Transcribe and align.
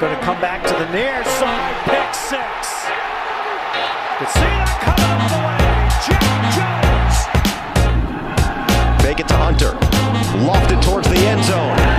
Going 0.00 0.18
to 0.18 0.22
come 0.24 0.40
back 0.40 0.64
to 0.64 0.72
the 0.74 0.90
near 0.90 1.22
side, 1.24 1.76
pick 1.84 2.12
six. 2.12 2.42
Could 4.18 4.28
see 4.28 4.40
that 4.42 4.82
coming 4.82 5.06
up 5.06 5.30
the 5.30 5.38
way. 5.38 5.62
Jack 6.02 6.50
Jones. 6.58 7.16
Make 9.06 9.20
it 9.20 9.28
to 9.28 9.36
Hunter. 9.36 9.78
Lofted 10.44 10.82
towards 10.82 11.08
the 11.08 11.18
end 11.18 11.44
zone. 11.44 11.93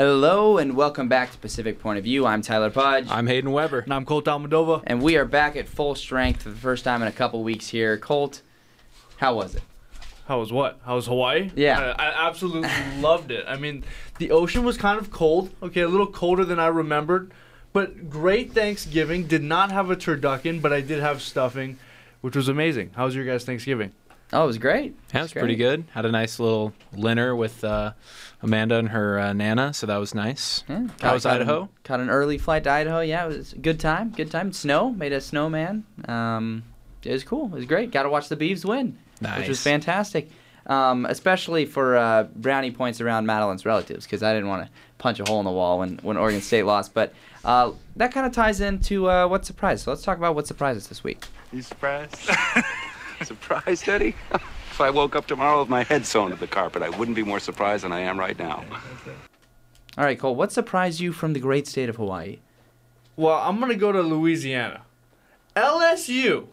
Hello 0.00 0.56
and 0.56 0.76
welcome 0.76 1.08
back 1.08 1.30
to 1.30 1.36
Pacific 1.36 1.78
Point 1.78 1.98
of 1.98 2.04
View. 2.04 2.24
I'm 2.24 2.40
Tyler 2.40 2.70
Podge. 2.70 3.10
I'm 3.10 3.26
Hayden 3.26 3.52
Weber. 3.52 3.80
And 3.80 3.92
I'm 3.92 4.06
Colt 4.06 4.24
Almadova. 4.24 4.82
and 4.86 5.02
we 5.02 5.18
are 5.18 5.26
back 5.26 5.56
at 5.56 5.68
full 5.68 5.94
strength 5.94 6.44
for 6.44 6.48
the 6.48 6.56
first 6.56 6.84
time 6.84 7.02
in 7.02 7.08
a 7.08 7.12
couple 7.12 7.42
weeks 7.42 7.68
here. 7.68 7.98
Colt, 7.98 8.40
how 9.18 9.34
was 9.34 9.54
it? 9.54 9.62
How 10.26 10.40
was 10.40 10.50
what? 10.50 10.80
How 10.86 10.94
was 10.94 11.04
Hawaii? 11.04 11.50
Yeah. 11.54 11.94
I, 11.98 12.06
I 12.06 12.28
absolutely 12.28 12.70
loved 13.02 13.30
it. 13.30 13.44
I 13.46 13.58
mean, 13.58 13.84
the 14.16 14.30
ocean 14.30 14.64
was 14.64 14.78
kind 14.78 14.98
of 14.98 15.10
cold. 15.10 15.50
Okay, 15.62 15.82
a 15.82 15.88
little 15.88 16.06
colder 16.06 16.46
than 16.46 16.58
I 16.58 16.68
remembered. 16.68 17.30
But 17.74 18.08
great 18.08 18.54
Thanksgiving. 18.54 19.26
Did 19.26 19.42
not 19.42 19.70
have 19.70 19.90
a 19.90 19.96
turducken, 19.96 20.62
but 20.62 20.72
I 20.72 20.80
did 20.80 21.00
have 21.00 21.20
stuffing, 21.20 21.78
which 22.22 22.34
was 22.34 22.48
amazing. 22.48 22.92
How 22.96 23.04
was 23.04 23.14
your 23.14 23.26
guys' 23.26 23.44
Thanksgiving? 23.44 23.92
Oh, 24.32 24.44
it 24.44 24.46
was 24.46 24.58
great. 24.58 24.94
Yeah, 25.12 25.20
it 25.20 25.22
was 25.22 25.32
pretty 25.32 25.56
good. 25.56 25.84
Had 25.92 26.04
a 26.06 26.10
nice 26.12 26.38
little 26.38 26.72
dinner 26.96 27.34
with 27.34 27.64
uh, 27.64 27.92
Amanda 28.42 28.76
and 28.76 28.88
her 28.90 29.18
uh, 29.18 29.32
nana, 29.32 29.74
so 29.74 29.86
that 29.86 29.96
was 29.96 30.14
nice. 30.14 30.62
Yeah, 30.68 30.86
How 31.00 31.14
was 31.14 31.24
caught 31.24 31.36
an- 31.36 31.42
Idaho? 31.42 31.68
Caught 31.82 32.00
an 32.00 32.10
early 32.10 32.38
flight 32.38 32.62
to 32.64 32.70
Idaho. 32.70 33.00
Yeah, 33.00 33.24
it 33.24 33.28
was 33.36 33.52
a 33.54 33.58
good 33.58 33.80
time. 33.80 34.10
Good 34.10 34.30
time. 34.30 34.52
Snow 34.52 34.90
made 34.90 35.12
a 35.12 35.20
snowman. 35.20 35.84
Um, 36.06 36.62
it 37.02 37.10
was 37.12 37.24
cool. 37.24 37.46
It 37.46 37.52
was 37.54 37.64
great. 37.64 37.90
Got 37.90 38.04
to 38.04 38.08
watch 38.08 38.28
the 38.28 38.36
Beavs 38.36 38.64
win, 38.64 38.98
which 39.38 39.48
was 39.48 39.60
fantastic. 39.62 40.30
Um, 40.66 41.06
especially 41.06 41.64
for 41.66 41.96
uh, 41.96 42.24
brownie 42.36 42.70
points 42.70 43.00
around 43.00 43.26
Madeline's 43.26 43.66
relatives, 43.66 44.04
because 44.04 44.22
I 44.22 44.32
didn't 44.32 44.48
want 44.48 44.64
to 44.66 44.70
punch 44.98 45.18
a 45.18 45.24
hole 45.24 45.40
in 45.40 45.44
the 45.46 45.50
wall 45.50 45.80
when, 45.80 45.98
when 46.02 46.16
Oregon 46.16 46.40
State 46.42 46.62
lost. 46.64 46.94
But 46.94 47.12
uh, 47.44 47.72
that 47.96 48.12
kind 48.12 48.26
of 48.26 48.32
ties 48.32 48.60
into 48.60 49.10
uh, 49.10 49.26
what 49.26 49.44
surprised. 49.44 49.84
So 49.86 49.90
let's 49.90 50.02
talk 50.02 50.18
about 50.18 50.36
what 50.36 50.46
surprised 50.46 50.76
us 50.76 50.86
this 50.86 51.02
week. 51.02 51.24
You 51.52 51.62
surprised? 51.62 52.14
surprised, 53.24 53.88
Eddie? 53.88 54.14
if 54.34 54.80
I 54.80 54.90
woke 54.90 55.14
up 55.16 55.26
tomorrow 55.26 55.60
with 55.60 55.68
my 55.68 55.82
head 55.84 56.06
sewn 56.06 56.30
to 56.30 56.36
the 56.36 56.46
carpet, 56.46 56.82
I 56.82 56.90
wouldn't 56.90 57.16
be 57.16 57.22
more 57.22 57.40
surprised 57.40 57.84
than 57.84 57.92
I 57.92 58.00
am 58.00 58.18
right 58.18 58.38
now. 58.38 58.64
All 59.98 60.04
right, 60.04 60.18
Cole. 60.18 60.34
What 60.34 60.52
surprised 60.52 61.00
you 61.00 61.12
from 61.12 61.32
the 61.32 61.40
great 61.40 61.66
state 61.66 61.88
of 61.88 61.96
Hawaii? 61.96 62.38
Well, 63.16 63.38
I'm 63.38 63.58
going 63.58 63.70
to 63.70 63.76
go 63.76 63.92
to 63.92 64.00
Louisiana. 64.02 64.82
LSU. 65.56 66.46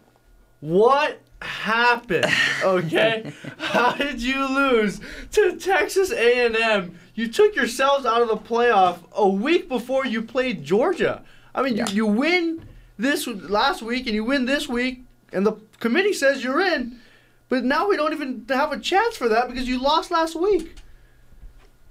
What 0.59 1.21
happened? 1.41 2.25
Okay? 2.63 3.31
How 3.59 3.91
did 3.93 4.19
you 4.21 4.45
lose 4.49 4.99
to 5.33 5.55
Texas 5.57 6.11
A&M? 6.11 6.97
You 7.13 7.31
took 7.31 7.55
yourselves 7.55 8.05
out 8.05 8.23
of 8.23 8.27
the 8.29 8.35
playoff 8.35 8.97
a 9.13 9.27
week 9.29 9.69
before 9.69 10.05
you 10.07 10.23
played 10.23 10.63
Georgia. 10.63 11.23
I 11.53 11.61
mean, 11.61 11.77
Yeah. 11.77 11.85
you, 11.89 11.95
you 11.95 12.05
win 12.07 12.65
this 12.97 13.27
last 13.27 13.83
week 13.83 14.07
and 14.07 14.15
you 14.15 14.23
win 14.23 14.45
this 14.45 14.67
week 14.67 15.03
and 15.33 15.45
the 15.45 15.53
committee 15.79 16.13
says 16.13 16.43
you're 16.43 16.61
in. 16.61 16.99
But 17.49 17.63
now 17.63 17.87
we 17.87 17.95
don't 17.95 18.11
even 18.13 18.45
have 18.49 18.71
a 18.73 18.79
chance 18.79 19.15
for 19.15 19.29
that 19.29 19.47
because 19.49 19.67
you 19.67 19.81
lost 19.81 20.11
last 20.11 20.35
week. 20.35 20.75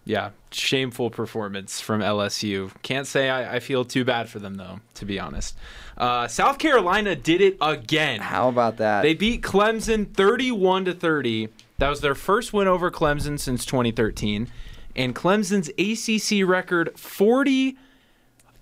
Yeah, 0.04 0.30
shameful 0.52 1.10
performance 1.10 1.80
from 1.80 2.00
LSU. 2.00 2.70
Can't 2.82 3.06
say 3.08 3.28
I, 3.28 3.56
I 3.56 3.60
feel 3.60 3.84
too 3.84 4.04
bad 4.04 4.28
for 4.28 4.38
them 4.38 4.54
though, 4.54 4.80
to 4.94 5.04
be 5.04 5.18
honest. 5.18 5.56
Uh, 5.96 6.28
South 6.28 6.58
Carolina 6.58 7.16
did 7.16 7.40
it 7.40 7.56
again. 7.60 8.20
How 8.20 8.48
about 8.48 8.76
that? 8.76 9.02
They 9.02 9.14
beat 9.14 9.42
Clemson 9.42 10.12
31 10.14 10.84
to 10.84 10.92
30. 10.94 11.48
That 11.78 11.88
was 11.88 12.02
their 12.02 12.14
first 12.14 12.52
win 12.52 12.68
over 12.68 12.90
Clemson 12.90 13.38
since 13.40 13.64
2013, 13.66 14.48
and 14.94 15.14
Clemson's 15.14 15.68
ACC 15.70 16.46
record 16.48 16.96
40 16.98 17.76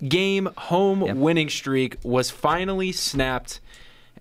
game 0.07 0.49
home 0.57 1.01
Yep. 1.03 1.15
winning 1.17 1.49
streak 1.49 1.97
was 2.03 2.31
finally 2.31 2.91
snapped. 2.91 3.59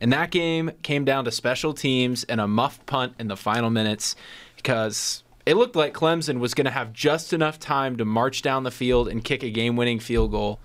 And 0.00 0.12
that 0.12 0.31
game 0.31 0.72
came 0.82 1.05
down 1.05 1.25
to 1.25 1.31
special 1.31 1.72
teams 1.72 2.25
and 2.25 2.41
a 2.41 2.49
muff 2.49 2.84
punt 2.87 3.15
in 3.19 3.28
the 3.28 3.37
final 3.37 3.71
minutes 3.71 4.16
because 4.56 5.22
it 5.47 5.56
looked 5.56 5.77
like 5.77 5.93
Clemson 5.93 6.38
was 6.38 6.55
going 6.55 6.65
to 6.65 6.71
have 6.71 6.93
just 6.93 7.32
enough 7.32 7.59
time 7.59 7.97
to 7.97 8.04
march 8.04 8.43
down 8.43 8.65
the 8.65 8.71
field 8.71 9.09
and 9.09 9.22
kick 9.22 9.43
a 9.43 9.50
game 9.50 9.77
winning 9.77 10.00
field 10.00 10.31
goal. 10.31 10.60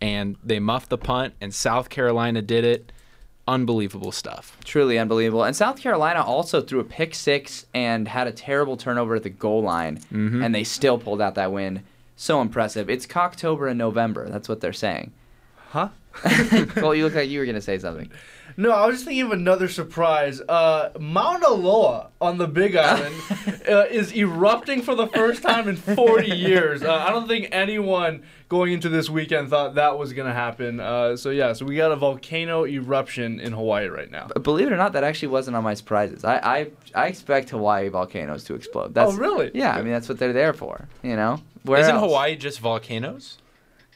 And 0.00 0.36
they 0.44 0.60
muffed 0.60 0.90
the 0.90 0.98
punt, 0.98 1.34
and 1.40 1.52
South 1.52 1.88
Carolina 1.88 2.40
did 2.40 2.64
it. 2.64 2.92
Unbelievable 3.48 4.12
stuff. 4.12 4.56
Truly 4.62 4.98
unbelievable. 4.98 5.42
And 5.42 5.56
South 5.56 5.80
Carolina 5.80 6.22
also 6.22 6.60
threw 6.60 6.78
a 6.80 6.84
pick 6.84 7.14
six 7.14 7.66
and 7.74 8.06
had 8.06 8.26
a 8.26 8.32
terrible 8.32 8.76
turnover 8.76 9.16
at 9.16 9.22
the 9.24 9.30
goal 9.30 9.62
line, 9.62 9.98
mm-hmm. 9.98 10.42
and 10.42 10.54
they 10.54 10.62
still 10.62 10.98
pulled 10.98 11.20
out 11.20 11.34
that 11.34 11.50
win. 11.50 11.82
So 12.14 12.40
impressive. 12.40 12.90
It's 12.90 13.06
Cocktober 13.06 13.70
in 13.70 13.78
November. 13.78 14.28
That's 14.28 14.48
what 14.48 14.60
they're 14.60 14.72
saying. 14.72 15.12
Huh? 15.70 15.88
Well, 16.76 16.94
you 16.94 17.04
look 17.04 17.14
like 17.14 17.28
you 17.28 17.38
were 17.40 17.44
going 17.44 17.54
to 17.54 17.60
say 17.60 17.78
something. 17.78 18.10
No, 18.56 18.72
I 18.72 18.86
was 18.86 18.96
just 18.96 19.04
thinking 19.04 19.24
of 19.24 19.30
another 19.32 19.68
surprise. 19.68 20.40
Uh, 20.40 20.90
Mauna 20.98 21.50
Loa 21.50 22.08
on 22.20 22.38
the 22.38 22.48
Big 22.48 22.74
Island 22.76 23.14
uh, 23.68 23.84
is 23.88 24.12
erupting 24.14 24.82
for 24.82 24.94
the 24.96 25.06
first 25.06 25.42
time 25.42 25.68
in 25.68 25.76
40 25.76 26.34
years. 26.34 26.82
Uh, 26.82 26.92
I 26.92 27.10
don't 27.10 27.28
think 27.28 27.48
anyone 27.52 28.24
going 28.48 28.72
into 28.72 28.88
this 28.88 29.08
weekend 29.08 29.50
thought 29.50 29.76
that 29.76 29.96
was 29.96 30.12
going 30.12 30.26
to 30.26 30.34
happen. 30.34 30.80
Uh, 30.80 31.16
so, 31.16 31.30
yeah, 31.30 31.52
so 31.52 31.66
we 31.66 31.76
got 31.76 31.92
a 31.92 31.96
volcano 31.96 32.66
eruption 32.66 33.38
in 33.38 33.52
Hawaii 33.52 33.86
right 33.86 34.10
now. 34.10 34.26
But 34.32 34.42
believe 34.42 34.66
it 34.66 34.72
or 34.72 34.76
not, 34.76 34.92
that 34.94 35.04
actually 35.04 35.28
wasn't 35.28 35.56
on 35.56 35.62
my 35.62 35.74
surprises. 35.74 36.24
I, 36.24 36.38
I, 36.38 36.70
I 36.94 37.06
expect 37.06 37.50
Hawaii 37.50 37.88
volcanoes 37.90 38.42
to 38.44 38.54
explode. 38.54 38.92
That's, 38.94 39.12
Oh, 39.12 39.16
really? 39.16 39.52
Yeah, 39.54 39.76
I 39.76 39.82
mean, 39.82 39.92
that's 39.92 40.08
what 40.08 40.18
they're 40.18 40.32
there 40.32 40.52
for, 40.52 40.88
you 41.02 41.14
know? 41.14 41.40
Where 41.62 41.78
Isn't 41.80 41.94
else? 41.94 42.02
Hawaii 42.04 42.34
just 42.36 42.58
volcanoes? 42.60 43.38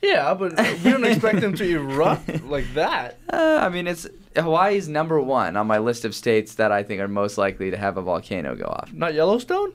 Yeah, 0.02 0.34
but 0.34 0.56
we 0.84 0.90
don't 0.90 1.04
expect 1.12 1.40
them 1.40 1.54
to 1.54 1.64
erupt 1.64 2.42
like 2.44 2.72
that. 2.74 3.18
Uh, 3.32 3.60
I 3.62 3.68
mean, 3.68 3.86
it's 3.86 4.06
Hawaii's 4.36 4.88
number 4.88 5.20
one 5.20 5.56
on 5.56 5.66
my 5.66 5.78
list 5.78 6.04
of 6.04 6.14
states 6.14 6.56
that 6.56 6.72
I 6.72 6.82
think 6.82 7.00
are 7.00 7.08
most 7.08 7.38
likely 7.38 7.70
to 7.70 7.76
have 7.76 7.96
a 7.96 8.02
volcano 8.02 8.56
go 8.56 8.64
off. 8.64 8.92
Not 8.92 9.14
Yellowstone? 9.14 9.72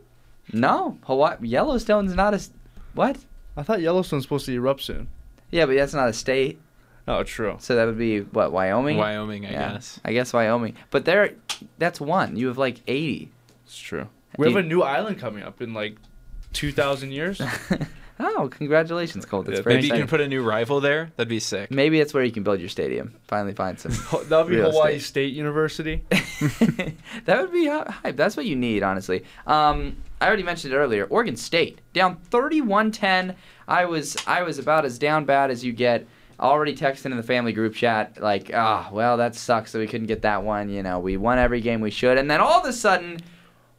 No, 0.53 0.97
Hawaii, 1.03 1.37
Yellowstone's 1.41 2.13
not 2.13 2.33
a. 2.33 2.37
s- 2.37 2.51
What? 2.93 3.17
I 3.55 3.63
thought 3.63 3.81
Yellowstone's 3.81 4.23
supposed 4.23 4.45
to 4.47 4.53
erupt 4.53 4.81
soon. 4.81 5.07
Yeah, 5.51 5.65
but 5.65 5.75
that's 5.75 5.93
not 5.93 6.09
a 6.09 6.13
state. 6.13 6.59
Oh, 7.07 7.23
true. 7.23 7.55
So 7.59 7.75
that 7.75 7.85
would 7.85 7.97
be 7.97 8.19
what 8.21 8.51
Wyoming. 8.51 8.97
Wyoming, 8.97 9.45
I 9.45 9.51
yeah, 9.51 9.71
guess. 9.73 9.99
I 10.03 10.11
guess 10.13 10.33
Wyoming. 10.33 10.75
But 10.91 11.05
there, 11.05 11.35
that's 11.77 12.01
one. 12.01 12.35
You 12.35 12.47
have 12.47 12.57
like 12.57 12.81
eighty. 12.87 13.31
It's 13.65 13.77
true. 13.77 14.07
We 14.37 14.43
Do 14.49 14.53
have 14.55 14.63
you- 14.63 14.65
a 14.65 14.69
new 14.69 14.81
island 14.83 15.19
coming 15.19 15.43
up 15.43 15.61
in 15.61 15.73
like 15.73 15.97
2,000 16.53 17.11
years. 17.11 17.41
Oh, 18.19 18.49
congratulations, 18.51 19.25
Colt. 19.25 19.45
That's 19.45 19.59
Yeah, 19.59 19.63
very 19.63 19.75
Maybe 19.75 19.87
you 19.87 19.93
can 19.93 20.07
put 20.07 20.21
a 20.21 20.27
new 20.27 20.41
rival 20.43 20.79
there. 20.79 21.11
That'd 21.17 21.29
be 21.29 21.39
sick. 21.39 21.69
Maybe 21.69 21.99
it's 21.99 22.13
where 22.13 22.23
you 22.23 22.31
can 22.31 22.43
build 22.43 22.59
your 22.59 22.69
stadium. 22.69 23.13
Finally, 23.27 23.53
find 23.53 23.79
some. 23.79 23.91
that 24.25 24.45
would 24.45 24.49
be 24.49 24.57
Hawaii 24.57 24.95
estate. 24.95 25.01
State 25.03 25.33
University. 25.33 26.03
that 27.25 27.41
would 27.41 27.51
be 27.51 27.67
hype. 27.67 28.15
That's 28.15 28.35
what 28.35 28.45
you 28.45 28.55
need, 28.55 28.81
honestly. 28.83 29.23
Um, 29.45 29.97
I 30.19 30.27
already 30.27 30.43
mentioned 30.43 30.73
it 30.73 30.77
earlier. 30.77 31.05
Oregon 31.05 31.35
State 31.35 31.79
down 31.93 32.17
31-10. 32.31 33.35
I 33.67 33.85
was 33.85 34.17
I 34.25 34.43
was 34.43 34.57
about 34.57 34.85
as 34.85 34.97
down 34.97 35.25
bad 35.25 35.51
as 35.51 35.63
you 35.63 35.73
get. 35.73 36.07
Already 36.39 36.75
texting 36.75 37.05
in 37.05 37.17
the 37.17 37.23
family 37.23 37.51
group 37.51 37.73
chat 37.73 38.21
like, 38.21 38.51
ah, 38.53 38.89
well 38.91 39.17
that 39.17 39.33
sucks 39.33 39.71
that 39.71 39.79
we 39.79 39.87
couldn't 39.87 40.05
get 40.05 40.21
that 40.21 40.43
one. 40.43 40.69
You 40.69 40.83
know, 40.83 40.99
we 40.99 41.17
won 41.17 41.39
every 41.39 41.61
game 41.61 41.81
we 41.81 41.89
should, 41.89 42.17
and 42.19 42.29
then 42.29 42.39
all 42.41 42.59
of 42.59 42.65
a 42.65 42.73
sudden, 42.73 43.19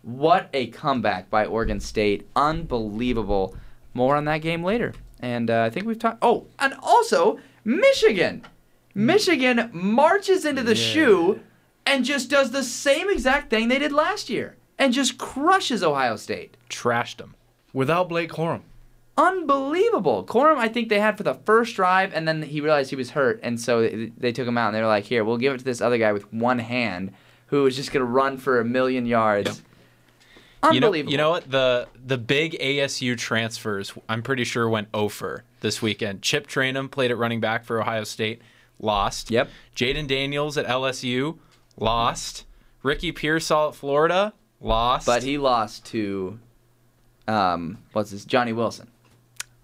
what 0.03 0.51
a 0.53 0.67
comeback 0.69 1.31
by 1.31 1.47
Oregon 1.47 1.79
State! 1.79 2.29
Unbelievable. 2.35 3.57
More 3.95 4.17
on 4.17 4.25
that 4.27 4.39
game 4.39 4.63
later, 4.63 4.95
and 5.21 5.51
uh, 5.51 5.63
I 5.63 5.71
think 5.71 5.87
we've 5.87 5.99
talked. 5.99 6.19
Oh, 6.23 6.47
and 6.59 6.75
also 6.83 7.39
Michigan. 7.65 8.45
Michigan 8.95 9.71
marches 9.73 10.45
into 10.45 10.63
the 10.63 10.75
shoe 10.75 11.41
and 11.87 12.05
just 12.05 12.31
does 12.31 12.51
the 12.51 12.63
same 12.63 13.09
exact 13.09 13.51
thing 13.51 13.69
they 13.69 13.79
did 13.79 13.93
last 13.93 14.29
year 14.29 14.57
and 14.79 14.93
just 14.93 15.19
crushes 15.19 15.83
Ohio 15.83 16.17
State. 16.17 16.57
Trashed 16.69 17.17
them. 17.17 17.35
Without 17.73 18.09
Blake 18.09 18.31
Corum. 18.31 18.63
Unbelievable. 19.17 20.25
Corum, 20.25 20.59
I 20.59 20.69
think 20.69 20.89
they 20.89 21.01
had 21.01 21.17
for 21.17 21.25
the 21.25 21.35
first 21.35 21.75
drive, 21.75 22.15
and 22.15 22.27
then 22.27 22.43
he 22.43 22.61
realized 22.61 22.91
he 22.91 22.97
was 22.97 23.11
hurt, 23.11 23.41
and 23.43 23.61
so 23.61 23.83
they, 23.83 24.13
they 24.17 24.33
took 24.33 24.47
him 24.47 24.57
out, 24.57 24.69
and 24.69 24.77
they 24.77 24.81
were 24.81 24.87
like, 24.87 25.05
here, 25.05 25.25
we'll 25.25 25.39
give 25.39 25.55
it 25.55 25.59
to 25.59 25.65
this 25.65 25.81
other 25.81 25.99
guy 25.99 26.13
with 26.13 26.33
one 26.33 26.61
hand 26.61 27.13
who 27.47 27.67
is 27.67 27.75
just 27.75 27.91
going 27.93 28.05
to 28.05 28.11
run 28.11 28.37
for 28.37 28.61
a 28.61 28.65
million 28.65 29.07
yards. 29.07 29.63
You 30.73 30.81
know, 30.81 30.87
Unbelievable. 30.89 31.13
you 31.13 31.19
know 31.19 31.31
what? 31.31 31.51
The 31.51 31.87
the 32.05 32.19
big 32.19 32.53
ASU 32.61 33.17
transfers, 33.17 33.93
I'm 34.09 34.23
pretty 34.23 34.43
sure 34.45 34.69
went 34.69 34.89
over 34.93 35.45
this 35.61 35.81
weekend. 35.81 36.23
Chip 36.23 36.49
Trayanum 36.49 36.91
played 36.91 37.11
at 37.13 37.17
running 37.17 37.41
back 37.41 37.65
for 37.65 37.81
Ohio 37.81 38.03
State, 38.05 38.43
lost. 38.81 39.31
Yep. 39.31 39.49
Jayden 39.77 40.09
Daniels 40.09 40.59
at 40.59 40.67
LSU, 40.67 41.39
lost. 41.77 42.45
Ricky 42.83 43.13
Pearsall 43.13 43.69
at 43.69 43.75
Florida, 43.77 44.33
lost. 44.61 45.07
But 45.07 45.23
he 45.23 45.37
lost 45.39 45.85
to, 45.87 46.39
um, 47.29 47.79
what's 47.93 48.11
this, 48.11 48.25
Johnny 48.25 48.53
Wilson. 48.53 48.89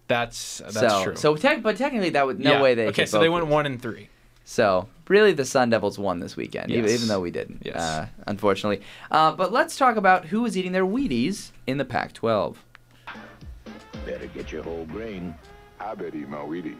that's 0.06 0.58
that's 0.58 0.78
so, 0.78 1.04
true. 1.04 1.16
So, 1.16 1.36
tech, 1.36 1.62
but 1.62 1.76
technically, 1.76 2.10
that 2.10 2.26
would 2.26 2.38
no 2.38 2.52
Yeah. 2.52 2.62
way 2.62 2.74
they. 2.74 2.86
Okay, 2.88 3.06
so 3.06 3.18
they 3.18 3.28
went 3.28 3.46
one 3.46 3.66
and 3.66 3.80
three. 3.82 4.10
So 4.44 4.88
really, 5.08 5.32
the 5.32 5.44
Sun 5.44 5.70
Devils 5.70 5.98
won 5.98 6.20
this 6.20 6.36
weekend, 6.36 6.70
even, 6.70 6.84
Yes. 6.84 6.94
even 6.94 7.08
though 7.08 7.20
we 7.20 7.30
didn't. 7.30 7.62
Yes. 7.64 7.76
Uh, 7.76 8.06
unfortunately. 8.26 8.84
Uh, 9.10 9.32
but 9.32 9.52
let's 9.52 9.76
talk 9.76 9.96
about 9.96 10.26
who 10.26 10.42
was 10.42 10.56
eating 10.56 10.72
their 10.72 10.84
Wheaties 10.86 11.50
in 11.66 11.78
the 11.78 11.84
Pac-12. 11.84 12.56
Better 14.06 14.26
get 14.28 14.52
your 14.52 14.62
whole 14.62 14.84
grain. 14.86 15.34
I 15.80 15.94
bet 15.94 16.14
eat 16.14 16.28
my 16.28 16.38
Wheaties. 16.38 16.76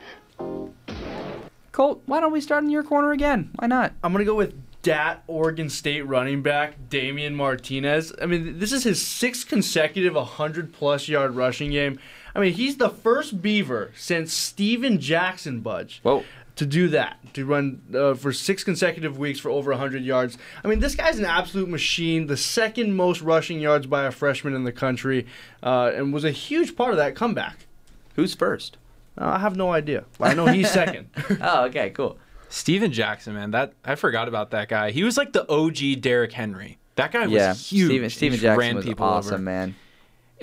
Colt, 1.73 2.03
why 2.07 2.21
don't 2.21 2.33
we 2.33 2.41
start 2.41 2.63
in 2.65 2.71
your 2.71 2.83
corner 2.85 3.13
again? 3.13 3.51
Why 3.57 3.67
not? 3.67 3.93
I'm 4.03 4.13
gonna 4.13 4.25
go 4.25 4.35
with 4.37 4.55
Dat 4.83 5.25
Oregon 5.27 5.69
State 5.71 6.03
running 6.07 6.43
back 6.43 6.75
Damien 6.89 7.35
Martinez. 7.35 8.13
I 8.23 8.27
mean, 8.27 8.59
this 8.59 8.71
is 8.71 8.85
his 8.85 9.01
sixth 9.03 9.49
consecutive 9.49 10.15
100 10.15 10.73
plus 10.73 11.09
yard 11.09 11.35
rushing 11.35 11.71
game. 11.73 11.99
I 12.35 12.41
mean, 12.41 12.53
he's 12.53 12.77
the 12.77 12.91
first 12.91 13.41
Beaver 13.43 13.91
since 13.97 14.33
Steven 14.33 15.01
Jackson 15.01 15.61
Budge. 15.61 16.01
Whoa. 16.03 16.25
To 16.57 16.67
do 16.67 16.87
that, 16.89 17.19
to 17.35 17.45
run 17.45 17.83
uh, 17.93 18.15
for 18.15 18.33
six 18.33 18.63
consecutive 18.63 19.19
weeks 19.19 19.41
for 19.41 19.51
over 19.51 19.73
100 19.73 20.05
yards. 20.05 20.39
I 20.63 20.69
mean, 20.69 20.79
this 20.79 20.95
guy's 20.95 21.19
an 21.19 21.25
absolute 21.25 21.69
machine. 21.69 22.29
The 22.29 22.37
second 22.37 22.95
most 22.95 23.23
rushing 23.23 23.59
yards 23.59 23.89
by 23.89 24.05
a 24.05 24.13
freshman 24.13 24.55
in 24.55 24.63
the 24.63 24.71
country, 24.71 25.27
uh, 25.65 25.91
and 25.93 26.13
was 26.13 26.23
a 26.25 26.31
huge 26.31 26.77
part 26.77 26.93
of 26.93 26.97
that 26.99 27.17
comeback. 27.17 27.67
Who's 28.15 28.35
first? 28.35 28.77
Uh, 29.19 29.25
I 29.25 29.39
have 29.41 29.57
no 29.57 29.73
idea. 29.73 30.05
I 30.21 30.35
know 30.35 30.47
he's 30.47 30.71
second. 30.73 31.09
Oh, 31.41 31.65
okay, 31.65 31.91
cool. 31.91 32.19
Steven 32.49 32.93
Jackson, 32.93 33.35
man, 33.35 33.51
that 33.51 33.73
I 33.85 33.97
forgot 33.97 34.29
about 34.29 34.53
that 34.53 34.69
guy. 34.69 34.93
He 34.93 35.03
was 35.03 35.17
like 35.17 35.33
the 35.33 35.51
OG 35.51 36.01
Derrick 36.01 36.33
Henry. 36.33 36.79
That 36.95 37.11
guy 37.11 37.27
was 37.27 37.33
yeah, 37.33 37.55
huge. 37.55 37.89
Steven, 37.89 38.11
Steven 38.11 38.39
Jackson 38.39 38.59
ran 38.59 38.77
was 38.77 38.85
people 38.85 39.07
awesome, 39.07 39.35
over. 39.35 39.43
man. 39.43 39.75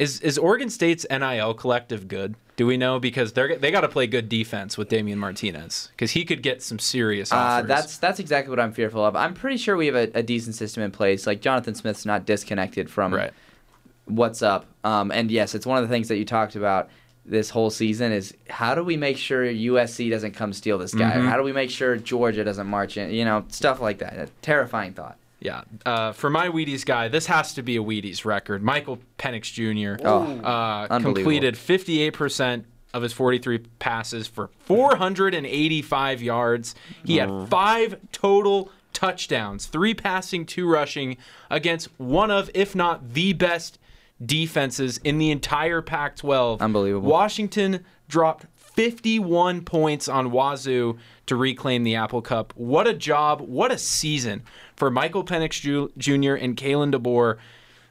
Is 0.01 0.19
is 0.21 0.39
Oregon 0.39 0.71
State's 0.71 1.05
NIL 1.11 1.53
collective 1.53 2.07
good? 2.07 2.33
Do 2.55 2.65
we 2.65 2.75
know 2.75 2.99
because 2.99 3.33
they're 3.33 3.55
they 3.55 3.69
got 3.69 3.81
to 3.81 3.87
play 3.87 4.07
good 4.07 4.29
defense 4.29 4.75
with 4.75 4.89
Damien 4.89 5.19
Martinez 5.19 5.89
because 5.91 6.09
he 6.09 6.25
could 6.25 6.41
get 6.41 6.63
some 6.63 6.79
serious 6.79 7.31
Uh, 7.31 7.61
that's 7.61 7.99
that's 7.99 8.19
exactly 8.19 8.49
what 8.49 8.59
I'm 8.59 8.73
fearful 8.73 9.05
of. 9.05 9.15
I'm 9.15 9.35
pretty 9.35 9.57
sure 9.57 9.77
we 9.77 9.85
have 9.85 9.95
a, 9.95 10.09
a 10.15 10.23
decent 10.23 10.55
system 10.55 10.81
in 10.81 10.89
place. 10.89 11.27
Like 11.27 11.39
Jonathan 11.39 11.75
Smith's 11.75 12.03
not 12.03 12.25
disconnected 12.25 12.89
from 12.89 13.13
right. 13.13 13.31
what's 14.05 14.41
up. 14.41 14.65
Um, 14.83 15.11
and 15.11 15.29
yes, 15.29 15.53
it's 15.53 15.67
one 15.67 15.77
of 15.77 15.87
the 15.87 15.93
things 15.93 16.07
that 16.07 16.17
you 16.17 16.25
talked 16.25 16.55
about 16.55 16.89
this 17.23 17.51
whole 17.51 17.69
season 17.69 18.11
is 18.11 18.33
how 18.49 18.73
do 18.73 18.83
we 18.83 18.97
make 18.97 19.19
sure 19.19 19.45
USC 19.45 20.09
doesn't 20.09 20.31
come 20.31 20.51
steal 20.51 20.79
this 20.79 20.95
guy? 20.95 21.11
Mm-hmm. 21.11 21.27
How 21.27 21.37
do 21.37 21.43
we 21.43 21.53
make 21.53 21.69
sure 21.69 21.95
Georgia 21.95 22.43
doesn't 22.43 22.65
march 22.65 22.97
in? 22.97 23.11
You 23.11 23.23
know, 23.23 23.45
stuff 23.49 23.79
like 23.79 23.99
that. 23.99 24.17
A 24.17 24.27
terrifying 24.41 24.93
thought. 24.93 25.19
Yeah. 25.41 25.63
Uh, 25.85 26.11
for 26.13 26.29
my 26.29 26.47
Wheaties 26.47 26.85
guy, 26.85 27.07
this 27.07 27.25
has 27.25 27.53
to 27.55 27.63
be 27.63 27.75
a 27.75 27.81
Wheaties 27.81 28.23
record. 28.25 28.61
Michael 28.61 28.99
Penix 29.17 29.51
Jr. 29.51 30.01
Oh, 30.05 30.39
uh, 30.39 30.99
completed 30.99 31.55
58% 31.55 32.65
of 32.93 33.01
his 33.01 33.11
43 33.13 33.59
passes 33.79 34.27
for 34.27 34.51
485 34.65 36.21
yards. 36.21 36.75
He 37.03 37.17
had 37.17 37.49
five 37.49 37.97
total 38.11 38.69
touchdowns, 38.93 39.65
three 39.65 39.93
passing, 39.93 40.45
two 40.45 40.69
rushing, 40.69 41.17
against 41.49 41.89
one 41.97 42.29
of, 42.29 42.51
if 42.53 42.75
not 42.75 43.13
the 43.13 43.33
best 43.33 43.79
defenses 44.23 44.99
in 45.03 45.17
the 45.17 45.31
entire 45.31 45.81
Pac 45.81 46.17
12. 46.17 46.61
Unbelievable. 46.61 47.09
Washington 47.09 47.83
dropped 48.07 48.45
51 48.55 49.63
points 49.63 50.07
on 50.07 50.31
Wazoo 50.31 50.97
to 51.25 51.35
reclaim 51.35 51.83
the 51.83 51.95
Apple 51.95 52.21
Cup. 52.21 52.53
What 52.55 52.87
a 52.87 52.93
job. 52.93 53.41
What 53.41 53.71
a 53.71 53.77
season 53.77 54.43
for 54.81 54.89
Michael 54.89 55.23
Penix 55.23 55.61
Jr. 55.95 56.33
and 56.43 56.57
Kalen 56.57 56.91
DeBoer. 56.91 57.37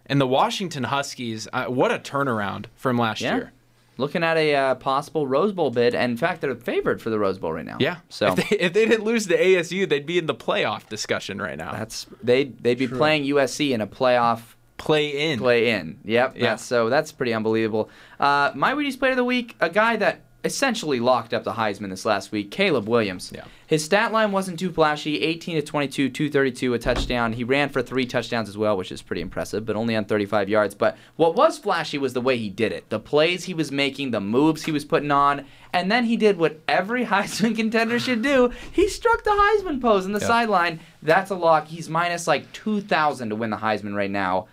And 0.06 0.20
the 0.20 0.26
Washington 0.26 0.82
Huskies, 0.82 1.46
uh, 1.52 1.66
what 1.66 1.92
a 1.92 2.00
turnaround 2.00 2.64
from 2.74 2.98
last 2.98 3.20
Yeah. 3.20 3.36
year. 3.36 3.52
Looking 3.96 4.24
at 4.24 4.36
a 4.36 4.56
uh, 4.56 4.74
possible 4.74 5.24
Rose 5.28 5.52
Bowl 5.52 5.70
bid, 5.70 5.94
and 5.94 6.10
in 6.10 6.16
fact, 6.16 6.40
they're 6.40 6.56
favored 6.56 7.00
for 7.00 7.10
the 7.10 7.18
Rose 7.20 7.38
Bowl 7.38 7.52
right 7.52 7.64
now. 7.64 7.76
Yeah. 7.78 7.98
So 8.08 8.32
if 8.32 8.34
they, 8.48 8.56
if 8.56 8.72
they 8.72 8.86
didn't 8.86 9.04
lose 9.04 9.28
to 9.28 9.38
ASU, 9.38 9.88
they'd 9.88 10.04
be 10.04 10.18
in 10.18 10.26
the 10.26 10.34
playoff 10.34 10.88
discussion 10.88 11.40
right 11.40 11.56
now. 11.56 11.70
that's 11.70 12.06
they 12.24 12.42
they'd 12.46 12.76
be 12.78 12.88
playing 12.88 13.22
USC 13.22 13.70
in 13.70 13.80
a 13.80 13.86
playoff 13.86 14.40
play 14.76 15.30
in. 15.30 15.38
play 15.38 15.70
in. 15.70 16.00
Yep. 16.04 16.34
Yeah. 16.38 16.42
That's, 16.42 16.64
so 16.64 16.88
that's 16.88 17.12
pretty 17.12 17.32
unbelievable. 17.32 17.88
Uh, 18.18 18.50
my 18.56 18.72
Wheaties 18.74 18.98
player 18.98 19.12
of 19.12 19.16
the 19.16 19.22
week, 19.24 19.54
a 19.60 19.70
guy 19.70 19.94
that 19.94 20.22
essentially 20.44 21.00
locked 21.00 21.34
up 21.34 21.44
the 21.44 21.52
Heisman 21.52 21.90
this 21.90 22.04
last 22.04 22.32
week, 22.32 22.50
Caleb 22.50 22.88
Williams. 22.88 23.30
Yeah. 23.34 23.44
His 23.66 23.84
stat 23.84 24.10
line 24.10 24.32
wasn't 24.32 24.58
too 24.58 24.72
flashy 24.72 25.20
18 25.22 25.56
to 25.56 25.62
22, 25.62 26.08
232, 26.08 26.74
a 26.74 26.78
touchdown. 26.78 27.34
He 27.34 27.44
ran 27.44 27.68
for 27.68 27.82
three 27.82 28.06
touchdowns 28.06 28.48
as 28.48 28.56
well, 28.58 28.76
which 28.76 28.90
is 28.90 29.02
pretty 29.02 29.22
impressive, 29.22 29.64
but 29.66 29.76
only 29.76 29.94
on 29.94 30.06
35 30.06 30.48
yards. 30.48 30.74
But 30.74 30.96
what 31.16 31.34
was 31.34 31.58
flashy 31.58 31.98
was 31.98 32.12
the 32.14 32.20
way 32.20 32.36
he 32.38 32.48
did 32.48 32.72
it 32.72 32.88
the 32.88 32.98
plays 32.98 33.44
he 33.44 33.54
was 33.54 33.70
making, 33.70 34.10
the 34.10 34.20
moves 34.20 34.64
he 34.64 34.72
was 34.72 34.84
putting 34.84 35.10
on. 35.10 35.44
And 35.72 35.90
then 35.92 36.04
he 36.04 36.16
did 36.16 36.38
what 36.38 36.58
every 36.66 37.04
Heisman 37.06 37.54
contender 37.54 37.98
should 38.00 38.22
do. 38.22 38.50
He 38.72 38.88
struck 38.88 39.22
the 39.24 39.30
Heisman 39.30 39.80
pose 39.80 40.06
in 40.06 40.12
the 40.12 40.20
Yeah. 40.20 40.26
sideline. 40.26 40.80
That's 41.02 41.30
a 41.30 41.36
lock. 41.36 41.68
He's 41.68 41.88
minus 41.88 42.26
like 42.26 42.50
2,000 42.52 43.28
to 43.28 43.36
win 43.36 43.50
the 43.50 43.56
Heisman 43.58 43.94
right 43.94 44.10
now 44.10 44.48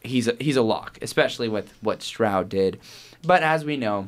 he's 0.00 0.28
a, 0.28 0.36
he's 0.40 0.56
a 0.56 0.62
lock, 0.62 0.96
especially 1.02 1.48
with 1.48 1.74
what 1.82 2.02
Stroud 2.02 2.48
did. 2.48 2.78
But 3.22 3.42
as 3.42 3.64
we 3.64 3.76
know, 3.76 4.06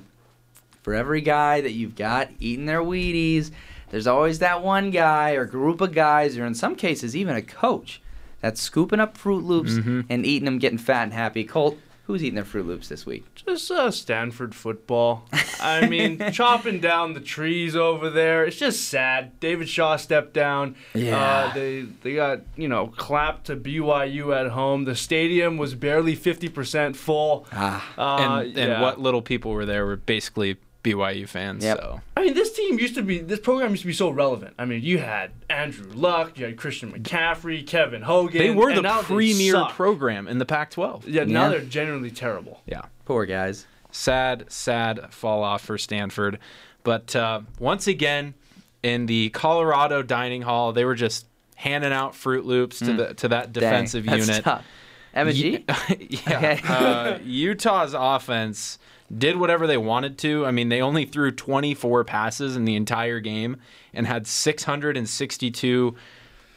for 0.82 0.94
every 0.94 1.20
guy 1.20 1.60
that 1.60 1.72
you've 1.72 1.96
got 1.96 2.30
eating 2.38 2.66
their 2.66 2.80
Wheaties, 2.80 3.50
there's 3.90 4.06
always 4.06 4.38
that 4.38 4.62
one 4.62 4.90
guy 4.90 5.32
or 5.32 5.44
group 5.44 5.80
of 5.80 5.92
guys, 5.92 6.38
or 6.38 6.46
in 6.46 6.54
some 6.54 6.76
cases 6.76 7.16
even 7.16 7.36
a 7.36 7.42
coach, 7.42 8.00
that's 8.40 8.60
scooping 8.60 9.00
up 9.00 9.16
Fruit 9.16 9.44
Loops 9.44 9.76
and 10.08 10.24
eating 10.24 10.46
them, 10.46 10.58
getting 10.58 10.78
fat 10.78 11.04
and 11.04 11.12
happy. 11.12 11.44
Colt, 11.44 11.76
who's 12.04 12.24
eating 12.24 12.36
their 12.36 12.44
Fruit 12.44 12.66
Loops 12.66 12.88
this 12.88 13.04
week? 13.04 13.24
Just 13.34 13.70
uh, 13.70 13.90
Stanford 13.90 14.54
football. 14.54 15.28
I 15.60 15.86
mean, 15.86 16.20
chopping 16.32 16.80
down 16.80 17.12
the 17.12 17.20
trees 17.20 17.76
over 17.76 18.08
there. 18.08 18.44
It's 18.44 18.56
just 18.56 18.88
sad. 18.88 19.38
David 19.40 19.68
Shaw 19.68 19.96
stepped 19.96 20.32
down. 20.32 20.76
Yeah. 20.94 21.18
Uh, 21.20 21.54
they 21.54 21.82
they 22.02 22.14
got 22.14 22.40
you 22.56 22.68
know 22.68 22.86
clapped 22.86 23.46
to 23.46 23.56
BYU 23.56 24.34
at 24.34 24.52
home. 24.52 24.84
The 24.84 24.96
stadium 24.96 25.58
was 25.58 25.74
barely 25.74 26.14
fifty 26.14 26.48
percent 26.48 26.96
full. 26.96 27.46
Ah. 27.52 27.92
Uh, 27.98 28.16
and 28.16 28.46
and 28.46 28.56
yeah. 28.56 28.80
what 28.80 29.00
little 29.00 29.22
people 29.22 29.52
were 29.52 29.66
there 29.66 29.84
were 29.84 29.96
basically 29.96 30.56
BYU 30.82 31.28
fans. 31.28 31.62
Yep. 31.64 31.78
So 31.78 32.00
I 32.16 32.24
mean, 32.24 32.34
this 32.34 32.52
team 32.52 32.78
used 32.78 32.94
to 32.94 33.02
be, 33.02 33.18
this 33.18 33.40
program 33.40 33.70
used 33.70 33.82
to 33.82 33.86
be 33.86 33.92
so 33.92 34.10
relevant. 34.10 34.54
I 34.58 34.64
mean, 34.64 34.82
you 34.82 34.98
had 34.98 35.30
Andrew 35.48 35.90
Luck, 35.92 36.38
you 36.38 36.46
had 36.46 36.56
Christian 36.56 36.92
McCaffrey, 36.92 37.66
Kevin 37.66 38.02
Hogan. 38.02 38.38
they 38.38 38.50
were 38.50 38.74
the 38.74 38.82
now 38.82 39.02
they 39.02 39.06
premier 39.06 39.64
program 39.70 40.26
in 40.26 40.38
the 40.38 40.46
Pac-12. 40.46 41.04
Yeah, 41.06 41.24
now 41.24 41.48
they're 41.50 41.60
genuinely 41.60 42.10
terrible. 42.10 42.62
Yeah. 42.66 42.82
Poor 43.04 43.26
guys. 43.26 43.66
sad, 43.90 44.50
sad 44.50 45.12
fall 45.12 45.42
off 45.42 45.62
for 45.62 45.76
Stanford. 45.76 46.38
But 46.82 47.14
uh, 47.14 47.42
once 47.58 47.86
again, 47.86 48.34
in 48.82 49.06
the 49.06 49.28
Colorado 49.30 50.02
dining 50.02 50.42
hall, 50.42 50.72
they 50.72 50.84
were 50.86 50.94
just 50.94 51.26
handing 51.56 51.92
out 51.92 52.14
Fruit 52.14 52.46
Loops 52.46 52.78
to 52.78 52.94
the 52.94 53.14
to 53.14 53.28
that 53.28 53.52
Dang, 53.52 53.62
defensive 53.62 54.06
that's 54.06 54.26
unit. 54.28 54.44
tough. 54.44 54.64
Emma 55.12 55.32
G? 55.32 55.64
yeah. 55.98 56.36
Okay. 56.36 56.60
uh, 56.66 57.18
Utah's 57.24 57.94
offense 57.94 58.78
did 59.16 59.36
whatever 59.36 59.66
they 59.66 59.76
wanted 59.76 60.18
to. 60.18 60.46
I 60.46 60.50
mean, 60.50 60.68
they 60.68 60.80
only 60.80 61.04
threw 61.04 61.30
24 61.32 62.04
passes 62.04 62.56
in 62.56 62.64
the 62.64 62.76
entire 62.76 63.20
game 63.20 63.56
and 63.92 64.06
had 64.06 64.26
662 64.26 65.94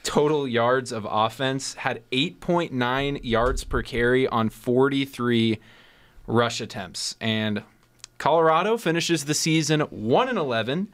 total 0.04 0.48
yards 0.48 0.92
of 0.92 1.08
offense, 1.10 1.76
had 1.76 2.04
8.9 2.12 3.20
yards 3.24 3.64
per 3.64 3.82
carry 3.82 4.28
on 4.28 4.50
43 4.50 5.60
rush 6.28 6.62
attempts. 6.62 7.16
And 7.22 7.64
Colorado 8.18 8.78
finishes 8.78 9.26
the 9.26 9.34
season 9.34 9.82
1 9.82 10.30
and 10.30 10.38
11, 10.38 10.90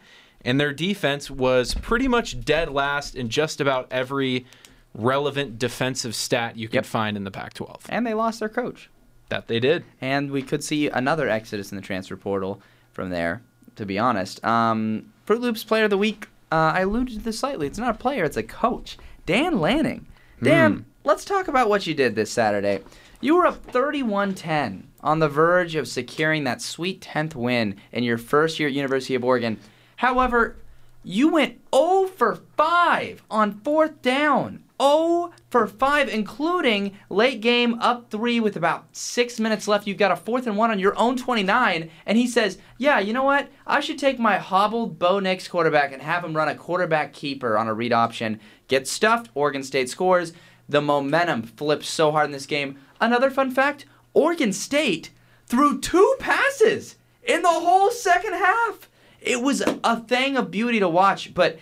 and 0.45 0.59
their 0.59 0.71
defense 0.73 1.29
was 1.29 1.73
pretty 1.73 2.07
much 2.07 2.43
dead 2.45 2.69
last 2.71 3.15
in 3.15 3.29
just 3.29 3.59
about 3.59 3.87
every 3.91 4.45
relevant 4.93 5.59
defensive 5.59 6.15
stat 6.15 6.55
you 6.55 6.67
could 6.67 6.75
Yep. 6.75 6.85
find 6.85 7.17
in 7.17 7.23
the 7.23 7.31
Pac 7.31 7.53
12. 7.53 7.85
And 7.89 8.05
they 8.07 8.13
lost 8.13 8.39
their 8.39 8.49
coach. 8.49 8.89
That 9.29 9.47
they 9.47 9.59
did. 9.59 9.83
and 10.01 10.31
we 10.31 10.41
could 10.41 10.63
see 10.63 10.89
another 10.89 11.29
exodus 11.29 11.71
in 11.71 11.75
the 11.75 11.81
transfer 11.81 12.17
portal 12.17 12.61
from 12.91 13.09
there. 13.09 13.41
To 13.75 13.85
be 13.85 13.97
honest, 13.97 14.43
um, 14.43 15.13
Fruit 15.25 15.39
Loops 15.39 15.63
Player 15.63 15.85
of 15.85 15.89
the 15.89 15.97
Week. 15.97 16.27
Uh, 16.51 16.73
I 16.75 16.81
alluded 16.81 17.19
to 17.19 17.23
this 17.23 17.39
slightly. 17.39 17.67
It's 17.67 17.77
not 17.79 17.95
a 17.95 17.97
player; 17.97 18.25
it's 18.25 18.35
a 18.35 18.43
coach, 18.43 18.97
Dan 19.25 19.59
Lanning. 19.59 20.07
Dan, 20.41 20.85
let's 21.03 21.23
talk 21.23 21.47
about 21.47 21.69
what 21.69 21.85
you 21.87 21.93
did 21.93 22.15
this 22.15 22.31
Saturday. 22.31 22.79
You 23.21 23.35
were 23.35 23.45
up 23.45 23.65
31-10 23.71 24.83
on 25.01 25.19
the 25.19 25.27
verge 25.29 25.75
of 25.75 25.87
securing 25.87 26.45
that 26.45 26.61
sweet 26.61 27.01
10th 27.01 27.35
win 27.35 27.75
in 27.91 28.03
your 28.03 28.17
first 28.17 28.59
year 28.59 28.69
at 28.69 28.73
University 28.73 29.15
of 29.15 29.23
Oregon. 29.23 29.59
However, 29.97 30.55
you 31.03 31.29
went 31.29 31.59
0 31.75 32.07
for 32.07 32.39
5 32.57 33.23
on 33.29 33.59
fourth 33.61 34.01
down. 34.01 34.63
0 34.81 35.31
for 35.49 35.67
5, 35.67 36.09
including 36.09 36.97
late 37.09 37.41
game 37.41 37.79
up 37.79 38.09
3 38.09 38.39
with 38.39 38.55
about 38.55 38.95
6 38.95 39.39
minutes 39.39 39.67
left. 39.67 39.87
You've 39.87 39.97
got 39.97 40.11
a 40.11 40.15
fourth 40.15 40.47
and 40.47 40.57
1 40.57 40.71
on 40.71 40.79
your 40.79 40.97
own 40.97 41.17
29. 41.17 41.89
And 42.05 42.17
he 42.17 42.27
says, 42.27 42.57
Yeah, 42.77 42.99
you 42.99 43.13
know 43.13 43.23
what? 43.23 43.49
I 43.67 43.79
should 43.79 43.97
take 43.97 44.19
my 44.19 44.37
hobbled 44.37 44.99
Bo 44.99 45.19
Nix 45.19 45.47
quarterback 45.47 45.91
and 45.91 46.01
have 46.01 46.23
him 46.23 46.35
run 46.35 46.47
a 46.47 46.55
quarterback 46.55 47.13
keeper 47.13 47.57
on 47.57 47.67
a 47.67 47.73
read 47.73 47.93
option. 47.93 48.39
Get 48.67 48.87
stuffed. 48.87 49.29
Oregon 49.33 49.63
State 49.63 49.89
scores. 49.89 50.33
The 50.67 50.81
momentum 50.81 51.43
flips 51.43 51.89
so 51.89 52.11
hard 52.11 52.27
in 52.27 52.31
this 52.31 52.45
game. 52.45 52.77
Another 53.01 53.29
fun 53.29 53.51
fact 53.51 53.85
Oregon 54.13 54.53
State 54.53 55.09
threw 55.47 55.79
two 55.79 56.15
passes 56.19 56.95
in 57.23 57.41
the 57.41 57.49
whole 57.49 57.91
second 57.91 58.33
half. 58.33 58.89
It 59.21 59.41
was 59.41 59.61
a 59.61 59.99
thing 60.01 60.37
of 60.37 60.51
beauty 60.51 60.79
to 60.79 60.87
watch, 60.87 61.33
but 61.33 61.59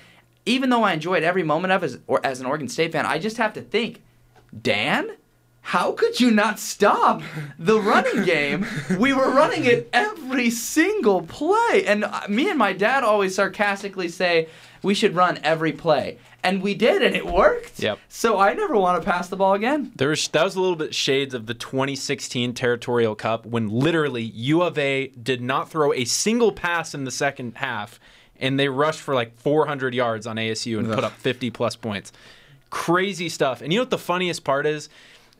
even 0.47 0.69
though 0.69 0.83
I 0.83 0.93
enjoyed 0.93 1.23
every 1.23 1.43
moment 1.43 1.71
of 1.71 1.83
it 1.83 1.87
as, 1.87 1.99
or 2.07 2.25
as 2.25 2.39
an 2.39 2.45
Oregon 2.45 2.67
State 2.67 2.91
fan, 2.91 3.05
I 3.05 3.19
just 3.19 3.37
have 3.37 3.53
to 3.53 3.61
think, 3.61 4.01
Dan, 4.59 5.11
how 5.61 5.91
could 5.91 6.21
you 6.21 6.31
not 6.31 6.59
stop 6.59 7.21
the 7.59 7.79
running 7.79 8.23
game? 8.23 8.65
We 8.97 9.11
were 9.11 9.29
running 9.29 9.65
it 9.65 9.89
every 9.91 10.49
single 10.49 11.21
play. 11.23 11.83
And 11.85 12.05
uh, 12.05 12.21
me 12.29 12.49
and 12.49 12.57
my 12.57 12.71
dad 12.71 13.03
always 13.03 13.35
sarcastically 13.35 14.07
say 14.07 14.47
we 14.81 14.93
should 14.93 15.13
run 15.13 15.39
every 15.43 15.73
play. 15.73 16.19
And 16.41 16.61
we 16.61 16.73
did, 16.73 17.01
and 17.01 17.13
it 17.13 17.25
worked. 17.25 17.79
Yep. 17.79 17.99
So 18.07 18.39
I 18.39 18.53
never 18.53 18.77
want 18.77 19.01
to 19.01 19.05
pass 19.05 19.27
the 19.27 19.35
ball 19.35 19.55
again. 19.55 19.91
There 19.97 20.07
was, 20.07 20.25
that 20.29 20.45
was 20.45 20.55
a 20.55 20.61
little 20.61 20.77
bit 20.77 20.95
shades 20.95 21.33
of 21.33 21.47
the 21.47 21.53
2016 21.53 22.53
Territorial 22.53 23.15
Cup 23.15 23.45
when 23.45 23.67
literally 23.67 24.23
U 24.23 24.61
of 24.61 24.77
A 24.77 25.07
did 25.07 25.41
not 25.41 25.69
throw 25.69 25.91
a 25.91 26.05
single 26.05 26.53
pass 26.53 26.93
in 26.93 27.03
the 27.03 27.11
second 27.11 27.57
half, 27.57 27.99
and 28.39 28.59
they 28.59 28.69
rushed 28.69 29.01
for 29.01 29.15
like 29.15 29.37
400 29.39 29.93
yards 29.93 30.27
on 30.27 30.35
ASU 30.37 30.79
and 30.79 30.87
put 30.91 31.03
up 31.03 31.13
50 31.13 31.49
plus 31.51 31.75
points. 31.75 32.11
Crazy 32.69 33.29
stuff. 33.29 33.61
And 33.61 33.71
you 33.71 33.79
know 33.79 33.83
what 33.83 33.89
the 33.89 33.97
funniest 33.97 34.43
part 34.43 34.65
is? 34.65 34.89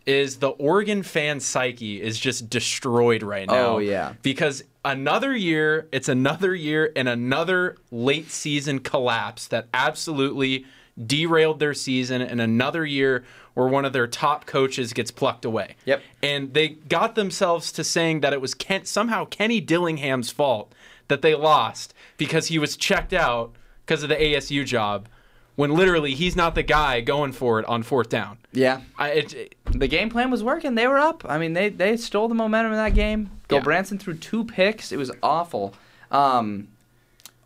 Is 0.06 0.38
the 0.38 0.50
Oregon 0.50 1.04
fan 1.04 1.42
psyche 1.42 2.02
is 2.02 2.18
just 2.18 2.50
destroyed 2.50 3.24
right 3.24 3.46
now. 3.46 3.76
Oh, 3.76 3.78
yeah. 3.80 4.14
Because 4.22 4.64
another 4.86 5.36
year, 5.36 5.90
it's 5.92 6.08
another 6.08 6.56
year 6.56 6.94
and 6.96 7.10
another 7.10 7.76
late 7.92 8.32
season 8.32 8.80
collapse 8.80 9.48
that 9.48 9.68
absolutely 9.74 10.66
derailed 11.06 11.60
their 11.60 11.74
season 11.74 12.22
and 12.22 12.40
another 12.40 12.86
year 12.86 13.26
where 13.54 13.68
one 13.68 13.86
of 13.86 13.92
their 13.94 14.08
top 14.08 14.46
coaches 14.46 14.94
gets 14.94 15.12
plucked 15.12 15.44
away. 15.44 15.76
Yep. 15.86 16.02
And 16.24 16.54
they 16.54 16.70
got 16.70 17.16
themselves 17.16 17.72
to 17.74 17.84
saying 17.84 18.22
that 18.22 18.32
it 18.32 18.40
was 18.40 18.54
Ken, 18.54 18.86
somehow 18.86 19.26
Kenny 19.26 19.60
Dillingham's 19.60 20.32
fault 20.32 20.72
that 21.08 21.22
they 21.22 21.36
lost 21.36 21.94
because 22.18 22.48
he 22.48 22.60
was 22.60 22.76
checked 22.78 23.14
out 23.14 23.54
because 23.86 24.04
of 24.04 24.10
the 24.10 24.16
ASU 24.16 24.66
job 24.66 25.08
when 25.56 25.72
literally 25.72 26.14
he's 26.14 26.36
not 26.36 26.54
the 26.56 26.62
guy 26.64 27.02
going 27.02 27.32
for 27.32 27.60
it 27.60 27.66
on 27.66 27.82
fourth 27.84 28.10
down. 28.10 28.38
Yeah. 28.54 28.82
I, 28.98 29.10
it, 29.12 29.34
it- 29.34 29.56
the 29.72 29.88
game 29.88 30.10
plan 30.10 30.32
was 30.32 30.44
working. 30.44 30.76
They 30.76 30.88
were 30.88 30.98
up. 31.00 31.26
I 31.28 31.38
mean, 31.38 31.54
they 31.54 31.70
they 31.70 31.98
stole 31.98 32.28
the 32.30 32.36
momentum 32.36 32.72
in 32.74 32.78
that 32.78 32.94
game. 32.94 33.30
Go 33.50 33.58
Yeah. 33.58 33.64
Branson 33.64 33.98
threw 33.98 34.14
two 34.14 34.44
picks. 34.46 34.92
It 34.92 34.98
was 34.98 35.12
awful. 35.22 35.74
Um, 36.12 36.70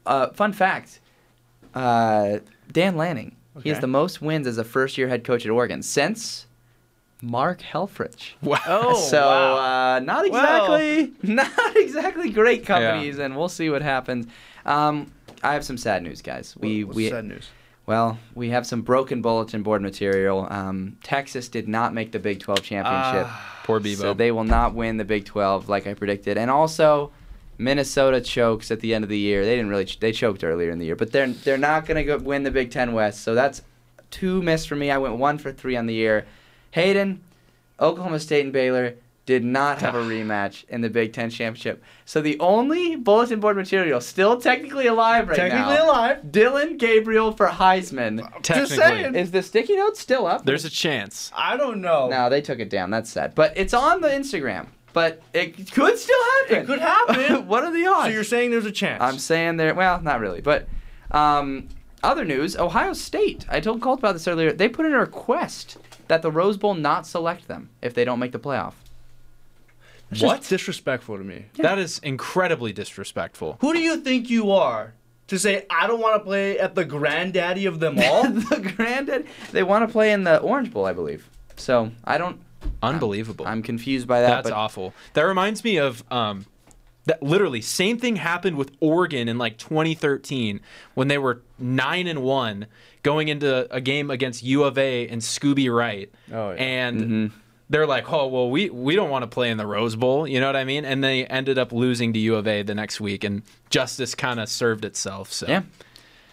uh, 0.05 0.27
fun 0.29 0.53
fact: 0.53 0.99
uh, 1.73 2.39
Dan 2.71 2.95
Lanning. 2.97 3.35
He 3.63 3.69
has 3.69 3.79
the 3.79 3.87
most 3.87 4.21
wins 4.21 4.47
as 4.47 4.57
a 4.57 4.63
first-year 4.63 5.07
head 5.09 5.23
coach 5.23 5.45
at 5.45 5.51
Oregon 5.51 5.83
since 5.83 6.45
Mark 7.21 7.61
Helfrich. 7.61 8.31
wow. 8.41 8.59
Oh, 8.67 8.95
so 9.09 9.21
wow. 9.21 9.95
uh, 9.95 9.99
not 9.99 10.29
Well- 10.29 10.73
exactly 10.73 11.13
not 11.33 11.75
exactly 11.75 12.29
great 12.29 12.65
companies, 12.65 13.19
and 13.19 13.37
we'll 13.37 13.49
see 13.49 13.69
what 13.69 13.81
happens. 13.81 14.27
Um, 14.65 15.11
I 15.43 15.53
have 15.53 15.63
some 15.63 15.77
sad 15.77 16.03
news, 16.03 16.21
guys. 16.21 16.55
We 16.57 16.83
What's 16.83 16.95
we 16.95 17.09
sad 17.09 17.25
news? 17.25 17.49
well, 17.85 18.19
we 18.35 18.49
have 18.49 18.65
some 18.67 18.81
broken 18.83 19.21
bulletin 19.21 19.63
board 19.63 19.81
material. 19.81 20.47
Um, 20.49 20.97
Texas 21.03 21.47
did 21.49 21.67
not 21.67 21.93
make 21.93 22.11
the 22.11 22.19
Big 22.19 22.39
12 22.39 22.61
championship. 22.61 23.27
Poor 23.63 23.79
Bebo. 23.79 23.97
So 23.97 24.13
they 24.13 24.31
will 24.31 24.43
not 24.43 24.73
win 24.75 24.97
the 24.97 25.05
Big 25.05 25.25
12 25.25 25.67
like 25.67 25.87
I 25.87 25.93
predicted. 25.93 26.37
And 26.37 26.51
also, 26.51 27.11
Minnesota 27.57 28.21
chokes 28.21 28.71
at 28.71 28.79
the 28.81 28.93
end 28.93 29.03
of 29.03 29.09
the 29.09 29.17
year. 29.17 29.43
They 29.45 29.55
didn't 29.55 29.69
really 29.69 29.85
ch- 29.85 29.99
they 29.99 30.11
choked 30.11 30.43
earlier 30.43 30.69
in 30.69 30.79
the 30.79 30.85
year, 30.85 30.95
but 30.95 31.11
they're 31.11 31.27
they're 31.27 31.57
not 31.57 31.85
going 31.85 32.05
to 32.05 32.17
win 32.17 32.43
the 32.43 32.51
Big 32.51 32.71
10 32.71 32.93
West. 32.93 33.21
So 33.21 33.33
that's 33.35 33.61
two 34.11 34.41
missed 34.41 34.67
for 34.67 34.75
me. 34.75 34.91
I 34.91 34.97
went 34.97 35.15
1 35.17 35.37
for 35.39 35.51
3 35.51 35.75
on 35.75 35.85
the 35.87 35.93
year. 35.93 36.25
Hayden, 36.71 37.21
Oklahoma 37.79 38.19
State 38.19 38.43
and 38.45 38.53
Baylor 38.53 38.95
did 39.25 39.43
not 39.43 39.79
have 39.81 39.95
a 39.95 39.99
rematch 40.01 40.65
in 40.69 40.81
the 40.81 40.89
Big 40.89 41.13
10 41.13 41.29
championship. 41.29 41.83
So 42.05 42.21
the 42.21 42.39
only 42.39 42.95
bulletin 42.95 43.39
board 43.39 43.55
material 43.57 44.01
still 44.01 44.39
technically 44.39 44.87
alive 44.87 45.29
right 45.29 45.37
now. 45.37 45.47
Technically 45.47 45.77
alive. 45.77 46.31
Dillon 46.31 46.77
Gabriel 46.77 47.31
for 47.31 47.47
Heisman. 47.47 48.21
Technically. 48.41 48.77
saying. 48.77 49.15
Is 49.15 49.31
the 49.31 49.43
sticky 49.43 49.75
note 49.75 49.97
still 49.97 50.25
up? 50.27 50.45
There's 50.45 50.65
a 50.65 50.69
chance. 50.69 51.31
I 51.35 51.57
don't 51.57 51.81
know. 51.81 52.09
no, 52.09 52.29
they 52.29 52.41
took 52.41 52.59
it 52.59 52.69
down. 52.69 52.89
That's 52.89 53.09
sad. 53.09 53.35
But 53.35 53.53
it's 53.55 53.73
on 53.73 54.01
the 54.01 54.09
Instagram. 54.09 54.67
But 54.93 55.21
it 55.33 55.71
could 55.71 55.97
still 55.97 56.23
happen. 56.23 56.57
It 56.57 56.65
could 56.65 56.79
happen. 56.79 57.47
what 57.47 57.63
are 57.63 57.71
the 57.71 57.85
odds? 57.85 58.07
So 58.07 58.11
you're 58.11 58.23
saying 58.25 58.51
there's 58.51 58.65
a 58.65 58.71
chance? 58.71 59.01
I'm 59.01 59.17
saying 59.19 59.57
there. 59.57 59.73
Well, 59.73 60.01
not 60.01 60.19
really. 60.19 60.41
But 60.41 60.67
um, 61.11 61.69
other 62.03 62.25
news: 62.25 62.57
Ohio 62.57 62.91
State. 62.91 63.45
I 63.47 63.61
told 63.61 63.81
Colt 63.81 63.99
about 63.99 64.13
this 64.13 64.27
earlier. 64.27 64.51
They 64.51 64.67
put 64.67 64.85
in 64.85 64.93
a 64.93 64.99
request 64.99 65.77
that 66.11 66.21
the 66.21 66.29
Rose 66.29 66.57
Bowl 66.57 66.73
not 66.73 67.07
select 67.07 67.47
them 67.47 67.69
if 67.81 67.93
they 67.93 68.03
don't 68.03 68.19
make 68.19 68.33
the 68.33 68.39
playoff. 68.39 68.73
That's 70.09 70.21
What? 70.21 70.37
just 70.39 70.49
disrespectful 70.49 71.17
to 71.17 71.23
me. 71.23 71.45
That 71.55 71.79
is 71.79 71.99
incredibly 71.99 72.73
disrespectful. 72.73 73.55
Who 73.61 73.71
do 73.71 73.79
you 73.79 73.95
think 73.95 74.29
you 74.29 74.51
are 74.51 74.93
to 75.27 75.39
say 75.39 75.65
I 75.69 75.87
don't 75.87 76.01
want 76.01 76.19
to 76.19 76.19
play 76.25 76.59
at 76.59 76.75
the 76.75 76.83
granddaddy 76.83 77.65
of 77.65 77.79
them 77.79 77.97
all? 77.97 78.23
the 78.29 78.73
granddaddy. 78.75 79.23
They 79.53 79.63
want 79.63 79.87
to 79.87 79.91
play 79.91 80.11
in 80.11 80.25
the 80.25 80.39
Orange 80.41 80.73
Bowl, 80.73 80.85
I 80.85 80.91
believe. 80.91 81.29
So 81.55 81.91
I 82.03 82.17
don't. 82.17 82.41
Unbelievable. 82.83 83.47
I'm 83.47 83.63
confused 83.63 84.05
by 84.05 84.19
that. 84.19 84.27
That's 84.27 84.49
but 84.49 84.53
awful. 84.53 84.93
That 85.13 85.21
reminds 85.21 85.63
me 85.63 85.77
of 85.77 86.03
um, 86.11 86.45
that 87.05 87.23
literally 87.23 87.61
same 87.61 87.97
thing 87.97 88.17
happened 88.17 88.57
with 88.57 88.71
Oregon 88.81 89.29
in 89.29 89.37
like 89.37 89.57
2013 89.57 90.59
when 90.93 91.07
they 91.07 91.17
were 91.17 91.41
nine 91.57 92.07
and 92.07 92.21
one 92.21 92.67
going 93.03 93.27
into 93.27 93.73
a 93.73 93.81
game 93.81 94.09
against 94.11 94.43
U 94.43 94.63
of 94.63 94.77
A 94.77 95.07
and 95.07 95.21
Scooby 95.21 95.73
Wright. 95.73 96.11
Oh, 96.31 96.51
yeah. 96.51 96.55
And 96.57 97.31
they're 97.69 97.87
like, 97.87 98.11
oh 98.11 98.27
well, 98.27 98.49
we 98.49 98.69
we 98.69 98.95
don't 98.95 99.09
want 99.09 99.23
to 99.23 99.27
play 99.27 99.49
in 99.49 99.57
the 99.57 99.65
Rose 99.65 99.95
Bowl. 99.95 100.27
You 100.27 100.39
know 100.39 100.47
what 100.47 100.55
I 100.55 100.65
mean? 100.65 100.85
And 100.85 101.03
they 101.03 101.25
ended 101.25 101.57
up 101.57 101.71
losing 101.71 102.13
to 102.13 102.19
U 102.19 102.35
of 102.35 102.47
A 102.47 102.63
the 102.63 102.75
next 102.75 102.99
week, 102.99 103.23
and 103.23 103.43
justice 103.69 104.13
kind 104.13 104.39
of 104.39 104.49
served 104.49 104.85
itself. 104.85 105.31
So 105.31 105.47
Yeah. 105.47 105.63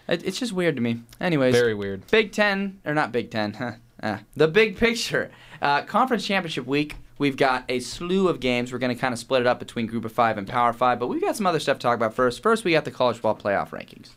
It, 0.08 0.25
it's 0.25 0.38
just 0.38 0.52
weird 0.52 0.75
to 0.76 0.82
me. 0.82 1.02
Anyways, 1.20 1.54
very 1.54 1.75
weird. 1.75 2.06
Big 2.10 2.32
Ten, 2.32 2.80
or 2.84 2.94
not 2.94 3.12
Big 3.12 3.30
Ten, 3.30 3.54
huh? 3.54 3.72
Ah, 4.00 4.20
the 4.37 4.46
big 4.46 4.76
picture. 4.76 5.28
Uh, 5.60 5.82
Conference 5.82 6.25
Championship 6.25 6.66
Week, 6.66 6.94
we've 7.18 7.37
got 7.37 7.64
a 7.68 7.80
slew 7.80 8.28
of 8.28 8.38
games. 8.38 8.72
We're 8.72 8.78
going 8.78 8.94
to 8.94 9.00
kind 9.00 9.12
of 9.12 9.18
split 9.18 9.40
it 9.40 9.46
up 9.48 9.58
between 9.58 9.87
Group 9.87 10.04
of 10.04 10.12
Five 10.12 10.38
and 10.38 10.46
Power 10.46 10.72
Five, 10.72 11.00
but 11.00 11.08
we've 11.08 11.20
got 11.20 11.34
some 11.34 11.48
other 11.48 11.58
stuff 11.58 11.78
to 11.78 11.82
talk 11.82 11.96
about 11.96 12.14
first. 12.14 12.40
First, 12.40 12.64
we 12.64 12.70
got 12.70 12.84
the 12.84 12.92
college 12.92 13.20
ball 13.20 13.34
playoff 13.34 13.70
rankings. 13.70 14.10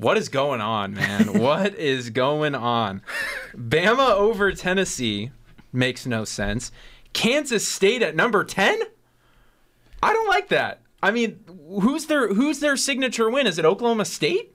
What 0.00 0.16
is 0.16 0.30
going 0.30 0.62
on, 0.62 0.94
man? 0.94 1.38
what 1.38 1.74
is 1.74 2.08
going 2.08 2.54
on? 2.54 3.02
Bama 3.54 4.12
over 4.12 4.50
Tennessee 4.52 5.30
makes 5.74 6.06
no 6.06 6.24
sense. 6.24 6.72
Kansas 7.12 7.68
State 7.68 8.00
at 8.00 8.16
number 8.16 8.42
10? 8.42 8.80
I 10.02 10.12
don't 10.14 10.28
like 10.28 10.48
that. 10.48 10.80
I 11.02 11.10
mean, 11.10 11.40
who's 11.82 12.06
their 12.06 12.32
who's 12.32 12.60
their 12.60 12.78
signature 12.78 13.28
win? 13.28 13.46
Is 13.46 13.58
it 13.58 13.66
Oklahoma 13.66 14.06
State? 14.06 14.54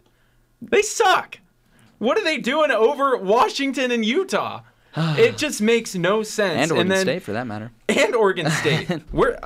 They 0.64 0.82
suck. 0.82 1.38
What 2.00 2.18
are 2.18 2.24
they 2.24 2.40
doing 2.40 2.72
over 2.72 3.16
Washington 3.16 3.92
and 3.92 4.04
Utah? 4.04 4.62
it 4.98 5.38
just 5.38 5.62
makes 5.62 5.94
no 5.94 6.24
sense. 6.24 6.60
And 6.60 6.72
Oregon 6.72 6.88
then, 6.88 7.06
State, 7.06 7.22
for 7.22 7.34
that 7.34 7.46
matter. 7.46 7.72
And 7.88 8.16
Oregon 8.16 8.50
State. 8.50 8.90
where 9.12 9.40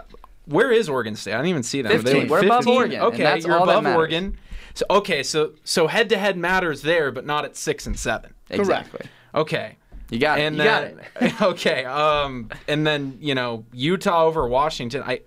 where 0.46 0.72
is 0.72 0.88
Oregon 0.88 1.18
State? 1.18 1.34
I 1.34 1.38
don't 1.38 1.48
even 1.48 1.64
see 1.64 1.82
them. 1.82 1.92
Are 1.92 1.98
they 1.98 2.04
15. 2.04 2.22
like 2.22 2.30
We're 2.30 2.46
above 2.46 2.64
15? 2.64 2.78
Oregon, 2.78 3.02
and 3.02 3.14
Okay, 3.14 3.24
that's 3.24 3.46
you're 3.46 3.58
above. 3.58 3.86
Oregon. 3.86 4.38
So 4.74 4.86
okay, 4.90 5.24
so 5.24 5.54
so 5.64 5.88
head 5.88 6.10
to 6.10 6.18
head 6.18 6.38
matters 6.38 6.82
there, 6.82 7.12
but 7.12 7.26
not 7.26 7.46
at 7.46 7.56
six 7.56 7.86
and 7.86 7.98
seven. 7.98 8.34
Exactly. 8.50 9.08
Okay. 9.34 9.78
You 10.10 10.20
got 10.20 10.40
it. 10.40 10.44
And 10.44 10.58
you 10.58 10.64
then, 10.64 10.96
got 10.96 11.24
it. 11.24 11.42
okay. 11.42 11.86
Um, 11.86 12.50
and 12.68 12.86
then 12.86 13.18
you 13.22 13.36
know 13.36 13.66
Utah 13.74 14.26
over 14.26 14.48
Washington. 14.48 15.04
I, 15.04 15.22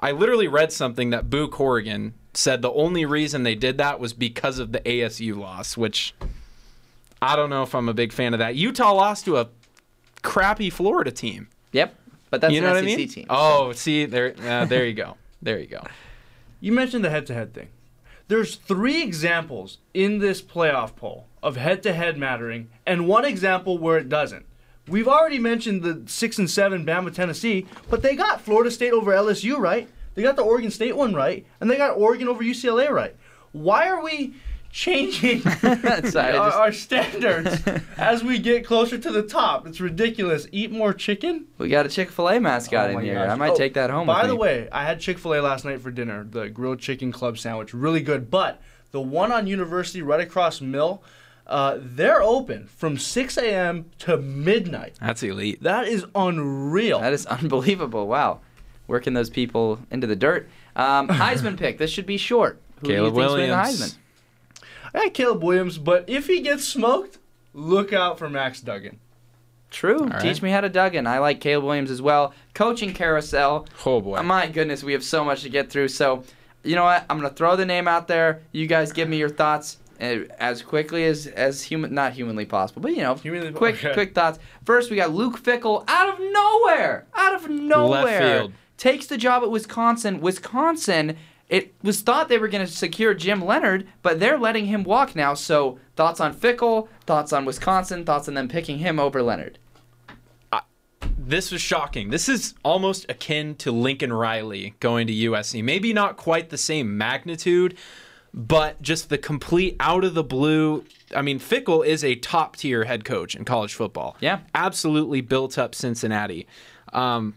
I 0.00 0.12
literally 0.12 0.48
read 0.48 0.72
something 0.72 1.10
that 1.10 1.30
Boo 1.30 1.48
Corrigan 1.48 2.14
said 2.34 2.62
the 2.62 2.72
only 2.72 3.04
reason 3.04 3.42
they 3.42 3.54
did 3.54 3.78
that 3.78 3.98
was 3.98 4.12
because 4.12 4.58
of 4.58 4.72
the 4.72 4.80
ASU 4.80 5.36
loss, 5.36 5.76
which 5.76 6.14
I 7.20 7.36
don't 7.36 7.50
know 7.50 7.62
if 7.62 7.74
I'm 7.74 7.88
a 7.88 7.94
big 7.94 8.12
fan 8.12 8.32
of 8.34 8.38
that. 8.38 8.54
Utah 8.54 8.92
lost 8.92 9.24
to 9.24 9.38
a 9.38 9.48
crappy 10.22 10.70
Florida 10.70 11.10
team. 11.10 11.48
Yep, 11.72 11.94
but 12.30 12.40
that's 12.40 12.52
you 12.54 12.60
know 12.60 12.68
an 12.68 12.74
what 12.74 12.84
I 12.84 12.88
SEC 12.88 12.98
mean? 12.98 13.08
team. 13.08 13.26
Oh, 13.30 13.72
see 13.72 14.04
there, 14.04 14.34
uh, 14.42 14.66
there 14.66 14.86
you 14.86 14.94
go, 14.94 15.16
there 15.42 15.58
you 15.58 15.66
go. 15.66 15.84
You 16.60 16.72
mentioned 16.72 17.04
the 17.04 17.10
head-to-head 17.10 17.54
thing. 17.54 17.68
There's 18.28 18.56
three 18.56 19.02
examples 19.02 19.78
in 19.94 20.18
this 20.18 20.42
playoff 20.42 20.94
poll 20.94 21.26
of 21.42 21.56
head-to-head 21.56 22.18
mattering, 22.18 22.68
and 22.86 23.08
one 23.08 23.24
example 23.24 23.78
where 23.78 23.96
it 23.96 24.10
doesn't. 24.10 24.44
We've 24.86 25.08
already 25.08 25.38
mentioned 25.38 25.82
the 25.82 26.02
six 26.06 26.38
and 26.38 26.48
seven 26.48 26.84
Bama 26.84 27.12
Tennessee, 27.12 27.66
but 27.88 28.02
they 28.02 28.14
got 28.14 28.42
Florida 28.42 28.70
State 28.70 28.92
over 28.92 29.12
LSU 29.12 29.58
right. 29.58 29.88
They 30.14 30.22
got 30.22 30.36
the 30.36 30.42
Oregon 30.42 30.70
State 30.70 30.94
one 30.94 31.14
right, 31.14 31.46
and 31.60 31.70
they 31.70 31.76
got 31.76 31.96
Oregon 31.96 32.28
over 32.28 32.44
UCLA 32.44 32.90
right. 32.90 33.16
Why 33.52 33.88
are 33.88 34.02
we 34.02 34.34
changing 34.70 35.40
Sorry, 36.10 36.36
our, 36.36 36.46
just- 36.48 36.56
our 36.56 36.72
standards 36.72 37.62
as 37.96 38.22
we 38.22 38.38
get 38.38 38.64
closer 38.66 38.98
to 38.98 39.10
the 39.10 39.22
top? 39.22 39.66
It's 39.66 39.80
ridiculous. 39.80 40.46
Eat 40.52 40.70
more 40.70 40.92
chicken. 40.92 41.46
We 41.58 41.68
got 41.68 41.86
a 41.86 41.88
Chick 41.88 42.10
Fil 42.10 42.28
A 42.28 42.40
mascot 42.40 42.90
Oh 42.90 42.98
in 42.98 43.04
here. 43.04 43.14
gosh. 43.14 43.30
I 43.30 43.34
might 43.34 43.50
Oh, 43.52 43.56
take 43.56 43.74
that 43.74 43.90
home. 43.90 44.06
By 44.06 44.22
with 44.22 44.28
the 44.30 44.34
me. 44.34 44.40
way, 44.40 44.68
I 44.70 44.84
had 44.84 45.00
Chick 45.00 45.18
Fil 45.18 45.34
A 45.34 45.40
last 45.40 45.64
night 45.64 45.80
for 45.80 45.90
dinner. 45.90 46.24
The 46.28 46.48
grilled 46.48 46.78
chicken 46.80 47.12
club 47.12 47.38
sandwich, 47.38 47.72
really 47.74 48.00
good. 48.00 48.30
But 48.30 48.60
the 48.90 49.00
one 49.00 49.32
on 49.32 49.46
University, 49.46 50.02
right 50.02 50.20
across 50.20 50.60
Mill, 50.60 51.02
uh, 51.46 51.78
they're 51.80 52.22
open 52.22 52.66
from 52.66 52.98
6 52.98 53.36
a.m. 53.38 53.86
to 54.00 54.16
midnight. 54.18 54.96
That's 55.00 55.22
elite. 55.22 55.62
That 55.62 55.88
is 55.88 56.04
unreal. 56.14 57.00
That 57.00 57.12
is 57.14 57.24
unbelievable. 57.26 58.06
Wow, 58.06 58.40
working 58.86 59.14
those 59.14 59.30
people 59.30 59.78
into 59.90 60.06
the 60.06 60.16
dirt. 60.16 60.48
Um, 60.76 61.08
Heisman 61.08 61.56
pick. 61.58 61.78
This 61.78 61.90
should 61.90 62.06
be 62.06 62.18
short. 62.18 62.60
Who 62.80 62.86
Caleb 62.88 63.14
do 63.14 63.20
you 63.20 63.26
think's 63.26 63.32
winning 63.32 63.50
the 63.50 63.56
Williams. 63.56 63.98
Heisman? 64.94 65.00
I 65.00 65.04
got 65.04 65.14
Caleb 65.14 65.42
Williams, 65.42 65.78
but 65.78 66.04
if 66.08 66.26
he 66.26 66.40
gets 66.40 66.64
smoked, 66.64 67.18
look 67.54 67.92
out 67.92 68.18
for 68.18 68.28
Max 68.28 68.60
Duggan. 68.60 68.98
True. 69.70 70.06
right. 70.06 70.20
Teach 70.20 70.40
me 70.40 70.50
how 70.50 70.62
to 70.62 70.68
Duggan. 70.70 71.06
I 71.06 71.18
like 71.18 71.40
Caleb 71.40 71.64
Williams 71.66 71.90
as 71.90 72.00
well. 72.00 72.32
Coaching 72.54 72.94
carousel. 72.94 73.66
Oh 73.84 74.00
boy. 74.00 74.16
Uh, 74.16 74.22
My 74.22 74.46
goodness, 74.46 74.82
we 74.82 74.92
have 74.94 75.04
so 75.04 75.24
much 75.24 75.42
to 75.42 75.50
get 75.50 75.68
through. 75.70 75.88
So, 75.88 76.24
you 76.64 76.74
know 76.74 76.84
what? 76.84 77.04
I'm 77.10 77.18
gonna 77.18 77.28
throw 77.34 77.54
the 77.54 77.66
name 77.66 77.86
out 77.86 78.08
there. 78.08 78.40
You 78.52 78.66
guys 78.66 78.92
give 78.92 79.08
me 79.10 79.18
your 79.18 79.28
thoughts 79.28 79.76
uh, 80.00 80.20
as 80.38 80.62
quickly 80.62 81.04
as 81.04 81.26
as 81.26 81.62
human, 81.62 81.92
not 81.92 82.14
humanly 82.14 82.46
possible, 82.46 82.80
but 82.80 82.92
you 82.92 83.02
know, 83.02 83.14
Humanly- 83.16 83.52
quick 83.52 83.74
okay. 83.76 83.92
quick 83.92 84.14
thoughts. 84.14 84.38
First, 84.64 84.90
we 84.90 84.96
got 84.96 85.12
Luke 85.12 85.38
Fickell 85.42 85.84
out 85.86 86.08
of 86.14 86.18
nowhere, 86.18 87.06
out 87.14 87.34
of 87.34 87.50
nowhere, 87.50 88.20
field. 88.38 88.52
takes 88.78 89.06
the 89.06 89.18
job 89.18 89.42
at 89.42 89.50
Wisconsin. 89.50 90.20
Wisconsin. 90.22 91.16
It 91.48 91.74
was 91.82 92.02
thought 92.02 92.28
they 92.28 92.38
were 92.38 92.48
going 92.48 92.66
to 92.66 92.70
secure 92.70 93.14
Jim 93.14 93.42
Leonhard, 93.44 93.88
but 94.02 94.20
they're 94.20 94.38
letting 94.38 94.66
him 94.66 94.84
walk 94.84 95.16
now. 95.16 95.34
So, 95.34 95.78
thoughts 95.96 96.20
on 96.20 96.34
Fickell, 96.34 96.88
thoughts 97.06 97.32
on 97.32 97.44
Wisconsin, 97.46 98.04
thoughts 98.04 98.28
on 98.28 98.34
them 98.34 98.48
picking 98.48 98.78
him 98.78 99.00
over 99.00 99.22
Leonhard. 99.22 99.58
this 101.18 101.50
was 101.50 101.60
shocking. 101.60 102.10
This 102.10 102.28
is 102.28 102.54
almost 102.64 103.06
akin 103.10 103.54
to 103.56 103.72
Lincoln 103.72 104.12
Riley 104.12 104.74
going 104.80 105.06
to 105.06 105.12
USC. 105.12 105.62
Maybe 105.62 105.92
not 105.92 106.16
quite 106.16 106.50
the 106.50 106.58
same 106.58 106.96
magnitude, 106.96 107.76
but 108.34 108.80
just 108.82 109.08
the 109.08 109.18
complete 109.18 109.76
out 109.80 110.04
of 110.04 110.14
the 110.14 110.22
blue. 110.22 110.84
I 111.14 111.22
mean, 111.22 111.38
Fickell 111.38 111.84
is 111.84 112.04
a 112.04 112.14
top 112.14 112.56
tier 112.56 112.84
head 112.84 113.04
coach 113.04 113.34
in 113.34 113.44
college 113.44 113.74
football. 113.74 114.16
Yeah. 114.20 114.40
absolutely 114.54 115.22
built 115.22 115.58
up 115.58 115.74
Cincinnati. 115.74 116.46
Um, 116.92 117.34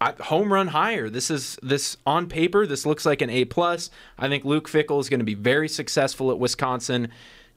I, 0.00 0.12
home 0.20 0.52
run 0.52 0.68
higher. 0.68 1.08
This 1.10 1.30
is 1.30 1.58
this 1.62 1.96
on 2.06 2.28
paper. 2.28 2.66
This 2.66 2.86
looks 2.86 3.04
like 3.04 3.20
an 3.22 3.30
A 3.30 3.44
plus. 3.44 3.90
I 4.18 4.28
think 4.28 4.44
Luke 4.44 4.68
Fickell 4.68 5.00
is 5.00 5.08
going 5.08 5.20
to 5.20 5.24
be 5.24 5.34
very 5.34 5.68
successful 5.68 6.30
at 6.30 6.38
Wisconsin. 6.38 7.08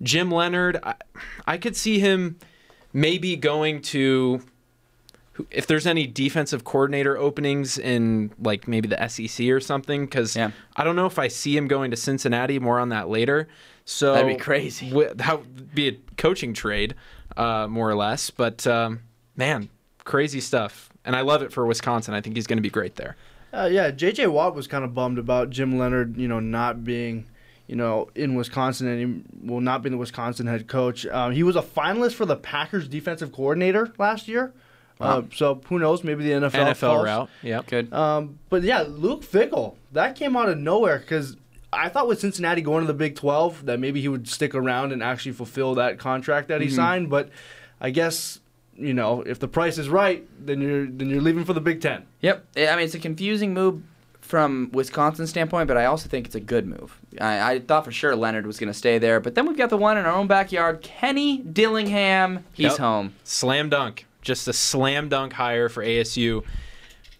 Jim 0.01 0.31
Leonhard, 0.31 0.79
I, 0.81 0.95
I 1.45 1.57
could 1.57 1.75
see 1.75 1.99
him 1.99 2.37
maybe 2.93 3.35
going 3.35 3.81
to 3.83 4.41
if 5.49 5.65
there's 5.65 5.87
any 5.87 6.05
defensive 6.07 6.63
coordinator 6.63 7.17
openings 7.17 7.77
in 7.77 8.31
like 8.39 8.67
maybe 8.67 8.87
the 8.87 9.07
SEC 9.07 9.47
or 9.47 9.59
something, 9.59 10.05
because 10.05 10.35
Yeah. 10.35 10.51
I 10.75 10.83
don't 10.83 10.95
know 10.95 11.05
if 11.05 11.17
I 11.17 11.27
see 11.29 11.55
him 11.55 11.67
going 11.67 11.91
to 11.91 11.97
Cincinnati. 11.97 12.59
More 12.59 12.79
on 12.79 12.89
that 12.89 13.07
later. 13.09 13.47
So 13.85 14.13
That'd 14.13 14.37
be 14.37 14.41
crazy. 14.43 14.89
wi- 14.89 15.13
that 15.13 15.39
would 15.39 15.73
be 15.73 15.87
a 15.87 15.97
coaching 16.17 16.53
trade, 16.53 16.95
uh, 17.37 17.67
more 17.67 17.89
or 17.89 17.95
less. 17.95 18.29
But 18.29 18.65
um, 18.67 19.01
man, 19.35 19.69
crazy 20.03 20.41
stuff, 20.41 20.90
and 21.05 21.15
I 21.15 21.21
love 21.21 21.41
it 21.41 21.51
for 21.51 21.65
Wisconsin. 21.65 22.13
I 22.13 22.21
think 22.21 22.35
he's 22.35 22.47
going 22.47 22.57
to 22.57 22.61
be 22.63 22.69
great 22.69 22.95
there. 22.95 23.15
Uh, 23.53 23.67
yeah, 23.71 23.91
J.J. 23.91 24.27
Watt 24.27 24.55
was 24.55 24.67
kind 24.67 24.83
of 24.85 24.93
bummed 24.93 25.17
about 25.17 25.49
Jim 25.49 25.77
Leonhard, 25.77 26.15
you 26.17 26.27
know, 26.27 26.39
not 26.39 26.83
being, 26.83 27.25
you 27.67 27.75
know, 27.75 28.09
in 28.15 28.35
Wisconsin 28.35 28.87
and 28.87 28.99
he 28.99 29.45
will 29.45 29.59
not 29.61 29.81
be 29.81 29.89
the 29.89 29.97
Wisconsin 29.97 30.47
head 30.47 30.67
coach. 30.67 31.05
Um, 31.07 31.33
he 31.33 31.43
was 31.43 31.55
a 31.55 31.61
finalist 31.61 32.13
for 32.13 32.25
the 32.25 32.37
Packers 32.37 32.87
defensive 32.87 33.31
coordinator 33.33 33.91
last 33.97 34.27
year. 34.27 34.53
Uh, 35.01 35.23
so 35.33 35.59
who 35.67 35.79
knows? 35.79 36.03
Maybe 36.03 36.23
the 36.23 36.31
NFL 36.31 36.51
NFL 36.51 36.79
calls. 36.79 37.05
route. 37.05 37.29
Yep. 37.41 37.67
Good. 37.67 37.91
Um, 37.93 38.37
but 38.49 38.61
yeah, 38.61 38.83
Luke 38.87 39.23
Fickell, 39.23 39.75
that 39.93 40.15
came 40.15 40.37
out 40.37 40.47
of 40.47 40.59
nowhere 40.59 40.99
because 40.99 41.37
I 41.73 41.89
thought 41.89 42.07
with 42.07 42.19
Cincinnati 42.19 42.61
going 42.61 42.81
to 42.83 42.87
the 42.87 42.93
Big 42.93 43.15
12 43.15 43.65
that 43.65 43.79
maybe 43.79 43.99
he 43.99 44.07
would 44.07 44.27
stick 44.29 44.53
around 44.53 44.91
and 44.91 45.01
actually 45.01 45.31
fulfill 45.31 45.75
that 45.75 45.97
contract 45.97 46.49
that 46.49 46.61
he 46.61 46.69
signed. 46.69 47.09
But 47.09 47.29
I 47.79 47.89
guess 47.89 48.39
you 48.75 48.93
know 48.93 49.21
if 49.21 49.39
the 49.39 49.47
price 49.47 49.77
is 49.77 49.89
right, 49.89 50.27
then 50.45 50.61
you're 50.61 50.85
then 50.87 51.09
you're 51.09 51.21
leaving 51.21 51.45
for 51.45 51.53
the 51.53 51.61
Big 51.61 51.81
Ten. 51.81 52.05
Yep. 52.21 52.45
I 52.57 52.75
mean, 52.75 52.85
it's 52.85 52.95
a 52.95 52.99
confusing 52.99 53.53
move 53.53 53.81
from 54.21 54.69
Wisconsin's 54.71 55.29
standpoint, 55.29 55.67
but 55.67 55.77
I 55.77 55.85
also 55.85 56.07
think 56.07 56.25
it's 56.25 56.35
a 56.35 56.39
good 56.39 56.65
move. 56.65 56.97
I, 57.19 57.53
I 57.53 57.59
thought 57.59 57.83
for 57.85 57.91
sure 57.91 58.15
Leonhard 58.15 58.45
was 58.47 58.59
going 58.59 58.71
to 58.71 58.73
stay 58.77 58.97
there, 58.97 59.19
but 59.19 59.35
then 59.35 59.45
we've 59.45 59.57
got 59.57 59.69
the 59.69 59.77
one 59.77 59.97
in 59.97 60.05
our 60.05 60.13
own 60.13 60.27
backyard, 60.27 60.81
Kenny 60.81 61.39
Dillingham. 61.39 62.43
He's 62.53 62.71
Yep. 62.71 62.77
home. 62.77 63.13
Slam 63.23 63.69
dunk. 63.69 64.05
Just 64.21 64.47
a 64.47 64.53
slam 64.53 65.09
dunk 65.09 65.33
hire 65.33 65.67
for 65.67 65.83
ASU. 65.83 66.43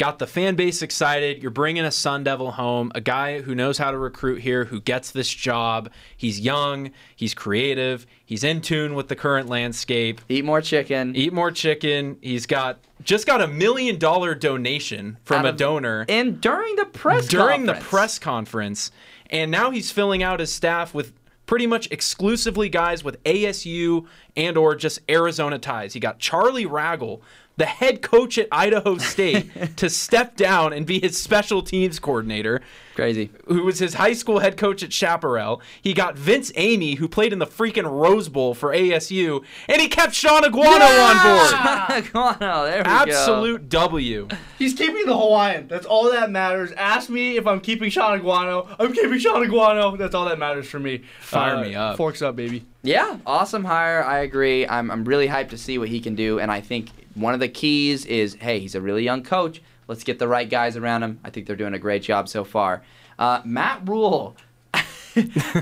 Got 0.02 0.18
the 0.18 0.26
fan 0.26 0.56
base 0.56 0.82
excited. 0.82 1.44
You're 1.44 1.52
bringing 1.52 1.86
a 1.86 1.92
Sun 1.92 2.24
Devil 2.24 2.50
home, 2.54 2.92
a 2.96 3.02
guy 3.02 3.42
who 3.42 3.54
knows 3.54 3.78
how 3.78 3.92
to 3.92 4.00
recruit 4.00 4.42
here, 4.42 4.66
who 4.66 4.82
gets 4.82 5.12
this 5.12 5.30
job. 5.30 5.92
He's 6.18 6.40
young, 6.40 6.90
he's 7.16 7.36
creative, 7.36 8.08
he's 8.26 8.44
in 8.44 8.62
tune 8.62 8.96
with 8.96 9.10
the 9.10 9.16
current 9.16 9.48
landscape. 9.48 10.20
Eat 10.28 10.44
more 10.44 10.60
chicken. 10.60 11.16
Eat 11.16 11.34
more 11.34 11.52
chicken. 11.52 12.18
He's 12.20 12.48
got 12.48 12.80
just 13.04 13.28
got 13.28 13.42
a 13.42 13.48
million 13.48 14.00
dollar 14.00 14.34
donation 14.34 15.20
from 15.24 15.46
Out 15.46 15.54
a 15.54 15.56
donor 15.56 16.08
And 16.10 16.42
during 16.42 16.78
the 16.78 16.86
press 16.86 17.28
during 17.28 17.68
the 17.68 17.74
conference. 17.74 17.90
press 17.92 18.18
conference. 18.18 18.92
And 19.30 19.52
now 19.52 19.70
he's 19.70 19.92
filling 19.92 20.24
out 20.24 20.40
his 20.40 20.52
staff 20.52 20.96
with 20.96 21.14
pretty 21.46 21.68
much 21.68 21.92
exclusively 21.92 22.70
guys 22.70 23.04
with 23.04 23.22
ASU 23.26 24.08
and 24.38 24.58
or 24.58 24.74
just 24.74 25.00
Arizona 25.10 25.60
ties. 25.60 25.94
He 25.94 26.00
got 26.00 26.18
Charlie 26.18 26.66
Ragle, 26.66 27.20
the 27.62 27.68
head 27.68 28.02
coach 28.02 28.40
at 28.40 28.48
Idaho 28.52 28.98
State, 28.98 29.52
to 29.78 29.88
step 29.88 30.36
down 30.36 30.74
and 30.74 30.84
be 30.84 31.00
his 31.00 31.22
special 31.22 31.62
teams 31.62 32.00
coordinator. 32.00 32.60
Crazy. 32.96 33.30
Who 33.46 33.64
was 33.64 33.78
his 33.78 33.94
high 33.94 34.14
school 34.14 34.40
head 34.40 34.58
coach 34.58 34.82
at 34.82 34.92
Chaparral. 34.92 35.62
He 35.80 35.94
got 35.94 36.18
Vince 36.18 36.52
Amey, 36.54 36.98
who 36.98 37.08
played 37.08 37.32
in 37.32 37.38
the 37.38 37.46
freaking 37.46 37.90
Rose 37.90 38.30
Bowl 38.30 38.56
for 38.56 38.74
ASU, 38.74 39.46
and 39.70 39.80
he 39.80 39.88
kept 39.88 40.16
Shaun 40.16 40.42
Aguano 40.42 40.90
on 41.04 41.16
board. 41.24 42.04
Aguano, 42.04 42.66
there 42.66 42.80
we 42.80 42.84
go. 42.84 42.90
Absolute 42.90 43.70
W. 43.70 44.28
He's 44.58 44.74
keeping 44.74 45.06
the 45.06 45.16
Hawaiian. 45.16 45.68
That's 45.68 45.86
all 45.86 46.12
that 46.12 46.32
matters. 46.32 46.72
Ask 46.72 47.12
me 47.12 47.38
if 47.38 47.46
I'm 47.46 47.62
keeping 47.62 47.92
Shaun 47.92 48.20
Aguano. 48.20 48.76
I'm 48.80 48.92
keeping 48.92 49.20
Shaun 49.20 49.46
Aguano. 49.48 49.98
That's 50.00 50.16
all 50.16 50.26
that 50.26 50.40
matters 50.40 50.68
for 50.68 50.80
me. 50.80 51.04
Fire 51.20 51.58
uh, 51.58 51.62
me 51.62 51.76
up. 51.76 51.96
Forks 51.96 52.24
up, 52.24 52.36
baby. 52.36 52.66
Yeah, 52.82 53.20
awesome 53.28 53.64
hire. 53.64 54.04
I 54.04 54.20
agree. 54.20 54.68
I'm, 54.68 54.90
I'm 54.90 55.06
really 55.06 55.28
hyped 55.28 55.50
to 55.50 55.58
see 55.60 55.78
what 55.78 55.90
he 55.90 56.00
can 56.00 56.16
do. 56.16 56.40
And 56.40 56.52
I 56.52 56.60
think 56.60 56.90
one 57.16 57.34
of 57.34 57.40
the 57.40 57.50
keys 57.50 58.06
is 58.06 58.36
hey, 58.36 58.60
he's 58.60 58.76
a 58.76 58.82
really 58.82 59.04
young 59.04 59.24
coach. 59.24 59.62
Let's 59.88 60.04
get 60.04 60.20
the 60.20 60.28
right 60.28 60.50
guys 60.50 60.78
around 60.78 61.04
him. 61.04 61.20
I 61.24 61.30
think 61.30 61.48
they're 61.48 61.56
doing 61.56 61.74
a 61.74 61.80
great 61.80 62.02
job 62.04 62.30
so 62.30 62.44
far. 62.44 62.84
Uh, 63.20 63.42
Matt 63.44 63.88
Rhule. 63.88 64.36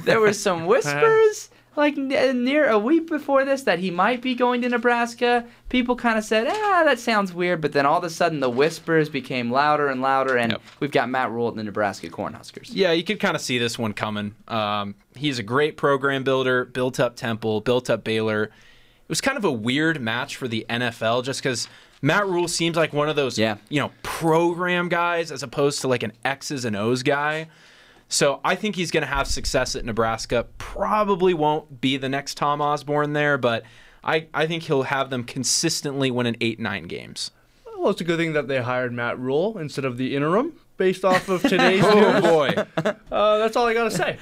there 0.04 0.20
were 0.20 0.34
some 0.34 0.66
whispers 0.68 1.50
like 1.76 1.98
n- 1.98 2.44
near 2.44 2.68
a 2.70 2.78
week 2.78 3.08
before 3.08 3.46
this 3.46 3.64
that 3.64 3.80
he 3.80 3.90
might 3.90 4.22
be 4.22 4.36
going 4.36 4.62
to 4.62 4.70
Nebraska. 4.70 5.46
People 5.70 5.96
kind 5.96 6.18
of 6.18 6.24
said, 6.26 6.46
ah, 6.48 6.84
that 6.86 7.00
sounds 7.00 7.34
weird. 7.34 7.62
But 7.62 7.72
then 7.72 7.86
all 7.86 7.98
of 7.98 8.04
a 8.04 8.10
sudden 8.10 8.40
the 8.42 8.50
whispers 8.50 9.10
became 9.10 9.50
louder 9.52 9.88
and 9.88 10.02
louder. 10.02 10.38
And 10.38 10.52
Yep. 10.54 10.62
we've 10.80 10.92
got 10.92 11.10
Matt 11.10 11.32
Rhule 11.32 11.48
at 11.48 11.56
the 11.56 11.64
Nebraska 11.64 12.10
Cornhuskers. 12.10 12.70
Yeah, 12.72 12.92
you 12.92 13.04
could 13.04 13.20
kind 13.20 13.36
of 13.36 13.42
see 13.42 13.58
this 13.58 13.80
one 13.80 13.94
coming. 13.94 14.36
Um, 14.48 14.96
he's 15.16 15.40
a 15.40 15.44
great 15.44 15.78
program 15.78 16.24
builder, 16.24 16.66
built 16.66 17.00
up 17.00 17.16
Temple, 17.16 17.62
built 17.62 17.90
up 17.90 18.04
Baylor. 18.04 18.52
It 19.10 19.14
was 19.14 19.22
kind 19.22 19.38
of 19.40 19.44
a 19.44 19.52
weird 19.52 20.00
match 20.00 20.36
for 20.36 20.48
the 20.48 20.68
NFL 20.70 21.24
just 21.24 21.42
because 21.42 21.68
Matt 22.00 22.28
Rhule 22.28 22.48
seems 22.48 22.78
like 22.78 22.94
one 22.94 23.10
of 23.10 23.16
those, 23.16 23.40
Yeah. 23.40 23.58
you 23.68 23.80
know, 23.82 23.92
program 24.04 24.88
guys 24.88 25.32
as 25.32 25.42
opposed 25.42 25.82
to 25.82 25.88
like 25.88 26.04
an 26.04 26.14
X's 26.24 26.64
and 26.64 26.76
O's 26.76 27.02
guy. 27.02 27.48
So 28.08 28.40
I 28.46 28.54
think 28.54 28.76
he's 28.76 28.92
going 28.92 29.02
to 29.02 29.08
have 29.08 29.26
success 29.28 29.76
at 29.76 29.84
Nebraska. 29.84 30.46
Probably 30.60 31.34
won't 31.34 31.82
be 31.82 31.98
the 31.98 32.08
next 32.10 32.38
Tom 32.38 32.62
Osborne 32.62 33.14
there, 33.14 33.40
but 33.40 33.64
I, 34.04 34.28
I 34.32 34.46
think 34.46 34.64
he'll 34.64 34.84
have 34.84 35.10
them 35.10 35.24
consistently 35.24 36.12
winning 36.12 36.38
eight, 36.40 36.60
nine 36.60 36.84
games. 36.84 37.32
Well, 37.80 37.90
it's 37.90 38.02
a 38.02 38.04
good 38.04 38.18
thing 38.18 38.34
that 38.34 38.48
they 38.48 38.62
hired 38.62 38.94
Matt 38.94 39.18
Rhule 39.18 39.58
instead 39.58 39.86
of 39.86 39.98
the 39.98 40.16
interim. 40.16 40.54
based 40.78 41.04
off 41.04 41.30
of 41.30 41.42
today's 41.50 41.84
Oh 41.84 42.22
boy, 42.22 42.54
Uh, 43.12 43.38
that's 43.40 43.56
all 43.56 43.66
I 43.66 43.74
gotta 43.74 43.90
say. 43.92 44.18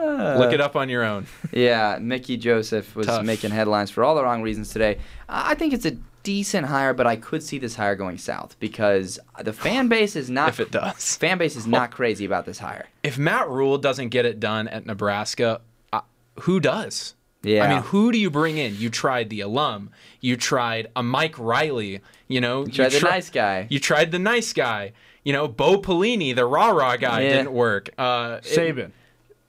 Look 0.00 0.52
it 0.52 0.60
up 0.60 0.76
on 0.76 0.88
your 0.88 1.04
own. 1.04 1.26
Yeah, 1.52 1.98
Mickey 2.00 2.36
Joseph 2.36 2.94
was 2.96 3.06
Tough. 3.06 3.24
making 3.24 3.50
headlines 3.50 3.90
for 3.90 4.04
all 4.04 4.14
the 4.14 4.22
wrong 4.22 4.42
reasons 4.42 4.70
today. 4.70 4.98
I 5.28 5.50
I 5.52 5.54
think 5.54 5.72
it's 5.72 5.84
a 5.86 5.96
decent 6.22 6.66
hire, 6.66 6.92
but 6.94 7.06
I 7.06 7.16
could 7.16 7.42
see 7.42 7.58
this 7.58 7.74
hire 7.76 7.96
going 7.96 8.18
south 8.18 8.56
because 8.60 9.18
the 9.42 9.52
fan 9.52 9.88
base 9.94 10.16
is 10.16 10.28
not. 10.30 10.50
If 10.50 10.60
it 10.60 10.70
does. 10.70 11.16
fan 11.18 11.38
base 11.38 11.56
is 11.56 11.66
not 11.66 11.90
crazy 11.90 12.24
about 12.24 12.46
this 12.46 12.58
hire. 12.58 12.86
If 13.02 13.18
Matt 13.18 13.48
Rhule 13.48 13.78
doesn't 13.78 14.08
get 14.10 14.24
it 14.26 14.38
done 14.40 14.68
at 14.68 14.86
Nebraska, 14.86 15.60
uh, 15.92 16.00
who 16.40 16.60
does? 16.60 17.14
Yeah. 17.42 17.64
I 17.64 17.68
mean, 17.72 17.82
who 17.84 18.12
do 18.12 18.18
you 18.18 18.30
bring 18.30 18.58
in? 18.58 18.76
You 18.76 18.90
tried 18.90 19.30
the 19.30 19.40
alum. 19.40 19.90
You 20.20 20.36
tried 20.36 20.88
a 20.94 21.02
Mike 21.02 21.38
Riley. 21.38 22.00
You 22.28 22.40
know, 22.42 22.66
you, 22.66 22.72
tried 22.72 22.92
the 22.92 23.00
tri- 23.00 23.10
nice 23.10 23.30
guy. 23.30 23.66
You 23.70 23.80
tried 23.80 24.12
the 24.12 24.18
nice 24.18 24.52
guy. 24.52 24.92
You 25.24 25.32
know, 25.32 25.48
Bo 25.48 25.78
Pelini, 25.78 26.34
the 26.34 26.44
rah 26.46 26.68
rah 26.70 26.96
guy, 26.96 27.22
Yeah. 27.22 27.28
didn't 27.30 27.52
work. 27.52 27.90
Uh, 27.98 28.40
it- 28.42 28.44
Saban. 28.56 28.92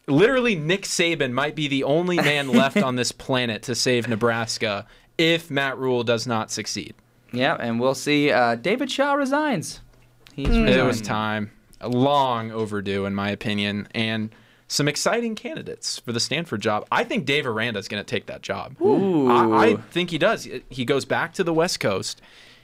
Literally, 0.07 0.55
Nick 0.55 0.83
Saban 0.83 1.31
might 1.31 1.55
be 1.55 1.67
the 1.67 1.83
only 1.83 2.17
man 2.17 2.49
left 2.49 2.77
on 2.77 2.95
this 2.95 3.11
planet 3.11 3.61
to 3.63 3.75
save 3.75 4.07
Nebraska 4.07 4.85
if 5.17 5.51
Matt 5.51 5.77
Rhule 5.77 6.03
does 6.03 6.25
not 6.25 6.51
succeed. 6.51 6.95
Yeah, 7.31 7.55
and 7.59 7.79
we'll 7.79 7.95
see. 7.95 8.31
Uh, 8.31 8.55
David 8.55 8.91
Shaw 8.91 9.13
resigns. 9.13 9.81
He's 10.33 10.49
It 10.49 10.83
was 10.83 11.01
time, 11.01 11.51
long 11.81 12.51
overdue, 12.51 13.05
in 13.05 13.15
my 13.15 13.29
opinion, 13.29 13.87
and 13.93 14.33
some 14.67 14.87
exciting 14.87 15.35
candidates 15.35 15.99
for 15.99 16.13
the 16.13 16.19
Stanford 16.19 16.61
job. 16.61 16.85
I 16.91 17.03
think 17.03 17.25
Dave 17.25 17.45
Aranda 17.45 17.79
is 17.79 17.87
going 17.87 18.03
to 18.03 18.09
take 18.09 18.25
that 18.27 18.41
job. 18.41 18.75
I, 18.81 19.67
I 19.67 19.75
think 19.91 20.09
he 20.11 20.17
does. 20.17 20.47
He 20.69 20.85
goes 20.85 21.03
back 21.05 21.33
to 21.33 21.43
the 21.43 21.53
West 21.53 21.79
Coast. 21.79 22.21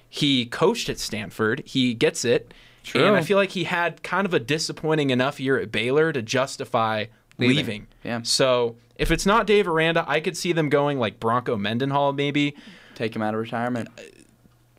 He 0.09 0.45
coached 0.45 0.87
at 0.87 0.99
Stanford. 0.99 1.63
He 1.65 1.93
gets 1.93 2.23
it. 2.23 2.53
True. 2.83 3.05
And 3.05 3.17
I 3.17 3.21
feel 3.21 3.37
like 3.37 3.49
he 3.51 3.65
had 3.65 4.01
kind 4.03 4.25
of 4.25 4.33
a 4.33 4.39
disappointing 4.39 5.09
enough 5.09 5.39
year 5.39 5.59
at 5.59 5.69
Baylor 5.69 6.13
to 6.13 6.21
justify 6.21 7.07
Leaving. 7.37 7.55
leaving. 7.55 7.87
Yeah. 8.03 8.21
So 8.23 8.75
if 8.95 9.11
it's 9.11 9.25
not 9.25 9.45
Dave 9.47 9.67
Aranda, 9.67 10.03
I 10.07 10.19
could 10.19 10.35
see 10.37 10.53
them 10.53 10.69
going 10.69 10.99
like 10.99 11.19
Bronco 11.19 11.55
Mendenhall 11.55 12.13
maybe. 12.13 12.55
Take 12.95 13.15
him 13.15 13.21
out 13.21 13.33
of 13.33 13.39
retirement. 13.39 13.89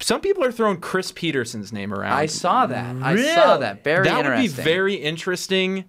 Some 0.01 0.21
people 0.21 0.45
are 0.45 0.53
throwing 0.53 0.79
Chris 0.81 1.13
Petersen's 1.13 1.73
name 1.73 1.93
around. 1.93 2.13
I 2.13 2.27
saw 2.27 2.67
that. 2.67 2.97
I 3.03 3.17
saw 3.35 3.57
that. 3.59 3.83
Very 3.85 4.05
that 4.05 4.25
would 4.25 4.37
be 4.37 4.49
very 4.49 4.95
interesting. 4.95 5.85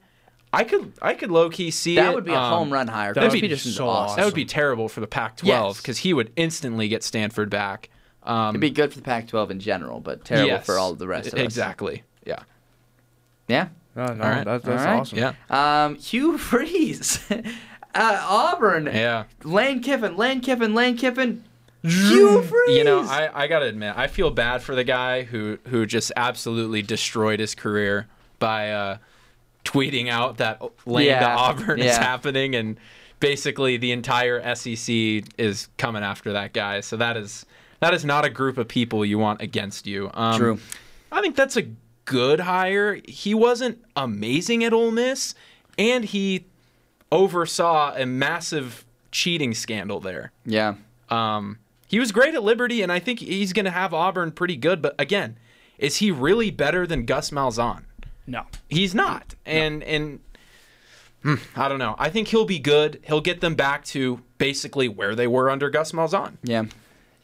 I 0.51 0.63
could 0.63 0.93
I 1.01 1.13
could 1.13 1.29
low 1.32 1.49
key 1.49 1.69
see 1.71 1.95
That 1.95 2.12
it. 2.12 2.15
would 2.15 2.25
be 2.25 2.32
a 2.32 2.39
um, 2.39 2.51
home 2.53 2.73
run 2.73 2.88
hire. 2.88 3.13
that 3.13 3.19
Chris 3.19 3.34
would 3.34 3.41
be 3.41 3.47
Petersen's 3.47 3.75
so 3.75 3.88
awesome. 3.88 4.17
That 4.17 4.25
would 4.25 4.34
be 4.34 4.45
terrible 4.45 4.89
for 4.89 4.99
the 4.99 5.08
Pac-12 5.08 5.45
Yes. 5.45 5.77
because 5.77 5.99
he 5.99 6.13
would 6.13 6.32
instantly 6.36 6.88
get 6.88 7.03
Stanford 7.03 7.49
back. 7.51 7.89
Um, 8.23 8.49
It'd 8.49 8.62
be 8.62 8.71
good 8.71 8.91
for 8.91 8.97
the 8.97 9.03
Pac-12 9.03 9.51
in 9.51 9.60
general, 9.60 9.99
but 9.99 10.25
terrible 10.25 10.47
yes. 10.49 10.65
for 10.65 10.77
all 10.79 10.93
the 10.95 11.08
rest 11.08 11.27
of 11.27 11.36
us. 11.36 11.39
Exactly. 11.39 12.03
Yeah. 12.25 12.43
Yeah. 13.47 13.69
Oh, 13.99 14.13
no, 14.13 14.23
All 14.23 14.29
right. 14.29 14.45
that's, 14.45 14.63
that's 14.65 14.83
right. 14.85 14.99
awesome. 14.99 15.17
Yeah. 15.17 15.33
Um, 15.49 15.95
Hugh 15.95 16.38
Freeze, 16.39 17.19
uh, 17.31 17.41
Auburn. 17.95 18.85
Yeah. 18.85 19.25
Lane 19.43 19.81
Kiffin, 19.81 20.15
Lane 20.15 20.41
Kiffin, 20.41 20.73
Lane 20.73 20.97
Kiffin. 20.97 21.43
Hugh 21.81 22.41
Freeze. 22.41 22.77
You 22.77 22.83
know, 22.83 23.01
I, 23.01 23.43
I 23.43 23.47
gotta 23.47 23.65
admit, 23.65 23.93
I 23.95 24.07
feel 24.07 24.31
bad 24.31 24.62
for 24.62 24.75
the 24.75 24.83
guy 24.83 25.23
who 25.23 25.59
who 25.67 25.85
just 25.85 26.12
absolutely 26.17 26.81
destroyed 26.81 27.39
his 27.39 27.55
career 27.55 28.07
by 28.38 28.71
uh, 28.71 28.97
tweeting 29.63 30.09
out 30.09 30.38
that 30.38 30.62
Lane 30.85 31.05
to 31.05 31.12
Yeah, 31.12 31.38
Auburn 31.38 31.79
is 31.79 31.95
happening, 31.95 32.53
and 32.55 32.77
basically 33.21 33.77
the 33.77 33.91
entire 33.93 34.55
SEC 34.55 35.23
is 35.38 35.69
coming 35.77 36.03
after 36.03 36.33
that 36.33 36.51
guy. 36.53 36.81
So 36.81 36.97
that 36.97 37.15
is 37.15 37.45
that 37.79 37.93
is 37.93 38.03
not 38.03 38.25
a 38.25 38.29
group 38.29 38.57
of 38.57 38.67
people 38.67 39.05
you 39.05 39.17
want 39.17 39.41
against 39.41 39.88
you. 39.88 40.12
Um, 40.13 40.38
True. 40.38 40.59
I 41.12 41.21
think 41.21 41.35
that's 41.38 41.55
a 41.55 41.63
good 42.09 42.39
hire. 42.41 42.99
He 43.07 43.35
wasn't 43.35 43.85
amazing 43.95 44.63
at 44.63 44.73
Ole 44.73 44.89
Miss, 44.89 45.35
and 45.77 46.03
he 46.03 46.45
oversaw 47.11 47.93
a 47.95 48.05
massive 48.05 48.83
cheating 49.11 49.53
scandal 49.53 49.99
there. 49.99 50.31
yeah. 50.43 50.75
Um, 51.09 51.59
he 51.87 51.99
was 51.99 52.11
great 52.11 52.35
at 52.35 52.43
Liberty, 52.43 52.83
and 52.83 52.91
I 52.91 52.99
think 52.99 53.19
he's 53.19 53.51
going 53.51 53.65
to 53.65 53.71
have 53.71 53.95
Auburn 53.95 54.31
pretty 54.31 54.55
good. 54.55 54.79
But 54.79 54.93
again, 54.99 55.37
is 55.79 55.97
he 55.97 56.11
really 56.11 56.51
better 56.51 56.85
than 56.85 57.05
Gus 57.05 57.31
Malzahn? 57.31 57.85
No. 58.27 58.43
He's 58.69 58.93
not. 58.93 59.33
And 59.43 59.81
and 59.83 60.19
hmm, 61.23 61.35
I 61.55 61.67
don't 61.67 61.79
know. 61.79 61.95
I 61.97 62.11
think 62.11 62.27
he'll 62.27 62.45
be 62.45 62.59
good. 62.59 62.99
He'll 63.07 63.21
get 63.21 63.41
them 63.41 63.55
back 63.55 63.85
to 63.85 64.21
basically 64.37 64.87
where 64.87 65.15
they 65.15 65.25
were 65.25 65.49
under 65.49 65.71
Gus 65.71 65.91
Malzahn. 65.91 66.37
Yeah. 66.43 66.65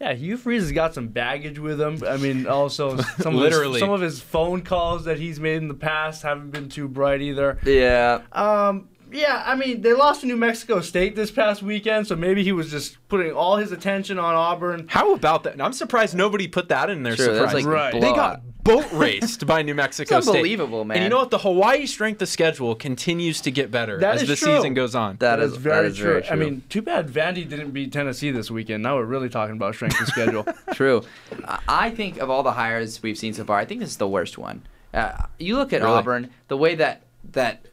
Yeah, 0.01 0.13
Hugh 0.13 0.36
Freeze 0.38 0.63
has 0.63 0.71
got 0.73 0.93
some 0.93 1.08
baggage 1.08 1.58
with 1.58 1.79
him. 1.79 2.01
I 2.05 2.17
mean, 2.17 2.47
also 2.47 2.97
some 3.19 3.36
Literally. 3.36 3.67
of 3.67 3.73
his, 3.75 3.79
some 3.79 3.89
of 3.91 4.01
his 4.01 4.19
phone 4.19 4.62
calls 4.62 5.05
that 5.05 5.17
he's 5.19 5.39
made 5.39 5.58
in 5.58 5.67
the 5.69 5.73
past 5.73 6.21
haven't 6.23 6.51
been 6.51 6.67
too 6.67 6.88
bright 6.89 7.21
either. 7.21 7.58
Yeah. 7.65 8.21
Um, 8.34 8.89
yeah, 9.12 9.43
I 9.45 9.55
mean, 9.55 9.79
they 9.81 9.93
lost 9.93 10.21
to 10.21 10.27
New 10.27 10.36
Mexico 10.36 10.81
State 10.81 11.15
this 11.15 11.31
past 11.31 11.63
weekend, 11.63 12.08
so 12.08 12.15
maybe 12.17 12.43
he 12.43 12.51
was 12.51 12.69
just 12.69 12.97
putting 13.08 13.31
all 13.31 13.55
his 13.55 13.71
attention 13.71 14.19
on 14.19 14.36
Auburn. 14.36 14.88
How 14.89 15.13
about 15.13 15.43
that? 15.43 15.62
I'm 15.62 15.71
surprised 15.71 16.13
nobody 16.15 16.47
put 16.49 16.67
that 16.69 16.89
in 16.89 17.03
their 17.03 17.15
Sure, 17.15 17.27
that's 17.34 17.51
surprise. 17.51 17.65
like 17.65 17.73
Right. 17.73 17.93
they 18.01 18.12
got 18.13 18.41
boat 18.65 18.86
raced 18.91 19.45
by 19.47 19.62
New 19.62 19.73
Mexico 19.75 20.17
It's 20.17 20.28
State. 20.28 20.36
unbelievable, 20.38 20.84
man. 20.84 20.97
And 20.97 21.04
you 21.06 21.10
know 21.10 21.19
what? 21.19 21.30
The 21.30 21.38
Hawaii 21.38 21.86
strength 21.86 22.21
of 22.21 22.28
schedule 22.28 22.75
continues 22.75 23.39
to 23.41 23.51
get 23.51 23.71
better 23.71 23.99
That 23.99 24.15
as 24.15 24.21
the 24.28 24.36
true. 24.36 24.56
season 24.56 24.73
goes 24.73 24.95
on. 24.95 25.17
That 25.19 25.38
That 25.38 25.39
is 25.45 25.51
is 25.54 25.58
very 25.58 25.75
that 25.75 25.86
is 25.91 25.97
true. 25.97 26.06
Very 26.10 26.21
true. 26.23 26.32
I 26.32 26.36
mean, 26.36 26.63
too 26.67 26.82
bad 26.82 27.08
Vandy 27.08 27.47
didn't 27.47 27.71
beat 27.71 27.93
Tennessee 27.93 28.32
this 28.32 28.51
weekend. 28.51 28.84
Now 28.84 28.95
we're 28.97 29.06
really 29.06 29.30
talking 29.30 29.56
about 29.56 29.75
strength 29.75 30.01
of 30.01 30.08
schedule. 30.08 30.45
True. 30.73 31.04
I- 31.47 31.60
I 31.67 31.89
think 31.91 32.17
of 32.17 32.30
all 32.30 32.41
the 32.43 32.51
hires 32.54 33.01
we've 33.01 33.17
seen 33.17 33.34
so 33.34 33.45
far, 33.45 33.58
I 33.58 33.65
think 33.65 33.80
this 33.80 33.89
is 33.91 33.97
the 33.97 34.08
worst 34.08 34.38
one. 34.38 34.63
Uh, 34.93 35.12
you 35.39 35.56
look 35.58 35.71
at 35.71 35.82
Really? 35.82 35.93
Auburn, 35.93 36.30
the 36.47 36.58
way 36.58 36.75
that 36.75 37.04
that 37.32 37.65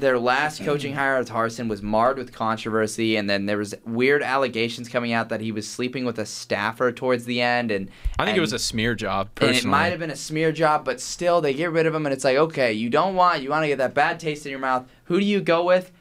their 0.00 0.18
last 0.18 0.56
mm-hmm. 0.56 0.64
coaching 0.64 0.94
hire 0.94 1.18
with 1.18 1.30
Harsin 1.30 1.68
was 1.68 1.82
marred 1.82 2.18
with 2.18 2.32
controversy, 2.32 3.16
and 3.16 3.28
then 3.28 3.46
there 3.46 3.58
was 3.58 3.74
weird 3.84 4.22
allegations 4.22 4.88
coming 4.88 5.12
out 5.12 5.28
that 5.28 5.40
he 5.40 5.52
was 5.52 5.68
sleeping 5.68 6.04
with 6.04 6.18
a 6.18 6.26
staffer 6.26 6.92
towards 6.92 7.24
the 7.24 7.40
end, 7.40 7.70
and 7.70 7.90
I 8.18 8.24
think 8.24 8.30
and- 8.30 8.38
it 8.38 8.40
was 8.40 8.52
a 8.52 8.58
smear 8.58 8.94
job. 8.94 9.30
and 9.40 9.56
it 9.56 9.64
might 9.64 9.88
have 9.88 10.00
been 10.00 10.10
a 10.10 10.16
smear 10.16 10.52
job, 10.52 10.84
but 10.84 11.00
still 11.00 11.40
they 11.40 11.54
get 11.54 11.72
rid 11.72 11.86
of 11.86 11.94
him, 11.94 12.06
and 12.06 12.12
it's 12.12 12.24
like, 12.24 12.36
okay, 12.36 12.72
you 12.72 12.90
don't 12.90 13.14
want, 13.14 13.42
you 13.42 13.50
want 13.50 13.64
to 13.64 13.68
get 13.68 13.78
that 13.78 13.94
bad 13.94 14.20
taste 14.20 14.46
in 14.46 14.50
your 14.50 14.60
mouth. 14.60 14.86
Who 15.04 15.20
do 15.20 15.26
you 15.26 15.40
go 15.40 15.64
with? 15.64 15.92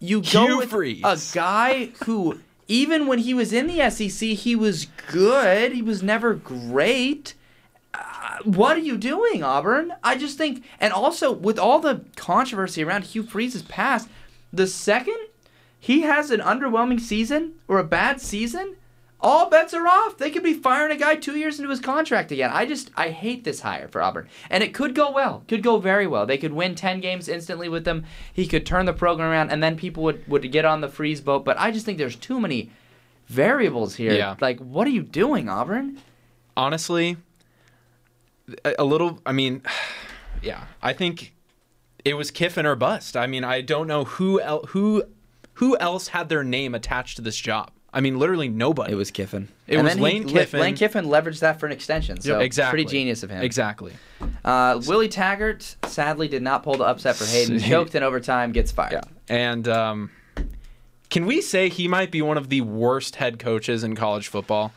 You 0.00 0.20
go 0.20 0.46
Hugh 0.46 0.58
with 0.58 0.70
Freeze. 0.70 1.02
a 1.04 1.18
guy 1.32 1.86
who, 2.04 2.40
even 2.68 3.06
when 3.06 3.20
he 3.20 3.32
was 3.34 3.52
in 3.52 3.66
the 3.66 3.88
SEC, 3.90 4.28
he 4.30 4.54
was 4.54 4.86
good. 5.10 5.72
He 5.72 5.82
was 5.82 6.02
never 6.02 6.34
great. 6.34 7.34
What 8.42 8.76
are 8.76 8.80
you 8.80 8.96
doing, 8.96 9.42
Auburn? 9.42 9.94
I 10.02 10.16
just 10.16 10.38
think, 10.38 10.64
and 10.80 10.92
also 10.92 11.32
with 11.32 11.58
all 11.58 11.78
the 11.78 12.04
controversy 12.16 12.82
around 12.82 13.04
Hugh 13.04 13.22
Freeze's 13.22 13.62
past, 13.62 14.08
the 14.52 14.66
second 14.66 15.18
he 15.78 16.00
has 16.02 16.30
an 16.30 16.40
underwhelming 16.40 17.00
season 17.00 17.54
or 17.68 17.78
a 17.78 17.84
bad 17.84 18.20
season, 18.20 18.76
all 19.20 19.50
bets 19.50 19.74
are 19.74 19.86
off. 19.86 20.18
They 20.18 20.30
could 20.30 20.42
be 20.42 20.54
firing 20.54 20.92
a 20.92 20.98
guy 20.98 21.16
two 21.16 21.36
years 21.36 21.58
into 21.58 21.70
his 21.70 21.80
contract 21.80 22.32
again. 22.32 22.50
I 22.52 22.66
just 22.66 22.90
I 22.96 23.10
hate 23.10 23.44
this 23.44 23.60
hire 23.60 23.88
for 23.88 24.02
Auburn, 24.02 24.28
and 24.50 24.64
it 24.64 24.74
could 24.74 24.94
go 24.94 25.10
well. 25.10 25.44
Could 25.46 25.62
go 25.62 25.78
very 25.78 26.06
well. 26.06 26.26
They 26.26 26.38
could 26.38 26.52
win 26.52 26.74
ten 26.74 27.00
games 27.00 27.28
instantly 27.28 27.68
with 27.68 27.84
them. 27.84 28.04
He 28.32 28.46
could 28.46 28.66
turn 28.66 28.86
the 28.86 28.92
program 28.92 29.30
around, 29.30 29.50
and 29.50 29.62
then 29.62 29.76
people 29.76 30.02
would 30.02 30.26
would 30.28 30.50
get 30.50 30.64
on 30.64 30.80
the 30.80 30.88
freeze 30.88 31.20
boat. 31.20 31.44
But 31.44 31.58
I 31.58 31.70
just 31.70 31.86
think 31.86 31.98
there's 31.98 32.16
too 32.16 32.40
many 32.40 32.70
variables 33.26 33.94
here. 33.94 34.12
Yeah. 34.12 34.36
Like, 34.40 34.58
what 34.58 34.86
are 34.86 34.90
you 34.90 35.02
doing, 35.02 35.48
Auburn? 35.48 35.98
honestly, 36.56 37.16
a, 38.78 38.84
little. 38.84 39.20
I 39.26 39.32
mean, 39.32 39.62
yeah, 40.42 40.64
I 40.82 40.92
think 40.92 41.34
it 42.04 42.14
was 42.14 42.30
Kiffin 42.30 42.66
or 42.66 42.76
bust. 42.76 43.16
I 43.16 43.26
mean, 43.26 43.44
I 43.44 43.60
don't 43.60 43.86
know 43.86 44.04
who 44.04 44.40
el- 44.40 44.64
who 44.66 45.04
who 45.54 45.76
else 45.78 46.08
had 46.08 46.28
their 46.28 46.44
name 46.44 46.74
attached 46.74 47.16
to 47.16 47.22
this 47.22 47.36
job. 47.36 47.70
I 47.92 48.00
mean, 48.00 48.18
literally 48.18 48.48
nobody. 48.48 48.92
It 48.92 48.96
was 48.96 49.12
Kiffin. 49.12 49.48
It 49.68 49.76
And 49.76 49.84
was 49.84 49.94
he 49.94 50.00
Lane 50.00 50.26
li- 50.26 50.32
Kiffin. 50.32 50.58
Lane 50.60 50.74
Kiffin 50.74 51.04
leveraged 51.04 51.38
that 51.40 51.60
for 51.60 51.66
an 51.66 51.70
extension. 51.72 52.20
So 52.20 52.40
exactly 52.40 52.82
pretty 52.82 52.90
genius 52.90 53.22
of 53.22 53.30
him. 53.30 53.40
Exactly. 53.40 53.92
Uh, 54.44 54.80
Willie 54.86 55.08
Taggart 55.08 55.76
sadly 55.86 56.26
did 56.26 56.42
not 56.42 56.64
pull 56.64 56.76
the 56.76 56.82
upset 56.84 57.14
for 57.14 57.24
Hayden. 57.24 57.60
Choked 57.60 57.94
in 57.94 58.02
overtime, 58.02 58.50
gets 58.50 58.72
fired. 58.72 58.92
Yeah. 58.94 59.02
And 59.28 59.68
um, 59.68 60.10
can 61.08 61.24
we 61.24 61.40
say 61.40 61.68
he 61.68 61.86
might 61.86 62.10
be 62.10 62.20
one 62.20 62.36
of 62.36 62.48
the 62.48 62.62
worst 62.62 63.14
head 63.16 63.38
coaches 63.38 63.84
in 63.84 63.94
college 63.94 64.26
football? 64.26 64.72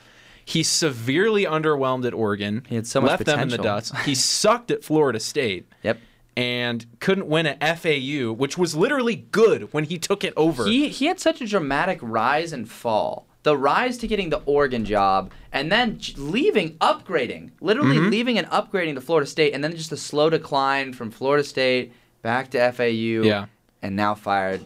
He 0.49 0.63
severely 0.63 1.43
underwhelmed 1.43 2.05
at 2.05 2.13
Oregon. 2.13 2.65
He 2.69 2.75
had 2.75 2.87
so 2.87 3.01
much 3.01 3.09
left 3.11 3.25
them 3.25 3.41
in 3.41 3.49
the 3.49 3.57
dust. 3.57 3.93
He 4.05 4.15
sucked 4.39 4.71
at 4.71 4.81
Florida 4.81 5.19
State. 5.19 5.67
Yep. 5.83 5.99
And 6.37 6.85
couldn't 7.01 7.27
win 7.27 7.47
at 7.47 7.79
FAU, 7.79 8.31
which 8.31 8.57
was 8.57 8.73
literally 8.73 9.15
good 9.15 9.73
when 9.73 9.83
he 9.83 9.97
took 9.97 10.23
it 10.23 10.33
over. 10.37 10.65
He 10.65 10.87
he 10.87 11.07
had 11.07 11.19
such 11.19 11.41
a 11.41 11.45
dramatic 11.47 11.99
rise 12.01 12.53
and 12.53 12.69
fall. 12.69 13.27
The 13.43 13.57
rise 13.57 13.97
to 13.97 14.07
getting 14.07 14.29
the 14.29 14.41
Oregon 14.45 14.85
job, 14.85 15.31
and 15.51 15.69
then 15.69 15.99
leaving, 16.15 16.77
upgrading, 16.77 17.51
literally 17.59 17.97
Mm-hmm. 17.97 18.09
leaving 18.09 18.37
and 18.37 18.47
upgrading 18.47 18.95
to 18.95 19.01
Florida 19.01 19.27
State, 19.27 19.53
and 19.53 19.61
then 19.63 19.75
just 19.75 19.91
a 19.91 19.97
slow 19.97 20.29
decline 20.29 20.93
from 20.93 21.11
Florida 21.11 21.43
State 21.43 21.91
back 22.21 22.51
to 22.51 22.71
FAU. 22.71 23.25
Yeah. 23.27 23.47
And 23.81 23.95
now 23.97 24.15
fired. 24.15 24.61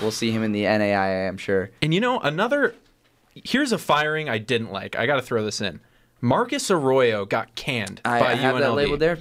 We'll 0.00 0.10
see 0.12 0.30
him 0.30 0.42
in 0.44 0.52
the 0.52 0.64
NAIA, 0.64 1.28
I'm 1.28 1.36
sure. 1.38 1.70
And 1.82 1.92
you 1.94 2.00
know, 2.00 2.20
another 2.20 2.74
here's 3.44 3.72
a 3.72 3.78
firing 3.78 4.28
I 4.28 4.38
didn't 4.38 4.72
like. 4.72 4.96
I 4.96 5.06
got 5.06 5.16
to 5.16 5.22
throw 5.22 5.44
this 5.44 5.60
in. 5.60 5.80
Marcus 6.20 6.70
Arroyo 6.70 7.24
got 7.24 7.54
canned 7.54 8.00
I, 8.04 8.20
by 8.20 8.26
I 8.32 8.34
have 8.34 8.56
UNLV. 8.56 8.60
that 8.60 8.72
labeled 8.72 9.00
there. 9.00 9.18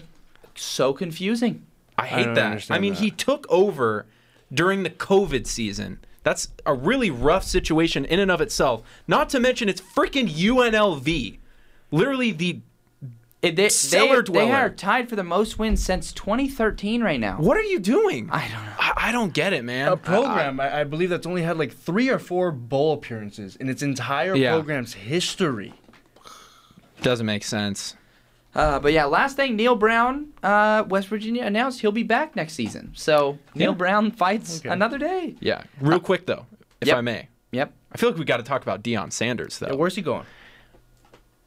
So 0.56 0.94
confusing. 0.94 1.66
I 1.98 2.04
I 2.04 2.08
hate 2.08 2.24
don't 2.26 2.34
that. 2.36 2.72
I 2.72 2.80
mean, 2.80 2.94
that. 2.94 3.02
he 3.02 3.12
took 3.12 3.46
over 3.50 4.06
during 4.54 4.84
the 4.84 4.90
COVID 4.90 5.48
season. 5.48 6.00
That's 6.24 6.50
a 6.66 6.74
really 6.74 7.12
rough 7.12 7.44
situation 7.44 8.06
in 8.06 8.20
and 8.20 8.32
of 8.32 8.42
itself. 8.42 8.82
Not 9.08 9.30
to 9.30 9.40
mention, 9.40 9.70
it's 9.70 9.82
freaking 9.82 10.30
UNLV. 10.30 11.38
Literally 11.92 12.32
the. 12.32 12.62
It- 13.46 13.56
they, 13.56 13.70
Cellar 13.70 14.22
they, 14.24 14.34
they 14.34 14.52
are 14.52 14.70
tied 14.70 15.10
for 15.10 15.16
the 15.16 15.24
most 15.24 15.58
wins 15.60 15.84
since 15.84 16.12
2013 16.14 17.02
right 17.04 17.20
now. 17.20 17.38
What 17.40 17.58
are 17.58 17.64
you 17.64 17.80
doing? 17.80 18.30
I 18.32 18.42
don't 18.48 18.66
know. 18.66 18.74
I, 18.80 18.94
I 18.98 19.12
don't 19.12 19.34
get 19.34 19.54
it, 19.54 19.64
man. 19.64 19.88
a 19.92 19.98
program, 19.98 20.60
I, 20.60 20.82
I 20.82 20.84
believe 20.84 21.10
that's 21.10 21.28
only 21.28 21.42
had 21.44 21.58
like 21.58 21.74
three 21.74 22.10
or 22.10 22.20
four 22.20 22.52
bowl 22.52 22.94
appearances 22.94 23.56
in 23.56 23.70
its 23.70 23.82
entire 23.82 24.36
Yeah. 24.36 24.52
program's 24.54 24.94
history. 24.94 25.74
Doesn't 27.02 27.26
make 27.26 27.44
sense. 27.44 27.96
Uh, 28.54 28.80
but 28.80 28.94
yeah, 28.94 29.04
last 29.04 29.36
thing, 29.36 29.58
Neal 29.58 29.76
Brown, 29.76 30.28
uh, 30.42 30.86
West 30.88 31.10
Virginia 31.10 31.44
announced 31.44 31.82
he'll 31.82 31.92
be 31.92 32.04
back 32.04 32.36
next 32.38 32.54
season. 32.54 32.92
So 32.96 33.38
Neal 33.54 33.72
Yeah. 33.72 33.76
Brown 33.76 34.12
fights 34.12 34.60
Okay. 34.60 34.70
another 34.70 34.98
day. 34.98 35.36
Yeah. 35.42 35.64
Real 35.82 36.00
quick 36.00 36.26
though, 36.26 36.46
if 36.80 36.88
Yep. 36.88 36.98
I 36.98 37.02
may. 37.02 37.28
Yep. 37.52 37.74
I 37.92 37.98
feel 37.98 38.10
like 38.10 38.18
we 38.20 38.24
got 38.26 38.38
to 38.38 38.44
talk 38.44 38.62
about 38.62 38.82
Deion 38.82 39.12
Sanders 39.12 39.60
though. 39.60 39.68
Yeah, 39.68 39.74
where's 39.76 39.96
he 39.96 40.02
going? 40.02 40.26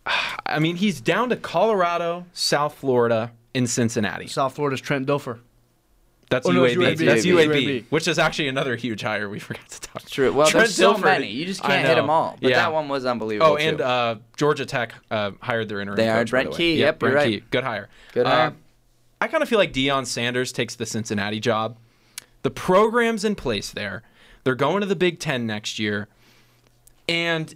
I 0.46 0.58
mean, 0.58 0.76
he's 0.76 1.00
down 1.00 1.28
to 1.30 1.36
Colorado, 1.36 2.26
South 2.32 2.74
Florida, 2.74 3.32
in 3.54 3.66
Cincinnati. 3.66 4.26
South 4.26 4.54
Florida's 4.54 4.80
Trent 4.80 5.06
Dilfer. 5.06 5.38
That's 6.30 6.46
Oh, 6.46 6.50
no, 6.52 6.64
it's 6.64 6.76
UAB. 6.76 6.96
UAB. 6.96 7.06
That's 7.06 7.24
UAB. 7.24 7.48
UAB, 7.64 7.84
which 7.88 8.06
is 8.06 8.18
actually 8.18 8.48
another 8.48 8.76
huge 8.76 9.00
hire 9.00 9.28
we 9.30 9.38
forgot 9.38 9.66
to 9.70 9.80
talk. 9.80 10.04
True. 10.04 10.30
Well, 10.32 10.46
Trent 10.46 10.64
there's 10.66 10.74
so 10.74 10.92
Dilfer- 10.94 11.04
many. 11.04 11.30
You 11.30 11.46
just 11.46 11.62
can't 11.62 11.86
hit 11.86 11.94
them 11.94 12.10
all. 12.10 12.36
But 12.40 12.50
Yeah. 12.50 12.56
that 12.58 12.72
one 12.72 12.88
was 12.88 13.06
unbelievable. 13.06 13.52
Oh, 13.52 13.56
and 13.56 13.78
too. 13.78 13.84
uh, 13.84 14.16
Georgia 14.36 14.66
Tech 14.66 14.92
uh, 15.10 15.30
hired 15.40 15.68
their 15.70 15.80
interim 15.80 15.96
They 15.96 16.04
coach. 16.04 16.12
hired 16.12 16.26
by 16.26 16.30
Brent 16.30 16.46
the 16.46 16.50
way. 16.50 16.56
Key. 16.58 16.74
Yep, 16.76 16.80
Yep, 16.80 17.02
you're 17.02 17.10
Brent 17.12 17.14
right. 17.24 17.40
Key. 17.40 17.44
Good 17.50 17.64
hire. 17.64 17.88
Good 18.12 18.26
Uh, 18.26 18.30
hire. 18.30 18.52
I 19.20 19.28
kind 19.28 19.42
of 19.42 19.48
feel 19.48 19.58
like 19.58 19.72
Deion 19.72 20.06
Sanders 20.06 20.52
takes 20.52 20.74
the 20.76 20.84
Cincinnati 20.86 21.40
job. 21.40 21.76
The 22.42 22.50
program's 22.50 23.24
in 23.24 23.34
place 23.34 23.70
there. 23.72 24.02
They're 24.44 24.54
going 24.54 24.80
to 24.82 24.86
the 24.86 24.94
Big 24.96 25.18
Ten 25.18 25.46
next 25.46 25.78
year, 25.78 26.08
and 27.08 27.54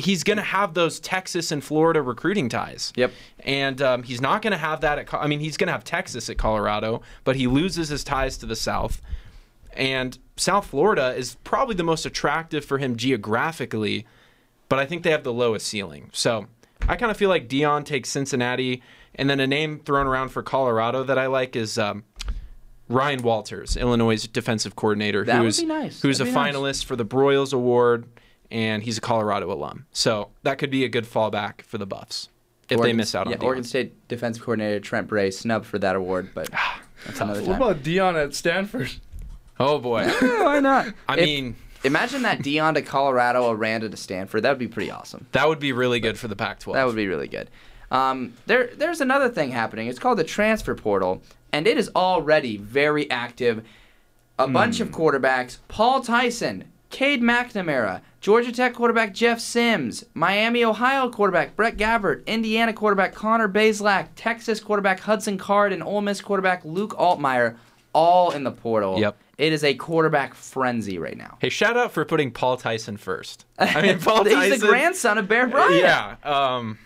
he's 0.00 0.24
going 0.24 0.36
to 0.36 0.42
have 0.42 0.74
those 0.74 0.98
Texas 1.00 1.52
and 1.52 1.62
Florida 1.62 2.02
recruiting 2.02 2.48
ties. 2.48 2.92
Yep. 2.96 3.12
And 3.40 3.80
um, 3.82 4.02
he's 4.02 4.20
not 4.20 4.42
going 4.42 4.52
to 4.52 4.58
have 4.58 4.80
that 4.80 4.98
at. 4.98 5.12
I 5.14 5.26
mean, 5.26 5.40
he's 5.40 5.56
going 5.56 5.68
to 5.68 5.72
have 5.72 5.84
Texas 5.84 6.28
at 6.28 6.38
Colorado, 6.38 7.02
but 7.24 7.36
he 7.36 7.46
loses 7.46 7.88
his 7.88 8.02
ties 8.04 8.36
to 8.38 8.46
the 8.46 8.56
South. 8.56 9.00
And 9.72 10.18
South 10.36 10.66
Florida 10.66 11.14
is 11.14 11.36
probably 11.44 11.74
the 11.76 11.84
most 11.84 12.04
attractive 12.04 12.64
for 12.64 12.78
him 12.78 12.96
geographically, 12.96 14.06
but 14.68 14.78
I 14.78 14.86
think 14.86 15.02
they 15.04 15.10
have 15.12 15.22
the 15.22 15.32
lowest 15.32 15.66
ceiling. 15.66 16.10
So 16.12 16.46
I 16.88 16.96
kind 16.96 17.10
of 17.10 17.16
feel 17.16 17.28
like 17.28 17.48
Deion 17.48 17.84
takes 17.84 18.08
Cincinnati, 18.08 18.82
and 19.14 19.30
then 19.30 19.38
a 19.38 19.46
name 19.46 19.78
thrown 19.78 20.06
around 20.06 20.30
for 20.30 20.42
Colorado 20.42 21.04
that 21.04 21.18
I 21.18 21.26
like 21.26 21.54
is 21.54 21.78
um, 21.78 22.02
Ryan 22.88 23.22
Walters, 23.22 23.76
Illinois' 23.76 24.26
defensive 24.26 24.74
coordinator, 24.74 25.24
That 25.24 25.42
who's 25.42 25.62
nice. 25.62 26.02
who's 26.02 26.18
That'd 26.18 26.32
a 26.32 26.36
be 26.36 26.40
nice. 26.42 26.54
finalist 26.56 26.84
for 26.84 26.96
the 26.96 27.04
Broyles 27.04 27.52
Award, 27.52 28.06
and 28.50 28.82
he's 28.82 28.98
a 28.98 29.00
Colorado 29.00 29.52
alum. 29.52 29.86
So 29.92 30.30
that 30.42 30.58
could 30.58 30.70
be 30.70 30.84
a 30.84 30.88
good 30.88 31.04
fallback 31.04 31.62
for 31.62 31.78
the 31.78 31.86
Buffs 31.86 32.28
if 32.68 32.80
they 32.80 32.92
miss 32.92 33.14
out 33.14 33.26
on 33.26 33.32
yeah, 33.32 33.38
Deion. 33.38 33.44
Oregon 33.44 33.64
State 33.64 34.08
defensive 34.08 34.42
coordinator 34.42 34.80
Trent 34.80 35.08
Bray 35.08 35.30
snubbed 35.30 35.66
for 35.66 35.78
that 35.78 35.96
award, 35.96 36.30
but 36.34 36.48
that's 37.06 37.20
another 37.20 37.40
time. 37.40 37.48
What 37.58 37.70
about 37.72 37.82
Deion 37.82 38.22
at 38.22 38.34
Stanford? 38.34 38.90
Oh 39.58 39.78
boy, 39.78 40.08
Why 40.20 40.60
not? 40.60 40.86
I 41.08 41.16
If- 41.18 41.24
mean 41.24 41.56
imagine 41.84 42.22
that 42.22 42.40
Deion 42.40 42.74
to 42.74 42.82
Colorado, 42.82 43.50
Aranda 43.50 43.88
to 43.88 43.96
Stanford. 43.96 44.42
That 44.42 44.50
would 44.50 44.58
be 44.58 44.68
pretty 44.68 44.90
awesome. 44.90 45.26
that 45.32 45.48
would 45.48 45.58
be 45.60 45.72
really 45.72 45.98
good 46.00 46.18
for 46.18 46.28
the 46.28 46.36
Pac-12. 46.36 46.74
That 46.74 46.86
would 46.86 46.96
be 46.96 47.06
really 47.06 47.28
good. 47.28 47.48
Um, 47.90 48.34
there, 48.46 48.70
there's 48.76 49.00
another 49.00 49.28
thing 49.28 49.50
happening. 49.50 49.88
It's 49.88 49.98
called 49.98 50.18
the 50.18 50.24
transfer 50.24 50.74
portal, 50.76 51.22
and 51.52 51.66
it 51.66 51.76
is 51.76 51.90
already 51.96 52.56
very 52.56 53.10
active. 53.10 53.64
A 54.38 54.46
bunch 54.46 54.76
Hmm. 54.78 54.84
of 54.84 54.88
quarterbacks: 54.90 55.58
Paul 55.68 56.00
Tyson, 56.00 56.64
Cade 56.90 57.22
McNamara, 57.22 58.02
Georgia 58.20 58.52
Tech 58.52 58.74
quarterback 58.74 59.14
Jeff 59.14 59.40
Sims, 59.40 60.04
Miami, 60.12 60.64
Ohio 60.64 61.08
quarterback 61.08 61.56
Brett 61.56 61.76
Gabbert, 61.76 62.26
Indiana 62.26 62.72
quarterback 62.72 63.14
Connor 63.14 63.48
Bazelak, 63.48 64.08
Texas 64.16 64.60
quarterback 64.60 65.00
Hudson 65.00 65.38
Card, 65.38 65.72
and 65.72 65.82
Ole 65.82 66.02
Miss 66.02 66.20
quarterback 66.20 66.64
Luke 66.64 66.94
Altmaier, 66.96 67.56
all 67.92 68.32
in 68.32 68.44
the 68.44 68.50
portal. 68.50 68.98
Yep. 68.98 69.16
It 69.38 69.52
is 69.54 69.64
a 69.64 69.72
quarterback 69.74 70.34
frenzy 70.34 70.98
right 70.98 71.16
now. 71.16 71.38
Hey, 71.40 71.48
shout 71.48 71.76
out 71.76 71.92
for 71.92 72.04
putting 72.04 72.30
Paul 72.30 72.58
Tyson 72.58 72.98
first. 72.98 73.46
I 73.58 73.80
mean, 73.80 73.98
Paul 73.98 74.24
He's 74.24 74.34
Tyson. 74.34 74.60
the 74.60 74.66
grandson 74.66 75.16
of 75.16 75.28
Bear 75.28 75.46
Bryant. 75.46 75.76
Yeah. 75.76 76.16
Um, 76.22 76.78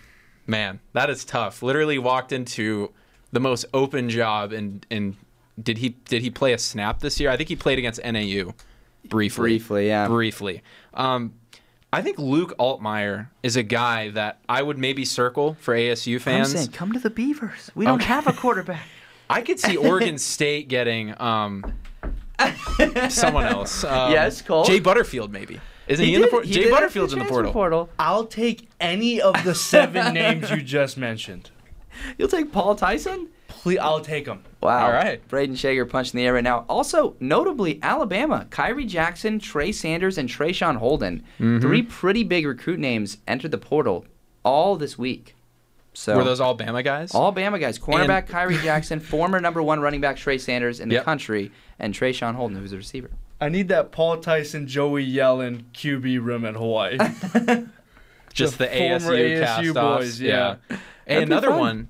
man, 0.46 0.78
that 0.92 1.10
is 1.10 1.24
tough. 1.24 1.62
Literally 1.62 1.98
walked 1.98 2.30
into 2.30 2.92
the 3.32 3.40
most 3.40 3.64
open 3.74 4.08
job, 4.08 4.52
and 4.52 4.86
and 4.90 5.16
did 5.60 5.78
he 5.78 5.96
did 6.08 6.22
he 6.22 6.30
play 6.30 6.52
a 6.52 6.58
snap 6.58 7.00
this 7.00 7.18
year? 7.18 7.30
I 7.30 7.36
think 7.36 7.48
he 7.48 7.56
played 7.56 7.78
against 7.80 8.00
NAU 8.04 8.52
briefly. 9.08 9.42
Briefly, 9.50 9.88
yeah. 9.88 10.06
Briefly. 10.08 10.62
Um, 10.94 11.34
I 11.92 12.02
think 12.02 12.18
Luke 12.18 12.54
Altmaier 12.58 13.28
is 13.42 13.56
a 13.56 13.62
guy 13.62 14.10
that 14.10 14.40
I 14.48 14.62
would 14.62 14.78
maybe 14.78 15.04
circle 15.04 15.56
for 15.60 15.74
ASU 15.74 16.14
I'm 16.14 16.20
fans. 16.20 16.52
saying, 16.52 16.68
come 16.68 16.92
to 16.92 16.98
the 16.98 17.10
Beavers. 17.10 17.70
We 17.74 17.84
don't 17.84 18.00
Okay. 18.00 18.06
have 18.08 18.26
a 18.26 18.32
quarterback. 18.32 18.82
I 19.30 19.40
could 19.42 19.58
see 19.60 19.76
Oregon 19.76 20.18
State 20.18 20.68
getting 20.68 21.14
um, 21.20 21.64
someone 23.08 23.44
else. 23.44 23.84
Um, 23.84 24.10
Yes, 24.12 24.42
Cole. 24.42 24.64
Jay 24.64 24.80
Butterfield, 24.80 25.32
maybe. 25.32 25.60
Isn't 25.86 26.04
he, 26.04 26.14
in 26.14 26.22
the 26.22 26.28
portal? 26.28 26.50
Jay 26.50 26.70
Butterfield's 26.70 27.12
in 27.12 27.18
the 27.20 27.24
transfer 27.26 27.52
portal. 27.52 27.90
I'll 27.98 28.24
take 28.26 28.68
any 28.80 29.20
of 29.20 29.42
the 29.44 29.54
seven 29.54 30.14
names 30.14 30.50
you 30.50 30.62
just 30.62 30.96
mentioned. 30.96 31.50
You'll 32.18 32.28
take 32.28 32.50
Paul 32.52 32.74
Tyson? 32.74 33.28
Please, 33.62 33.78
I'll 33.78 34.00
take 34.00 34.24
them. 34.26 34.42
Wow. 34.60 34.86
All 34.86 34.92
right. 34.92 35.26
Brayden 35.28 35.56
Schager 35.56 35.84
punching 35.86 36.16
the 36.18 36.26
air 36.26 36.34
right 36.34 36.44
now. 36.44 36.64
Also, 36.68 37.16
notably, 37.20 37.78
Alabama. 37.82 38.46
Khyree 38.50 38.86
Jackson, 38.86 39.38
Trey 39.38 39.72
Sanders, 39.72 40.18
and 40.18 40.28
Traeshon 40.28 40.76
Holden. 40.76 41.22
Mm-hmm. 41.38 41.60
Three 41.60 41.82
pretty 41.82 42.24
big 42.24 42.46
recruit 42.46 42.78
names 42.78 43.18
entered 43.26 43.50
the 43.50 43.58
portal 43.58 44.04
all 44.44 44.76
this 44.76 44.98
week. 44.98 45.34
So 45.96 46.16
Were 46.16 46.24
those 46.24 46.40
all 46.40 46.56
Bama 46.58 46.82
guys? 46.82 47.14
all 47.14 47.32
Bama 47.32 47.60
guys. 47.60 47.78
Cornerback 47.78 48.26
And- 48.26 48.28
Khyree 48.28 48.62
Jackson, 48.62 48.98
former 49.00 49.38
number 49.40 49.62
one 49.62 49.80
running 49.80 50.00
back 50.00 50.16
Trey 50.16 50.38
Sanders 50.38 50.80
in 50.80 50.88
the 50.88 50.96
Yep. 50.96 51.04
country, 51.04 51.52
and 51.78 51.94
Traeshon 51.94 52.34
Holden, 52.34 52.58
who's 52.58 52.72
a 52.72 52.76
receiver. 52.76 53.10
I 53.40 53.48
need 53.48 53.68
that 53.68 53.92
Paul 53.92 54.18
Tyson, 54.18 54.66
Joey 54.66 55.06
Yellen 55.08 55.64
QB 55.72 56.24
room 56.24 56.44
at 56.44 56.54
Hawaii. 56.54 56.96
just 58.32 58.58
the, 58.58 58.64
the 58.66 58.70
former 58.70 59.16
ASU, 59.16 59.38
ASU 59.38 59.40
cast-offs. 59.44 59.74
boys, 60.04 60.20
yeah. 60.20 60.56
And 61.06 61.24
another 61.24 61.48
fun. 61.50 61.58
one 61.58 61.88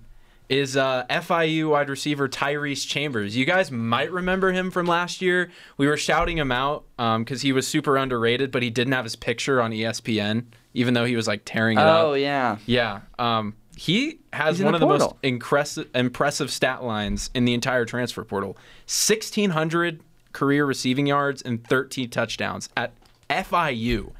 is 0.49 0.77
uh, 0.77 1.05
FIU 1.09 1.71
wide 1.71 1.89
receiver 1.89 2.29
Tyrese 2.29 2.87
Chambers. 2.87 3.37
You 3.37 3.45
guys 3.45 3.71
might 3.71 4.13
remember 4.13 4.53
him 4.53 4.71
from 4.71 4.87
last 4.87 5.23
year. 5.23 5.51
We 5.77 5.87
were 5.87 5.97
shouting 5.97 6.39
him 6.39 6.53
out 6.53 6.85
because 6.97 7.43
he 7.43 7.53
was 7.53 7.67
super 7.67 7.97
underrated, 7.97 8.51
but 8.51 8.63
he 8.63 8.71
didn't 8.71 8.93
have 8.93 9.05
his 9.05 9.17
picture 9.17 9.61
on 9.61 9.71
ESPN, 9.73 10.45
even 10.75 10.95
though 10.95 11.05
he 11.05 11.17
was 11.17 11.27
like 11.27 11.43
tearing 11.45 11.79
it 11.79 11.83
up. 11.83 12.05
Oh, 12.05 12.15
yeah. 12.15 12.59
Yeah. 12.67 13.01
Um, 13.19 13.55
he 13.77 14.21
has 14.33 14.63
one 14.63 14.73
the 14.73 14.77
of 14.77 14.81
the 14.81 14.87
most 14.87 15.15
impressive, 15.23 15.89
impressive 15.95 16.51
stat 16.51 16.85
lines 16.85 17.31
in 17.35 17.45
the 17.45 17.55
entire 17.55 17.85
transfer 17.85 18.23
portal 18.25 18.57
1,600 18.87 20.01
career 20.33 20.65
receiving 20.65 21.07
yards 21.07 21.43
and 21.43 21.67
13 21.67 22.11
touchdowns 22.11 22.69
at 22.77 22.93
FIU. 23.31 24.13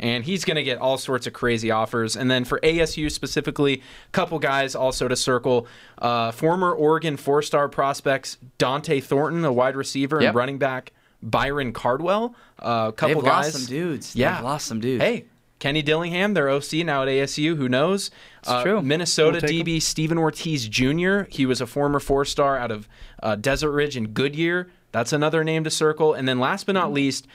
And 0.00 0.24
he's 0.24 0.44
going 0.46 0.56
to 0.56 0.62
get 0.62 0.78
all 0.78 0.96
sorts 0.98 1.26
of 1.26 1.34
crazy 1.34 1.70
offers. 1.70 2.16
And 2.16 2.30
then 2.30 2.44
for 2.46 2.58
ASU 2.60 3.10
specifically, 3.12 3.74
a 4.08 4.10
couple 4.12 4.38
guys 4.38 4.74
also 4.74 5.06
to 5.08 5.14
circle. 5.14 5.66
Uh, 5.98 6.32
former 6.32 6.72
Oregon 6.72 7.16
four 7.18 7.42
star 7.42 7.68
prospects 7.68 8.38
Dont'e 8.58 9.02
Thornton, 9.04 9.44
a 9.44 9.52
wide 9.52 9.76
receiver 9.76 10.20
Yep. 10.20 10.28
and 10.30 10.36
running 10.36 10.58
back, 10.58 10.92
Byron 11.22 11.72
Cardwell. 11.74 12.34
Uh, 12.58 12.86
a 12.88 12.92
couple 12.92 13.16
They've 13.16 13.24
guys. 13.30 13.52
lost 13.54 13.66
some 13.66 13.66
dudes. 13.66 14.16
Yeah. 14.16 14.36
They've 14.36 14.44
lost 14.44 14.66
some 14.66 14.80
dudes. 14.80 15.04
Hey, 15.04 15.26
Kenny 15.58 15.82
Dillingham, 15.82 16.32
their 16.32 16.48
OC 16.48 16.82
now 16.86 17.02
at 17.02 17.08
ASU. 17.08 17.54
Who 17.58 17.68
knows? 17.68 18.10
It's 18.42 18.62
true. 18.62 18.80
Minnesota 18.80 19.40
We'll 19.42 19.48
take 19.50 19.66
DB 19.66 19.82
Stephen 19.82 20.16
Ortiz 20.16 20.66
Jr. 20.66 21.24
He 21.28 21.44
was 21.44 21.60
a 21.60 21.66
former 21.66 22.00
four-star 22.00 22.56
out 22.56 22.70
of 22.70 22.88
uh, 23.22 23.36
Desert 23.36 23.70
Ridge 23.72 23.96
and 23.96 24.14
Goodyear. 24.14 24.70
That's 24.92 25.12
another 25.12 25.44
name 25.44 25.62
to 25.64 25.70
circle. 25.70 26.14
And 26.14 26.26
then 26.26 26.40
last 26.40 26.64
but 26.64 26.72
not 26.72 26.90
least, 26.90 27.26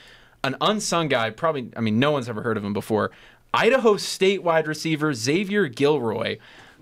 an 0.46 0.56
unsung 0.60 1.08
guy. 1.08 1.30
Probably, 1.30 1.70
I 1.76 1.80
mean, 1.80 1.98
no 1.98 2.10
one's 2.10 2.28
ever 2.28 2.42
heard 2.42 2.56
of 2.56 2.64
him 2.64 2.72
before. 2.72 3.10
Idaho 3.52 3.96
State 3.96 4.42
wide 4.42 4.66
receiver 4.66 5.12
Xavier 5.14 5.68
Guillory, 5.68 6.38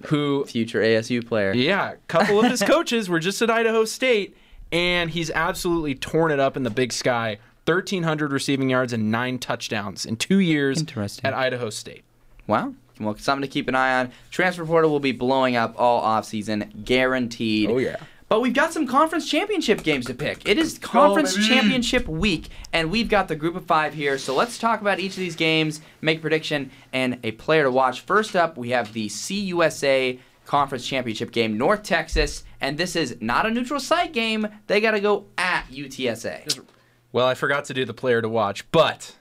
who 0.07 0.45
Future 0.45 0.81
ASU 0.81 1.27
player. 1.27 1.53
yeah, 1.53 1.93
a 1.93 1.97
couple 2.09 2.41
of 2.41 2.51
his 2.51 2.63
coaches 2.67 3.09
were 3.09 3.21
just 3.21 3.41
at 3.43 3.51
Idaho 3.51 3.85
State, 3.85 4.37
and 4.73 5.11
he's 5.11 5.31
absolutely 5.31 5.95
torn 5.95 6.31
it 6.31 6.41
up 6.41 6.57
in 6.57 6.63
the 6.63 6.71
Big 6.71 6.93
Sky. 6.93 7.39
1,300 7.67 8.31
receiving 8.33 8.69
yards 8.69 8.93
and 8.93 9.11
nine 9.11 9.39
touchdowns 9.39 10.05
in 10.05 10.17
two 10.17 10.39
years 10.39 10.83
at 11.25 11.33
Idaho 11.33 11.71
State. 11.71 12.05
Wow. 12.47 12.75
Well, 13.01 13.17
something 13.17 13.43
to 13.43 13.49
keep 13.49 13.69
an 13.69 13.75
eye 13.75 14.01
on. 14.01 14.13
Transfer 14.31 14.65
portal 14.67 14.91
will 14.91 15.01
be 15.01 15.13
blowing 15.13 15.57
up 15.57 15.75
all 15.79 16.03
offseason, 16.03 16.85
guaranteed. 16.85 17.71
Oh, 17.71 17.79
yeah. 17.79 17.97
But 18.29 18.41
we've 18.41 18.55
got 18.55 18.73
some 18.73 18.87
conference 18.87 19.29
championship 19.31 19.83
games 19.83 20.07
to 20.07 20.15
pick. 20.15 20.49
It 20.49 20.59
is 20.59 20.79
conference 20.79 21.37
championship 21.47 22.09
week, 22.09 22.49
and 22.73 22.91
we've 22.91 23.09
got 23.09 23.29
the 23.29 23.37
group 23.37 23.55
of 23.55 23.67
five 23.67 23.95
here. 23.95 24.17
So 24.19 24.35
let's 24.35 24.59
talk 24.59 24.81
about 24.81 24.99
each 24.99 25.13
of 25.13 25.19
these 25.19 25.37
games, 25.37 25.81
make 26.01 26.19
a 26.19 26.21
prediction, 26.23 26.71
and 26.93 27.19
a 27.23 27.33
player 27.33 27.65
to 27.65 27.71
watch. 27.71 28.01
First 28.01 28.35
up, 28.35 28.57
we 28.57 28.71
have 28.71 28.93
the 28.93 29.09
CUSA 29.09 30.19
conference 30.47 30.87
championship 30.87 31.33
game, 31.33 31.57
North 31.59 31.83
Texas, 31.83 32.45
and 32.61 32.79
this 32.79 32.97
is 32.97 33.17
not 33.21 33.47
a 33.47 33.51
neutral 33.51 33.79
site 33.81 34.13
game. 34.13 34.49
They 34.67 34.81
got 34.81 34.93
to 34.93 35.01
go 35.01 35.27
at 35.37 35.65
UTSA. 35.71 36.61
Well, 37.13 37.27
I 37.27 37.35
forgot 37.35 37.67
to 37.67 37.75
do 37.75 37.85
the 37.85 37.95
player 37.95 38.21
to 38.23 38.29
watch, 38.29 38.69
but 38.73 39.17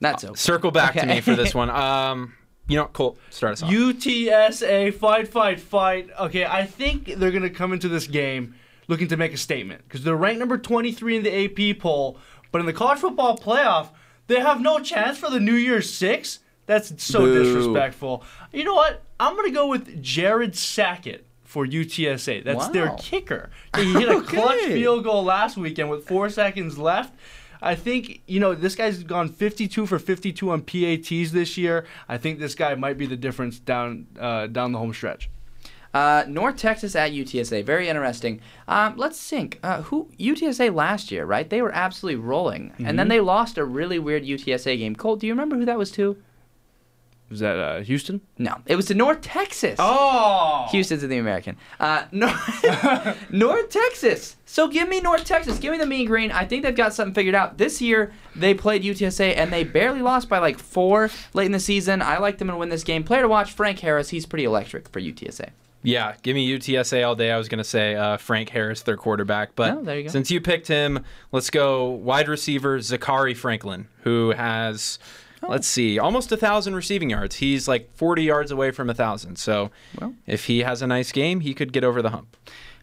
That's 0.00 0.24
okay. 0.24 0.34
circle 0.34 0.70
back 0.70 0.94
to 0.94 1.06
me 1.06 1.20
for 1.20 1.34
this 1.34 1.54
one. 1.54 1.70
Um, 1.70 2.34
you 2.66 2.76
know, 2.76 2.86
Colt, 2.86 3.18
start 3.30 3.54
us 3.54 3.62
off. 3.62 3.70
UTSA, 3.70 4.94
fight, 4.94 5.28
fight, 5.28 5.60
fight. 5.60 6.10
Okay, 6.18 6.44
I 6.44 6.64
think 6.64 7.06
they're 7.16 7.30
going 7.30 7.42
to 7.42 7.50
come 7.50 7.72
into 7.72 7.88
this 7.88 8.06
game 8.06 8.54
looking 8.88 9.08
to 9.08 9.16
make 9.16 9.32
a 9.32 9.36
statement 9.36 9.82
because 9.84 10.02
they're 10.02 10.16
ranked 10.16 10.38
number 10.38 10.58
23 10.58 11.16
in 11.16 11.22
the 11.22 11.72
AP 11.72 11.78
poll, 11.78 12.18
but 12.52 12.60
in 12.60 12.66
the 12.66 12.72
college 12.72 12.98
football 12.98 13.36
playoff, 13.36 13.88
they 14.26 14.40
have 14.40 14.60
no 14.60 14.78
chance 14.78 15.18
for 15.18 15.30
the 15.30 15.40
New 15.40 15.54
Year's 15.54 15.92
Six. 15.92 16.40
That's 16.66 17.04
so 17.04 17.20
Boo. 17.20 17.42
disrespectful. 17.42 18.24
You 18.52 18.64
know 18.64 18.74
what? 18.74 19.02
I'm 19.20 19.34
going 19.36 19.48
to 19.48 19.54
go 19.54 19.68
with 19.68 20.02
Jared 20.02 20.56
Sackett 20.56 21.26
for 21.42 21.66
UTSA. 21.66 22.42
That's 22.42 22.68
their 22.68 22.94
kicker. 22.98 23.50
He 23.76 23.92
hit 23.92 24.08
a 24.08 24.22
clutch 24.22 24.60
field 24.64 25.04
goal 25.04 25.24
last 25.24 25.56
weekend 25.56 25.90
with 25.90 26.06
four 26.06 26.30
seconds 26.30 26.78
left. 26.78 27.14
I 27.64 27.74
think, 27.74 28.20
you 28.26 28.40
know, 28.40 28.54
this 28.54 28.74
guy's 28.76 29.02
gone 29.02 29.28
52 29.28 29.86
for 29.86 29.98
52 29.98 30.50
on 30.50 30.62
PATs 30.62 31.32
this 31.32 31.56
year. 31.56 31.86
I 32.08 32.18
think 32.18 32.38
this 32.38 32.54
guy 32.54 32.74
might 32.74 32.98
be 32.98 33.06
the 33.06 33.16
difference 33.16 33.58
down 33.58 34.06
uh, 34.20 34.46
down 34.48 34.72
the 34.72 34.78
home 34.78 34.92
stretch. 34.92 35.30
Uh, 35.94 36.24
North 36.26 36.56
Texas 36.56 36.96
at 36.96 37.12
UTSA, 37.12 37.64
very 37.64 37.88
interesting. 37.88 38.40
Um, 38.66 38.94
let's 38.96 39.18
think. 39.30 39.60
Uh, 39.62 39.82
who 39.82 40.08
UTSA 40.18 40.74
last 40.74 41.10
year, 41.12 41.24
right? 41.24 41.48
They 41.48 41.62
were 41.62 41.72
absolutely 41.72 42.20
rolling, 42.20 42.72
and 42.78 42.86
Mm-hmm. 42.86 42.96
then 42.96 43.08
they 43.08 43.20
lost 43.20 43.58
a 43.58 43.64
really 43.64 43.98
weird 44.00 44.24
UTSA 44.24 44.76
game. 44.76 44.96
Colt, 44.96 45.20
do 45.20 45.26
you 45.28 45.32
remember 45.32 45.56
who 45.56 45.64
that 45.64 45.78
was 45.78 45.90
to? 45.92 46.16
Is 47.30 47.40
that 47.40 47.56
uh, 47.58 47.80
Houston? 47.80 48.20
No, 48.38 48.58
it 48.66 48.76
was 48.76 48.86
to 48.86 48.94
North 48.94 49.22
Texas. 49.22 49.76
Oh! 49.78 50.66
Houston's 50.70 51.02
in 51.02 51.10
the 51.10 51.18
American. 51.18 51.56
Uh, 51.80 52.04
North, 52.12 53.30
North 53.32 53.70
Texas. 53.70 54.36
So 54.44 54.68
give 54.68 54.88
me 54.88 55.00
North 55.00 55.24
Texas. 55.24 55.58
Give 55.58 55.72
me 55.72 55.78
the 55.78 55.86
mean 55.86 56.06
green. 56.06 56.30
I 56.30 56.44
think 56.44 56.62
they've 56.62 56.76
got 56.76 56.94
something 56.94 57.14
figured 57.14 57.34
out. 57.34 57.58
This 57.58 57.80
year 57.80 58.12
they 58.36 58.54
played 58.54 58.82
UTSA 58.82 59.36
and 59.36 59.52
they 59.52 59.64
barely 59.64 60.02
lost 60.02 60.28
by 60.28 60.38
like 60.38 60.58
four 60.58 61.10
late 61.32 61.46
in 61.46 61.52
the 61.52 61.58
season. 61.60 62.02
I 62.02 62.18
like 62.18 62.38
them 62.38 62.48
to 62.48 62.56
win 62.56 62.68
this 62.68 62.84
game. 62.84 63.02
Player 63.04 63.22
to 63.22 63.28
watch: 63.28 63.52
Frank 63.52 63.80
Harris. 63.80 64.10
He's 64.10 64.26
pretty 64.26 64.44
electric 64.44 64.88
for 64.90 65.00
UTSA. 65.00 65.48
Yeah, 65.82 66.14
give 66.22 66.34
me 66.34 66.48
UTSA 66.56 67.06
all 67.06 67.14
day. 67.14 67.30
I 67.30 67.36
was 67.36 67.48
going 67.48 67.58
to 67.58 67.64
say 67.64 67.94
uh, 67.94 68.16
Frank 68.16 68.48
Harris, 68.50 68.82
their 68.82 68.96
quarterback. 68.96 69.54
But 69.54 69.72
Oh, 69.74 69.82
there 69.82 69.98
you 69.98 70.04
go. 70.04 70.08
since 70.10 70.30
you 70.30 70.40
picked 70.40 70.66
him, 70.68 71.04
let's 71.32 71.50
go 71.50 71.88
wide 71.90 72.26
receiver 72.28 72.78
Zakhari 72.78 73.36
Franklin, 73.36 73.88
who 74.02 74.30
has. 74.30 74.98
Let's 75.48 75.66
see, 75.66 75.98
almost 75.98 76.30
a 76.32 76.36
1,000 76.36 76.74
receiving 76.74 77.10
yards. 77.10 77.36
He's 77.36 77.66
like 77.68 77.90
40 77.94 78.22
yards 78.22 78.50
away 78.50 78.70
from 78.70 78.88
a 78.88 78.92
1,000. 78.92 79.36
So 79.36 79.70
Well. 80.00 80.14
if 80.26 80.46
he 80.46 80.60
has 80.60 80.82
a 80.82 80.86
nice 80.86 81.12
game, 81.12 81.40
he 81.40 81.54
could 81.54 81.72
get 81.72 81.84
over 81.84 82.02
the 82.02 82.10
hump. 82.10 82.36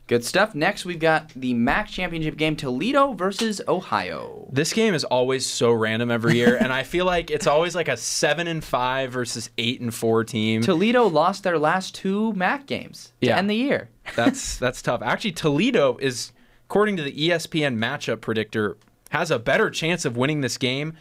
Good 0.08 0.26
stuff. 0.26 0.54
Next, 0.54 0.84
we've 0.84 1.00
got 1.00 1.30
the 1.36 1.54
MAC 1.54 1.88
championship 1.88 2.36
game: 2.36 2.58
Toledo 2.58 3.14
versus 3.14 3.62
Ohio. 3.66 4.50
This 4.52 4.74
game 4.74 4.94
is 4.94 5.06
always 5.06 5.46
so 5.46 5.72
random 5.72 6.12
every 6.12 6.36
year, 6.36 6.58
and 6.58 6.74
I 6.74 6.84
feel 6.84 7.06
like 7.06 7.32
it's 7.32 7.48
always 7.48 7.76
like 7.76 7.88
a 7.88 7.96
seven 7.96 8.46
and 8.48 8.62
five 8.62 9.12
versus 9.14 9.50
eight 9.58 9.80
and 9.80 9.94
four 9.94 10.26
team. 10.26 10.64
Toledo 10.64 11.06
lost 11.08 11.44
their 11.44 11.58
last 11.58 11.96
two 11.96 12.34
MAC 12.34 12.66
games 12.66 13.14
to 13.22 13.28
Yeah. 13.28 13.38
end 13.38 13.50
the 13.50 13.56
year. 13.56 13.88
That's 14.18 14.58
that's 14.64 14.82
tough. 14.82 15.02
Actually, 15.02 15.32
Toledo 15.34 15.96
is, 16.02 16.34
according 16.66 16.98
to 16.98 17.04
the 17.04 17.14
ESPN 17.14 17.78
matchup 17.78 18.20
predictor, 18.20 18.76
has 19.12 19.32
a 19.32 19.40
better 19.40 19.70
chance 19.70 20.04
of 20.04 20.18
winning 20.18 20.42
this 20.42 20.58
game. 20.58 20.94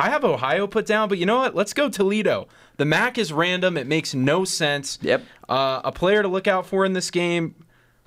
I 0.00 0.08
have 0.08 0.24
Ohio 0.24 0.66
put 0.66 0.86
down, 0.86 1.10
but 1.10 1.18
you 1.18 1.26
know 1.26 1.40
what? 1.40 1.54
Let's 1.54 1.74
go 1.74 1.90
Toledo. 1.90 2.48
The 2.78 2.86
MAC 2.86 3.18
is 3.18 3.34
random. 3.34 3.76
It 3.76 3.86
makes 3.86 4.14
no 4.14 4.46
sense. 4.46 4.98
Yep. 5.02 5.22
Uh, 5.46 5.82
a 5.84 5.92
player 5.92 6.22
to 6.22 6.28
look 6.28 6.48
out 6.48 6.64
for 6.64 6.86
in 6.86 6.94
this 6.94 7.10
game. 7.10 7.54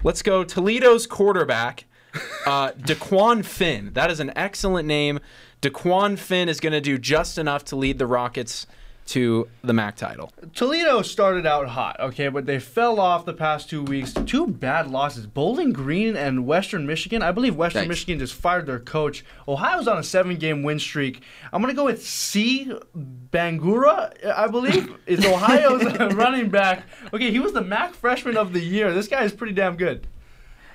Let's 0.04 0.24
go 0.24 0.44
Toledo's 0.44 1.06
quarterback, 1.06 1.86
uh, 2.48 2.72
DeQuan 2.72 3.46
Finn. 3.46 3.92
That 3.94 4.10
is 4.10 4.20
an 4.20 4.34
excellent 4.36 4.88
name. 4.88 5.20
DeQuan 5.62 6.18
Finn 6.18 6.50
is 6.50 6.60
going 6.60 6.74
to 6.74 6.82
do 6.82 6.98
just 6.98 7.38
enough 7.38 7.64
to 7.66 7.76
lead 7.76 8.00
the 8.00 8.08
Rockets 8.08 8.66
to 9.06 9.48
the 9.63 9.74
MAC 9.74 9.96
title. 9.96 10.32
Toledo 10.54 11.02
started 11.02 11.46
out 11.46 11.68
hot, 11.68 12.00
okay, 12.00 12.30
but 12.30 12.46
they 12.46 12.60
fell 12.60 13.00
off 13.00 13.26
the 13.26 13.34
past 13.34 13.70
two 13.70 13.84
weeks. 13.84 14.13
Two 14.26 14.48
bad 14.48 14.89
losses. 14.89 15.28
Bowling 15.28 15.74
Green 15.74 16.16
and 16.16 16.46
Western 16.46 16.86
Michigan. 16.86 17.22
I 17.22 17.32
believe 17.32 17.56
Western 17.56 17.82
Thanks. 17.82 17.89
Michigan 17.89 18.20
just 18.20 18.34
fired 18.34 18.66
their 18.66 18.80
coach. 18.80 19.26
Ohio's 19.48 19.88
on 19.88 19.98
a 19.98 20.04
seven 20.04 20.38
game 20.38 20.63
win 20.63 20.80
streak. 20.80 21.22
I'm 21.52 21.62
going 21.62 21.74
to 21.74 21.76
go 21.76 21.86
with 21.86 22.02
Sieh 22.02 22.82
Bangura, 23.32 24.13
I 24.36 24.48
believe. 24.48 24.94
It's 25.06 25.26
Ohio's 25.34 25.84
running 26.16 26.50
back. 26.50 26.84
Okay, 27.13 27.32
he 27.32 27.39
was 27.39 27.54
the 27.54 27.62
MAC 27.62 27.94
freshman 27.94 28.38
of 28.38 28.54
the 28.54 28.60
year. 28.62 28.94
This 28.94 29.08
guy 29.08 29.24
is 29.24 29.34
pretty 29.34 29.54
damn 29.54 29.76
good. 29.76 30.08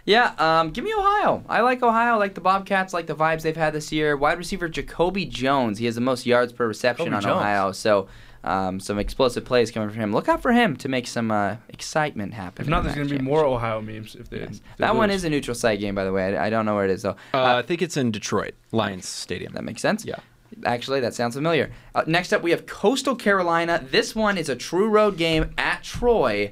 Yeah, 0.09 0.33
um, 0.39 0.71
give 0.71 0.85
me 0.85 0.95
Ohio. 0.95 1.45
I 1.51 1.61
like 1.61 1.83
Ohio. 1.83 2.15
I 2.15 2.17
like 2.17 2.35
the 2.35 2.41
Bobcats. 2.41 2.95
Like 2.95 3.07
the 3.07 3.15
vibes 3.15 3.43
they've 3.43 3.55
had 3.55 3.75
this 3.75 3.93
year. 3.93 4.17
Wide 4.17 4.39
receiver 4.39 4.67
Jacoby 4.67 5.27
Jones. 5.27 5.77
He 5.77 5.85
has 5.85 5.97
the 5.97 6.01
most 6.01 6.25
yards 6.25 6.51
per 6.51 6.67
reception 6.67 7.07
Jacoby 7.07 7.17
on 7.17 7.23
Jones. 7.23 7.37
Ohio. 7.43 7.73
So 7.73 8.09
um, 8.43 8.81
some 8.81 8.99
explosive 8.99 9.45
plays 9.45 9.71
coming 9.71 9.91
from 9.91 9.99
him. 10.01 10.13
Look 10.15 10.27
out 10.27 10.41
for 10.41 10.53
him 10.53 10.77
to 10.77 10.89
make 10.89 11.07
some 11.07 11.31
uh, 11.31 11.57
excitement 11.69 12.33
happen. 12.33 12.63
If 12.63 12.71
not, 12.71 12.85
there's 12.85 12.95
going 12.95 13.09
to 13.09 13.19
be 13.19 13.23
more 13.23 13.45
Ohio 13.45 13.83
memes 13.83 14.15
if 14.15 14.31
they. 14.31 14.39
if 14.39 14.51
they 14.53 14.59
That 14.79 14.97
one 14.97 15.11
is 15.11 15.25
a 15.25 15.29
neutral 15.29 15.55
site 15.55 15.79
game, 15.79 15.95
by 15.95 16.05
the 16.05 16.13
way. 16.13 16.39
I, 16.39 16.47
I 16.47 16.51
don't 16.51 16.65
know 16.65 16.75
where 16.75 16.87
it 16.87 16.91
is 16.91 17.03
though. 17.03 17.17
Uh, 17.35 17.57
I 17.57 17.63
think 17.63 17.83
it's 17.83 17.99
in 17.99 18.11
Detroit, 18.11 18.55
Lions 18.73 19.07
Stadium. 19.07 19.53
That 19.53 19.65
makes 19.65 19.83
sense. 19.83 20.07
Yeah. 20.07 20.21
Actually, 20.65 21.01
that 21.01 21.13
sounds 21.13 21.35
familiar. 21.35 21.71
Uh, 21.95 22.05
next 22.07 22.33
up, 22.33 22.41
we 22.43 22.51
have 22.53 22.65
Coastal 22.65 23.15
Carolina. 23.15 23.85
This 23.91 24.15
one 24.15 24.39
is 24.39 24.49
a 24.49 24.57
true 24.57 24.89
road 24.89 25.19
game 25.19 25.53
at 25.59 25.83
Troy 25.83 26.51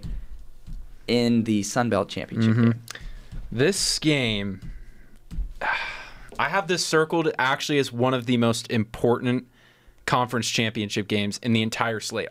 in 1.08 1.44
the 1.44 1.62
Sun 1.62 1.88
Belt 1.88 2.10
Championship 2.10 2.54
Mm-hmm. 2.54 3.05
This 3.56 3.98
game, 3.98 4.60
I 6.38 6.48
have 6.50 6.68
this 6.68 6.84
circled 6.84 7.30
actually 7.38 7.78
as 7.78 7.90
one 7.90 8.12
of 8.12 8.26
the 8.26 8.36
most 8.36 8.70
important 8.70 9.46
conference 10.04 10.48
championship 10.50 11.08
games 11.08 11.38
in 11.42 11.54
the 11.54 11.62
entire 11.62 11.98
slate. 12.00 12.28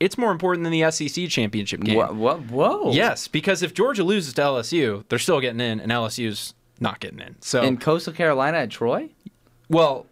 It's 0.00 0.16
more 0.16 0.32
important 0.32 0.64
than 0.64 0.72
the 0.72 0.90
SEC 0.90 1.28
championship 1.28 1.80
game. 1.80 1.96
Wha- 2.18 2.36
Whoa. 2.38 2.92
Yes, 2.92 3.28
because 3.28 3.62
if 3.62 3.74
Georgia 3.74 4.04
loses 4.04 4.32
to 4.34 4.40
LSU, 4.42 5.04
they're 5.10 5.18
still 5.18 5.40
getting 5.40 5.60
in, 5.60 5.80
and 5.80 5.92
LSU's 5.92 6.54
not 6.80 6.98
getting 7.00 7.20
in. 7.20 7.36
So, 7.40 7.62
In 7.62 7.76
Coastal 7.76 8.14
Carolina 8.14 8.58
at 8.58 8.70
Troy? 8.70 9.10
well, 9.68 10.06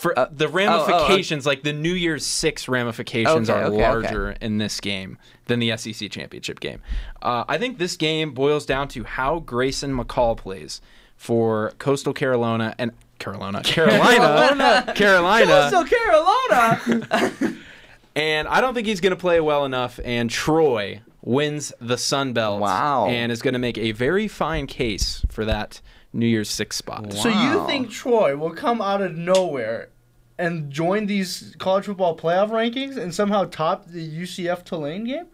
for 0.00 0.18
Uh, 0.18 0.28
the 0.32 0.46
oh, 0.46 0.48
oh, 0.48 0.52
ramifications, 0.52 1.44
like 1.44 1.62
the 1.62 1.74
New 1.74 1.92
Year's 1.92 2.24
Six 2.24 2.68
ramifications, 2.68 3.50
Okay, 3.50 3.60
are 3.60 3.64
okay, 3.66 3.82
larger 3.82 4.30
in 4.40 4.56
this 4.56 4.80
game 4.80 5.18
than 5.44 5.58
the 5.60 5.76
SEC 5.76 6.10
championship 6.10 6.58
game. 6.58 6.80
Uh, 7.20 7.44
I 7.46 7.58
think 7.58 7.76
this 7.76 7.96
game 7.98 8.32
boils 8.32 8.64
down 8.64 8.88
to 8.88 9.04
how 9.04 9.40
Grayson 9.40 9.94
McCall 9.94 10.38
plays 10.38 10.80
for 11.16 11.72
Coastal 11.78 12.14
Carolina 12.14 12.74
and 12.78 12.92
Carolina, 13.18 13.60
Carolina, 13.64 14.90
Carolina, 14.96 15.46
Coastal 15.70 15.84
Carolina! 15.84 17.56
and 18.16 18.48
I 18.48 18.62
don't 18.62 18.72
think 18.72 18.86
he's 18.86 19.00
going 19.02 19.10
to 19.14 19.20
play 19.20 19.38
well 19.40 19.66
enough. 19.66 20.00
And 20.02 20.30
Troy 20.30 21.02
wins 21.22 21.74
the 21.78 21.98
Sun 21.98 22.32
Belt, 22.32 22.62
Wow. 22.62 23.06
and 23.08 23.30
is 23.30 23.42
going 23.42 23.52
to 23.52 23.58
make 23.60 23.76
a 23.76 23.92
very 23.92 24.28
fine 24.28 24.66
case 24.66 25.26
for 25.28 25.44
that 25.44 25.82
New 26.12 26.26
Year's 26.26 26.50
Six 26.50 26.76
spot. 26.76 27.12
So 27.12 27.28
you 27.28 27.66
think 27.66 27.90
Troy 27.90 28.36
will 28.36 28.50
come 28.52 28.80
out 28.80 29.00
of 29.02 29.16
nowhere 29.16 29.90
and 30.38 30.70
join 30.70 31.06
these 31.06 31.54
college 31.58 31.84
football 31.86 32.16
playoff 32.16 32.48
rankings 32.50 32.96
and 32.96 33.14
somehow 33.14 33.44
top 33.44 33.86
the 33.86 34.22
UCF 34.22 34.64
Tulane 34.64 35.04
game? 35.04 35.26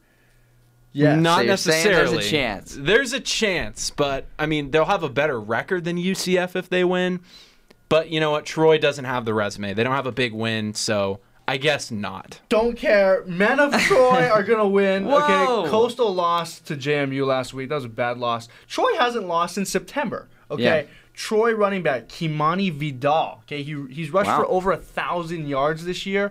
Yes. 0.92 1.20
Not 1.20 1.40
So 1.40 1.44
necessarily. 1.46 2.14
there's 2.14 2.26
a 2.26 2.30
chance. 2.30 2.76
There's 2.78 3.12
a 3.12 3.20
chance, 3.20 3.90
but 3.90 4.26
I 4.38 4.46
mean, 4.46 4.70
they'll 4.70 4.86
have 4.86 5.02
a 5.02 5.10
better 5.10 5.38
record 5.40 5.84
than 5.84 5.96
UCF 5.98 6.56
if 6.56 6.68
they 6.70 6.84
win. 6.84 7.20
But 7.88 8.08
you 8.10 8.18
know 8.18 8.30
what? 8.30 8.46
Troy 8.46 8.78
doesn't 8.78 9.04
have 9.04 9.24
the 9.26 9.34
resume. 9.34 9.74
They 9.74 9.84
don't 9.84 9.94
have 9.94 10.06
a 10.06 10.12
big 10.12 10.32
win, 10.32 10.74
so 10.74 11.20
I 11.46 11.58
guess 11.58 11.90
not. 11.90 12.40
Don't 12.48 12.76
care. 12.76 13.22
Men 13.26 13.60
of 13.60 13.72
Troy 13.82 14.26
are 14.32 14.42
gonna 14.42 14.66
win. 14.66 15.04
Whoa. 15.04 15.60
Okay. 15.60 15.70
Coastal 15.70 16.12
lost 16.12 16.66
to 16.66 16.76
JMU 16.76 17.26
last 17.26 17.52
week. 17.54 17.68
That 17.68 17.76
was 17.76 17.84
a 17.84 17.88
bad 17.90 18.18
loss. 18.18 18.48
Troy 18.66 18.90
hasn't 18.98 19.28
lost 19.28 19.54
since 19.54 19.70
September. 19.70 20.28
Okay. 20.50 20.62
Yeah. 20.62 20.82
Troy 21.14 21.54
running 21.54 21.82
back 21.82 22.08
Kimani 22.08 22.70
Vidal. 22.72 23.40
Okay. 23.44 23.62
He 23.62 23.74
he's 23.90 24.10
rushed 24.10 24.28
Wow. 24.28 24.40
for 24.42 24.46
over 24.46 24.72
a 24.72 24.76
thousand 24.76 25.48
yards 25.48 25.84
this 25.84 26.04
year. 26.06 26.30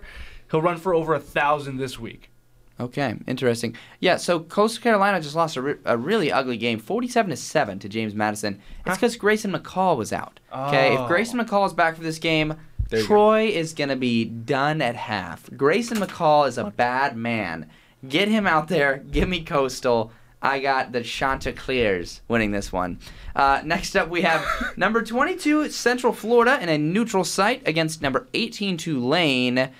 He'll 0.50 0.62
run 0.62 0.76
for 0.76 0.94
over 0.94 1.14
a 1.14 1.18
thousand 1.20 1.78
this 1.78 1.98
week. 1.98 2.30
Okay, 2.78 3.14
interesting. 3.26 3.74
Yeah, 4.00 4.18
so 4.18 4.38
Coastal 4.40 4.82
Carolina 4.82 5.18
just 5.22 5.34
lost 5.34 5.56
a, 5.56 5.62
re- 5.62 5.74
a 5.86 5.96
really 5.96 6.30
ugly 6.30 6.58
game, 6.58 6.78
47 6.78 7.30
to 7.30 7.36
7 7.36 7.78
to 7.78 7.88
James 7.88 8.14
Madison. 8.14 8.60
It's 8.84 8.98
because 8.98 9.16
Grayson 9.16 9.50
McCall 9.50 9.96
was 9.96 10.12
out. 10.12 10.40
Okay, 10.52 10.94
Oh. 10.94 11.02
if 11.04 11.08
Grayson 11.08 11.40
McCall 11.40 11.66
is 11.66 11.72
back 11.72 11.96
for 11.96 12.02
this 12.02 12.18
game, 12.18 12.54
There 12.90 13.00
you 13.00 13.06
Troy 13.06 13.46
is 13.46 13.72
going 13.72 13.88
to 13.88 13.96
be 13.96 14.26
done 14.26 14.82
at 14.82 14.94
half. 14.94 15.48
Grayson 15.56 15.96
McCall 15.96 16.46
is 16.46 16.58
a 16.58 16.64
bad 16.64 17.16
man. 17.16 17.70
Get 18.06 18.28
him 18.28 18.46
out 18.46 18.68
there. 18.68 18.98
Give 18.98 19.26
me 19.26 19.42
Coastal. 19.42 20.12
I 20.42 20.60
got 20.60 20.92
the 20.92 21.02
Chanticleers 21.02 22.20
winning 22.28 22.50
this 22.52 22.72
one. 22.72 22.98
Uh, 23.34 23.62
next 23.64 23.96
up, 23.96 24.08
we 24.08 24.22
have 24.22 24.44
number 24.76 25.02
22 25.02 25.70
Central 25.70 26.12
Florida 26.12 26.58
in 26.62 26.68
a 26.68 26.78
neutral 26.78 27.24
site 27.24 27.66
against 27.66 28.02
number 28.02 28.26
18 28.34 28.76
Tulane. 28.76 29.70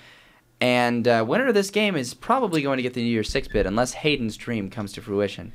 And 0.59 1.07
uh, 1.07 1.23
winner 1.27 1.47
of 1.47 1.53
this 1.53 1.69
game 1.69 1.95
is 1.95 2.13
probably 2.15 2.61
going 2.63 2.77
to 2.77 2.83
get 2.83 2.93
the 2.95 3.01
New 3.03 3.09
Year's 3.11 3.29
Six 3.29 3.47
bid 3.47 3.65
unless 3.67 3.93
Hayden's 3.93 4.35
dream 4.35 4.69
comes 4.69 4.91
to 4.93 5.01
fruition. 5.01 5.53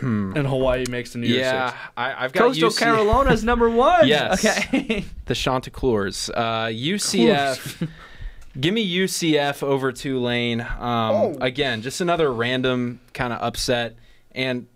Hmm. 0.00 0.34
And 0.36 0.46
Hawaii 0.46 0.84
makes 0.90 1.14
the 1.14 1.18
New 1.20 1.26
Year's 1.28 1.40
yeah, 1.40 1.70
Six. 1.70 1.80
I, 1.96 2.24
I've 2.24 2.32
got 2.34 2.48
Coastal 2.48 2.68
UC 2.68 2.78
Carolina's 2.78 3.42
number 3.50 3.70
one. 3.70 4.06
Yes. 4.06 4.44
Okay. 4.44 5.06
the 5.24 5.34
Chanticleers. 5.34 6.28
Uh, 6.34 6.66
UCF. 6.66 7.88
Give 8.60 8.72
me 8.74 8.86
UCF 8.98 9.62
over 9.62 9.92
Tulane. 9.92 10.60
Um, 10.60 10.68
Oh. 10.80 11.36
Again, 11.40 11.82
just 11.82 12.00
another 12.02 12.32
random 12.32 13.00
kind 13.14 13.32
of 13.32 13.40
upset, 13.42 13.96
and 14.36 14.66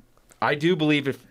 I 0.43 0.57
do 0.57 0.75
believe 0.75 1.07
if 1.07 1.25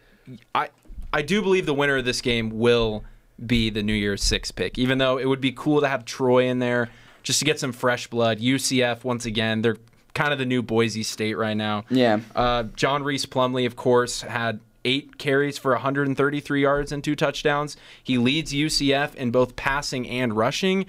I 0.55 0.69
I 1.11 1.21
do 1.21 1.41
believe 1.41 1.65
the 1.65 1.73
winner 1.73 1.97
of 1.97 2.05
this 2.05 2.21
game 2.21 2.59
will 2.59 3.03
be 3.45 3.69
the 3.69 3.83
New 3.83 3.93
Year's 3.93 4.23
Six 4.23 4.51
pick. 4.51 4.77
Even 4.77 4.99
though 4.99 5.17
it 5.17 5.25
would 5.25 5.41
be 5.41 5.51
cool 5.51 5.81
to 5.81 5.87
have 5.87 6.05
Troy 6.05 6.45
in 6.45 6.59
there 6.59 6.89
just 7.23 7.39
to 7.39 7.45
get 7.45 7.59
some 7.59 7.71
fresh 7.71 8.07
blood. 8.07 8.39
UCF 8.39 9.03
once 9.03 9.25
again, 9.25 9.61
they're 9.61 9.77
kind 10.13 10.31
of 10.31 10.39
the 10.39 10.45
new 10.45 10.61
Boise 10.61 11.03
State 11.03 11.35
right 11.35 11.57
now. 11.57 11.83
Yeah. 11.89 12.19
Uh, 12.35 12.63
John 12.75 13.03
Rhys 13.03 13.25
Plumlee, 13.25 13.65
of 13.65 13.75
course, 13.75 14.21
had 14.21 14.59
eight 14.85 15.17
carries 15.17 15.57
for 15.57 15.71
133 15.71 16.61
yards 16.61 16.91
and 16.91 17.03
two 17.03 17.15
touchdowns. 17.15 17.75
He 18.03 18.17
leads 18.17 18.53
UCF 18.53 19.15
in 19.15 19.31
both 19.31 19.55
passing 19.55 20.07
and 20.07 20.35
rushing. 20.35 20.85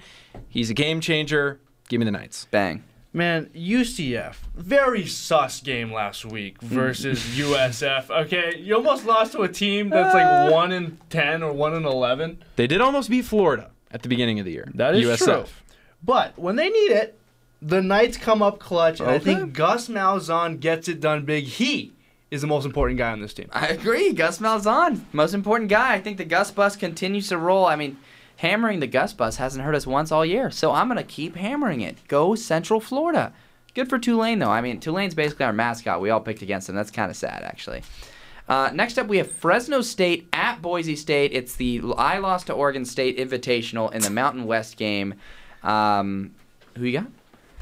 He's 0.47 0.69
a 0.69 0.73
game 0.73 1.01
changer. 1.01 1.59
Give 1.89 1.99
me 1.99 2.05
the 2.05 2.11
Knights. 2.11 2.47
Bang. 2.51 2.83
Man, 3.13 3.47
UCF, 3.53 4.35
very 4.55 5.05
sus 5.05 5.59
game 5.59 5.91
last 5.91 6.23
week 6.23 6.59
mm. 6.59 6.67
versus 6.67 7.19
USF. 7.35 8.09
Okay, 8.25 8.57
you 8.57 8.75
almost 8.75 9.05
lost 9.05 9.33
to 9.33 9.41
a 9.41 9.49
team 9.49 9.89
that's 9.89 10.13
like 10.13 10.25
ah. 10.25 10.49
one 10.49 10.71
in 10.71 10.97
ten 11.09 11.43
or 11.43 11.51
one 11.51 11.73
in 11.73 11.85
eleven. 11.85 12.41
They 12.55 12.67
did 12.67 12.79
almost 12.79 13.09
beat 13.09 13.25
Florida 13.25 13.69
at 13.91 14.01
the 14.03 14.09
beginning 14.09 14.39
of 14.39 14.45
the 14.45 14.51
year. 14.51 14.69
That 14.75 14.95
is 14.95 15.05
USF. 15.05 15.25
true. 15.25 15.45
But 16.03 16.39
when 16.39 16.55
they 16.55 16.69
need 16.69 16.91
it, 16.91 17.19
the 17.61 17.81
Knights 17.81 18.17
come 18.17 18.41
up 18.41 18.59
clutch, 18.59 18.99
and 19.01 19.09
I 19.09 19.15
Okay. 19.15 19.25
think 19.35 19.53
Gus 19.53 19.87
Malzahn 19.89 20.59
gets 20.59 20.87
it 20.87 20.99
done 21.01 21.25
big. 21.25 21.43
He 21.43 21.91
is 22.31 22.39
the 22.41 22.47
most 22.47 22.65
important 22.65 22.97
guy 22.97 23.11
on 23.11 23.19
this 23.19 23.33
team. 23.33 23.49
I 23.51 23.67
agree. 23.67 24.13
Gus 24.13 24.39
Malzahn, 24.39 25.01
most 25.11 25.33
important 25.33 25.69
guy. 25.69 25.93
I 25.93 25.99
think 25.99 26.17
the 26.17 26.25
Gus 26.25 26.49
bus 26.49 26.77
continues 26.77 27.27
to 27.27 27.37
roll. 27.37 27.65
I 27.65 27.75
mean, 27.75 27.97
hammering 28.41 28.79
the 28.79 28.87
Gus 28.87 29.13
bus 29.13 29.37
hasn't 29.37 29.63
hurt 29.63 29.75
us 29.75 29.85
once 29.85 30.11
all 30.11 30.25
year, 30.25 30.49
so 30.49 30.71
I'm 30.71 30.87
gonna 30.87 31.03
keep 31.03 31.35
hammering 31.35 31.81
it. 31.81 31.95
Go 32.07 32.33
Central 32.33 32.79
Florida. 32.79 33.33
Good 33.75 33.87
for 33.87 33.99
Tulane 33.99 34.39
though. 34.39 34.49
I 34.49 34.61
mean, 34.61 34.79
Tulane's 34.79 35.13
basically 35.13 35.45
our 35.45 35.53
mascot. 35.53 36.01
We 36.01 36.09
all 36.09 36.19
picked 36.19 36.41
against 36.41 36.65
them. 36.65 36.75
That's 36.75 36.89
kind 36.89 37.11
of 37.11 37.15
sad, 37.15 37.43
actually. 37.43 37.83
Uh, 38.49 38.71
next 38.73 38.97
up, 38.97 39.07
we 39.07 39.17
have 39.17 39.31
Fresno 39.31 39.81
State 39.81 40.27
at 40.33 40.59
Boise 40.59 40.95
State. 40.95 41.33
It's 41.33 41.55
the 41.55 41.83
I 41.97 42.17
lost 42.17 42.47
to 42.47 42.53
Oregon 42.53 42.83
State 42.83 43.19
Invitational 43.19 43.93
in 43.93 44.01
the 44.01 44.09
Mountain 44.09 44.45
West 44.45 44.75
game. 44.75 45.13
Um, 45.61 46.33
who 46.75 46.85
you 46.85 46.97
got? 46.99 47.07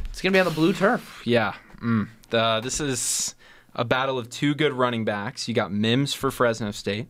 It's 0.05 0.21
gonna 0.21 0.31
be 0.31 0.39
on 0.39 0.45
the 0.45 0.51
blue 0.51 0.71
turf. 0.71 1.21
Yeah. 1.25 1.55
Mm. 1.81 2.07
The, 2.29 2.61
this 2.63 2.79
is 2.79 3.35
a 3.75 3.83
battle 3.83 4.17
of 4.17 4.29
two 4.29 4.55
good 4.55 4.71
running 4.71 5.03
backs. 5.03 5.49
You 5.49 5.53
got 5.53 5.73
Mims 5.73 6.13
for 6.13 6.31
Fresno 6.31 6.71
State, 6.71 7.07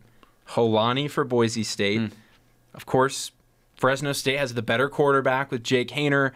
Holani 0.50 1.08
for 1.08 1.24
Boise 1.24 1.64
State. 1.64 2.12
Of 2.74 2.88
course, 2.88 3.32
Fresno 3.80 4.12
State 4.12 4.38
has 4.38 4.54
the 4.54 4.62
better 4.62 4.90
quarterback 4.90 5.52
with 5.52 5.64
Jake 5.64 5.90
Haener. 5.90 6.32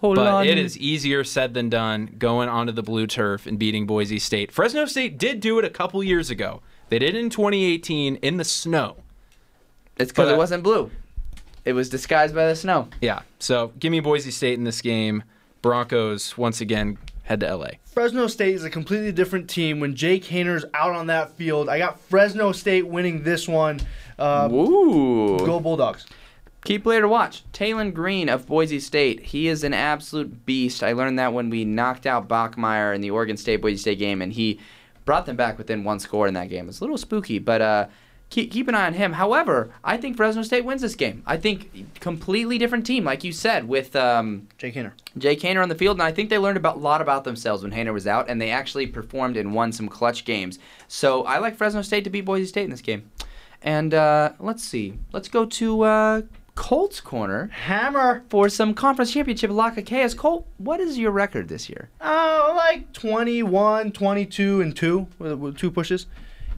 But 0.00 0.46
it 0.46 0.58
is 0.58 0.76
easier 0.76 1.24
said 1.24 1.54
than 1.54 1.70
done 1.70 2.16
going 2.18 2.50
onto 2.50 2.72
the 2.72 2.82
blue 2.82 3.06
turf 3.06 3.46
and 3.46 3.58
beating 3.58 3.86
Boise 3.86 4.18
State. 4.18 4.52
Fresno 4.52 4.84
State 4.84 5.16
did 5.16 5.40
do 5.40 5.58
it 5.58 5.64
a 5.64 5.70
couple 5.70 6.04
years 6.04 6.28
ago. 6.28 6.60
They 6.90 6.98
did 6.98 7.14
it 7.14 7.18
in 7.18 7.30
2018 7.30 8.16
in 8.16 8.36
the 8.36 8.44
snow. 8.44 8.96
It's 9.96 10.12
because 10.12 10.28
it 10.28 10.34
uh, 10.34 10.38
wasn't 10.38 10.62
blue. 10.62 10.90
It 11.64 11.72
was 11.72 11.88
disguised 11.88 12.34
by 12.34 12.48
the 12.48 12.56
snow. 12.56 12.88
Yeah. 13.00 13.22
So 13.38 13.72
give 13.78 13.90
me 13.90 14.00
Boise 14.00 14.30
State 14.30 14.58
in 14.58 14.64
this 14.64 14.82
game. 14.82 15.22
Broncos 15.62 16.36
once 16.36 16.60
again 16.60 16.98
head 17.22 17.40
to 17.40 17.56
LA. 17.56 17.68
Fresno 17.86 18.26
State 18.26 18.54
is 18.54 18.64
a 18.64 18.70
completely 18.70 19.12
different 19.12 19.48
team 19.48 19.80
when 19.80 19.94
Jake 19.94 20.24
Haener's 20.24 20.66
out 20.74 20.92
on 20.92 21.06
that 21.06 21.32
field. 21.32 21.70
I 21.70 21.78
got 21.78 21.98
Fresno 21.98 22.52
State 22.52 22.86
winning 22.86 23.22
this 23.22 23.48
one. 23.48 23.80
Uh, 24.18 24.50
Ooh. 24.52 25.38
go 25.38 25.58
Bulldogs. 25.60 26.06
Key 26.64 26.78
player 26.78 27.02
to 27.02 27.08
watch, 27.08 27.44
Taylen 27.52 27.92
Green 27.92 28.30
of 28.30 28.46
Boise 28.46 28.80
State. 28.80 29.20
He 29.20 29.48
is 29.48 29.64
an 29.64 29.74
absolute 29.74 30.46
beast. 30.46 30.82
I 30.82 30.92
learned 30.92 31.18
that 31.18 31.34
when 31.34 31.50
we 31.50 31.66
knocked 31.66 32.06
out 32.06 32.26
Bachmeier 32.26 32.94
in 32.94 33.02
the 33.02 33.10
Oregon 33.10 33.36
State 33.36 33.60
Boise 33.60 33.76
State 33.76 33.98
game, 33.98 34.22
and 34.22 34.32
he 34.32 34.58
brought 35.04 35.26
them 35.26 35.36
back 35.36 35.58
within 35.58 35.84
one 35.84 36.00
score 36.00 36.26
in 36.26 36.32
that 36.32 36.48
game. 36.48 36.66
It's 36.70 36.80
a 36.80 36.82
little 36.82 36.96
spooky, 36.96 37.38
but 37.38 37.60
uh, 37.60 37.86
keep, 38.30 38.50
keep 38.50 38.66
an 38.66 38.74
eye 38.74 38.86
on 38.86 38.94
him. 38.94 39.12
However, 39.12 39.74
I 39.84 39.98
think 39.98 40.16
Fresno 40.16 40.40
State 40.40 40.64
wins 40.64 40.80
this 40.80 40.94
game. 40.94 41.22
I 41.26 41.36
think 41.36 42.00
completely 42.00 42.56
different 42.56 42.86
team, 42.86 43.04
like 43.04 43.24
you 43.24 43.32
said, 43.32 43.68
with 43.68 43.94
um, 43.94 44.48
Jake 44.56 44.74
Haener. 44.74 44.92
Jake 45.18 45.40
Haener 45.40 45.62
on 45.62 45.68
the 45.68 45.74
field, 45.74 45.98
and 45.98 46.02
I 46.02 46.12
think 46.12 46.30
they 46.30 46.38
learned 46.38 46.56
about, 46.56 46.76
a 46.76 46.80
lot 46.80 47.02
about 47.02 47.24
themselves 47.24 47.62
when 47.62 47.72
Haener 47.72 47.92
was 47.92 48.06
out, 48.06 48.30
and 48.30 48.40
they 48.40 48.50
actually 48.50 48.86
performed 48.86 49.36
and 49.36 49.52
won 49.52 49.70
some 49.70 49.86
clutch 49.90 50.24
games. 50.24 50.58
So 50.88 51.24
I 51.24 51.40
like 51.40 51.56
Fresno 51.56 51.82
State 51.82 52.04
to 52.04 52.10
beat 52.10 52.24
Boise 52.24 52.46
State 52.46 52.64
in 52.64 52.70
this 52.70 52.80
game. 52.80 53.10
And 53.60 53.92
uh, 53.92 54.32
let's 54.40 54.64
see. 54.64 54.98
Let's 55.12 55.28
go 55.28 55.44
to 55.44 55.82
uh, 55.82 56.22
Colts 56.54 57.00
corner 57.00 57.48
Hammer. 57.48 58.24
for 58.28 58.48
some 58.48 58.74
conference 58.74 59.12
championship 59.12 59.50
Laka 59.50 59.84
Chaos. 59.84 60.14
Colt, 60.14 60.46
what 60.58 60.80
is 60.80 60.98
your 60.98 61.10
record 61.10 61.48
this 61.48 61.68
year? 61.68 61.90
Oh, 62.00 62.54
like 62.56 62.92
21, 62.92 63.92
22, 63.92 64.60
and 64.60 64.76
2 64.76 65.06
with, 65.18 65.32
with 65.34 65.58
two 65.58 65.70
pushes. 65.70 66.06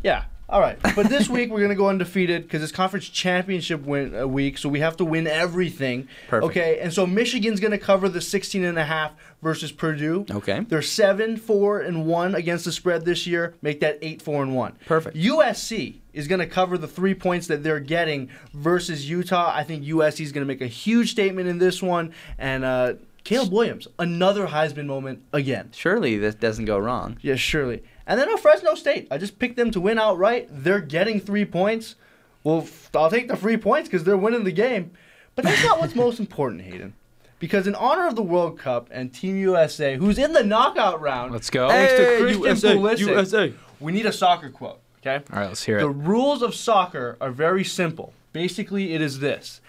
Yeah. 0.03 0.25
All 0.49 0.61
right. 0.61 0.79
But 0.95 1.09
this 1.09 1.29
week 1.29 1.51
we're 1.51 1.59
going 1.59 1.71
to 1.71 1.77
go 1.77 1.89
undefeated 1.89 2.45
because 2.45 2.63
it's 2.63 2.71
conference 2.71 3.09
championship 3.09 3.83
win, 3.83 4.15
uh, 4.15 4.27
week, 4.27 4.59
so 4.59 4.69
we 4.69 4.79
have 4.79 4.97
to 4.99 5.05
win 5.05 5.27
everything. 5.27 6.07
Perfect. 6.29 6.51
Okay. 6.51 6.79
And 6.79 6.93
so 6.93 7.05
Michigan's 7.07 7.59
going 7.59 7.73
to 7.73 7.79
cover 7.79 8.09
the 8.09 8.21
16 8.21 8.63
and 8.65 8.79
a 8.79 8.85
half 8.85 9.13
versus 9.43 9.73
Purdue. 9.73 10.25
Okay. 10.31 10.61
They're 10.61 10.83
7, 10.83 11.37
4, 11.37 11.81
and 11.81 12.07
1 12.07 12.35
against 12.37 12.65
the 12.65 12.73
spread 12.73 13.05
this 13.05 13.27
year. 13.27 13.55
Make 13.61 13.81
that 13.81 13.99
8, 14.01 14.23
4, 14.23 14.45
and 14.45 14.55
1. 14.55 14.79
Perfect. 14.87 15.17
USC 15.17 15.97
is 16.13 16.29
going 16.29 16.39
to 16.39 16.47
cover 16.47 16.79
the 16.79 16.89
three 16.89 17.15
points 17.15 17.49
that 17.49 17.65
they're 17.65 17.81
getting 17.81 18.31
versus 18.55 19.11
Utah. 19.11 19.53
I 19.53 19.65
think 19.65 19.85
USC 19.85 20.21
is 20.21 20.33
going 20.33 20.47
to 20.47 20.49
make 20.49 20.63
a 20.63 20.69
huge 20.69 21.11
statement 21.11 21.49
in 21.49 21.59
this 21.59 21.83
one. 21.83 22.15
And 22.39 22.65
uh, 22.65 22.95
Caleb 23.25 23.53
Williams, 23.53 23.89
another 23.99 24.47
Heisman 24.47 24.87
moment 24.87 25.25
again. 25.33 25.71
Surely 25.75 26.17
this 26.17 26.37
doesn't 26.37 26.67
go 26.67 26.79
wrong. 26.79 27.19
Yes, 27.21 27.41
surely. 27.41 27.83
And 28.07 28.21
then 28.21 28.31
uh, 28.33 28.37
Fresno 28.37 28.75
State. 28.75 29.09
I 29.11 29.19
just 29.19 29.39
picked 29.39 29.57
them 29.57 29.71
to 29.73 29.81
win 29.81 29.99
outright. 29.99 30.49
They're 30.51 30.81
getting 30.81 31.21
three 31.21 31.45
points. 31.45 31.97
Well, 32.45 32.67
I'll 32.95 33.11
take 33.11 33.29
the 33.29 33.37
three 33.37 33.57
points 33.57 33.89
because 33.89 34.05
they're 34.05 34.17
winning 34.17 34.45
the 34.45 34.53
game. 34.53 34.93
But 35.35 35.45
that's 35.45 35.65
not 35.65 35.81
what's 35.81 35.95
most 35.95 36.21
important, 36.21 36.63
Hayden. 36.63 36.95
Because 37.39 37.67
in 37.67 37.75
honor 37.75 38.07
of 38.07 38.15
the 38.17 38.23
World 38.23 38.59
Cup 38.59 38.89
and 38.91 39.13
Team 39.13 39.37
USA, 39.37 39.97
who's 39.97 40.17
in 40.19 40.33
the 40.33 40.43
knockout 40.45 41.01
round, 41.01 41.33
Let's 41.33 41.51
go. 41.51 41.69
thanks 41.69 41.93
to 41.95 41.99
Hey, 41.99 42.19
Christian 42.19 42.43
USA, 42.43 42.75
Pulisic, 42.77 42.99
USA. 42.99 43.55
we 43.81 43.93
need 43.93 44.07
a 44.07 44.13
soccer 44.13 44.49
quote. 44.49 44.81
Okay. 45.01 45.23
All 45.33 45.41
right, 45.41 45.49
let's 45.49 45.65
hear 45.65 45.79
The 45.79 45.85
it. 45.85 45.93
The 45.93 45.99
rules 45.99 46.41
of 46.43 46.55
soccer 46.55 47.17
are 47.21 47.31
very 47.31 47.63
simple. 47.65 48.13
Basically, 48.33 48.95
it 48.95 49.01
is 49.03 49.19
this: 49.19 49.61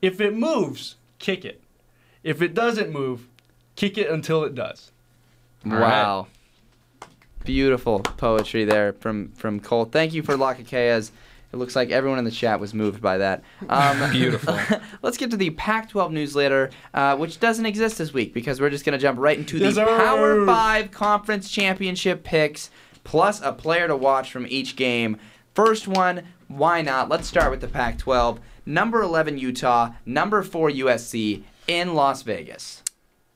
if 0.00 0.20
it 0.20 0.34
moves, 0.36 0.96
kick 1.18 1.44
it. 1.44 1.62
If 2.24 2.42
it 2.42 2.54
doesn't 2.54 2.90
move, 2.90 3.28
kick 3.76 3.96
it 3.98 4.10
until 4.10 4.42
it 4.44 4.54
does. 4.54 4.90
wow. 5.64 6.26
Beautiful 7.44 8.00
poetry 8.00 8.64
there 8.64 8.92
from 8.94 9.32
from 9.32 9.60
Colt. 9.60 9.92
Thank 9.92 10.12
you 10.14 10.22
for 10.22 10.36
Laka 10.36 10.66
Chaos. 10.66 11.12
It 11.52 11.56
looks 11.56 11.76
like 11.76 11.90
everyone 11.90 12.18
in 12.18 12.24
the 12.24 12.30
chat 12.30 12.60
was 12.60 12.72
moved 12.72 13.02
by 13.02 13.18
that. 13.18 13.42
Um, 13.68 14.10
Beautiful. 14.10 14.58
Let's 15.02 15.18
get 15.18 15.30
to 15.32 15.36
the 15.36 15.50
Pac-12 15.50 16.10
newsletter, 16.10 16.70
uh, 16.94 17.16
which 17.16 17.40
doesn't 17.40 17.66
exist 17.66 17.98
this 17.98 18.14
week 18.14 18.32
because 18.32 18.58
we're 18.58 18.70
just 18.70 18.86
going 18.86 18.98
to 18.98 19.02
jump 19.02 19.18
right 19.18 19.36
into 19.36 19.58
the 19.58 19.70
sir. 19.70 19.84
Power 19.84 20.46
Five 20.46 20.90
Conference 20.92 21.50
Championship 21.50 22.24
picks, 22.24 22.70
plus 23.04 23.42
a 23.42 23.52
player 23.52 23.86
to 23.86 23.96
watch 23.96 24.32
from 24.32 24.46
each 24.48 24.76
game. 24.76 25.18
First 25.54 25.86
one, 25.86 26.22
why 26.48 26.80
not? 26.80 27.10
Let's 27.10 27.28
start 27.28 27.50
with 27.50 27.60
the 27.60 27.68
Pac-12. 27.68 28.38
Number 28.64 29.02
11 29.02 29.36
Utah, 29.38 29.90
number 30.06 30.42
four 30.42 30.70
USC 30.70 31.42
in 31.66 31.94
Las 31.94 32.22
Vegas. 32.22 32.82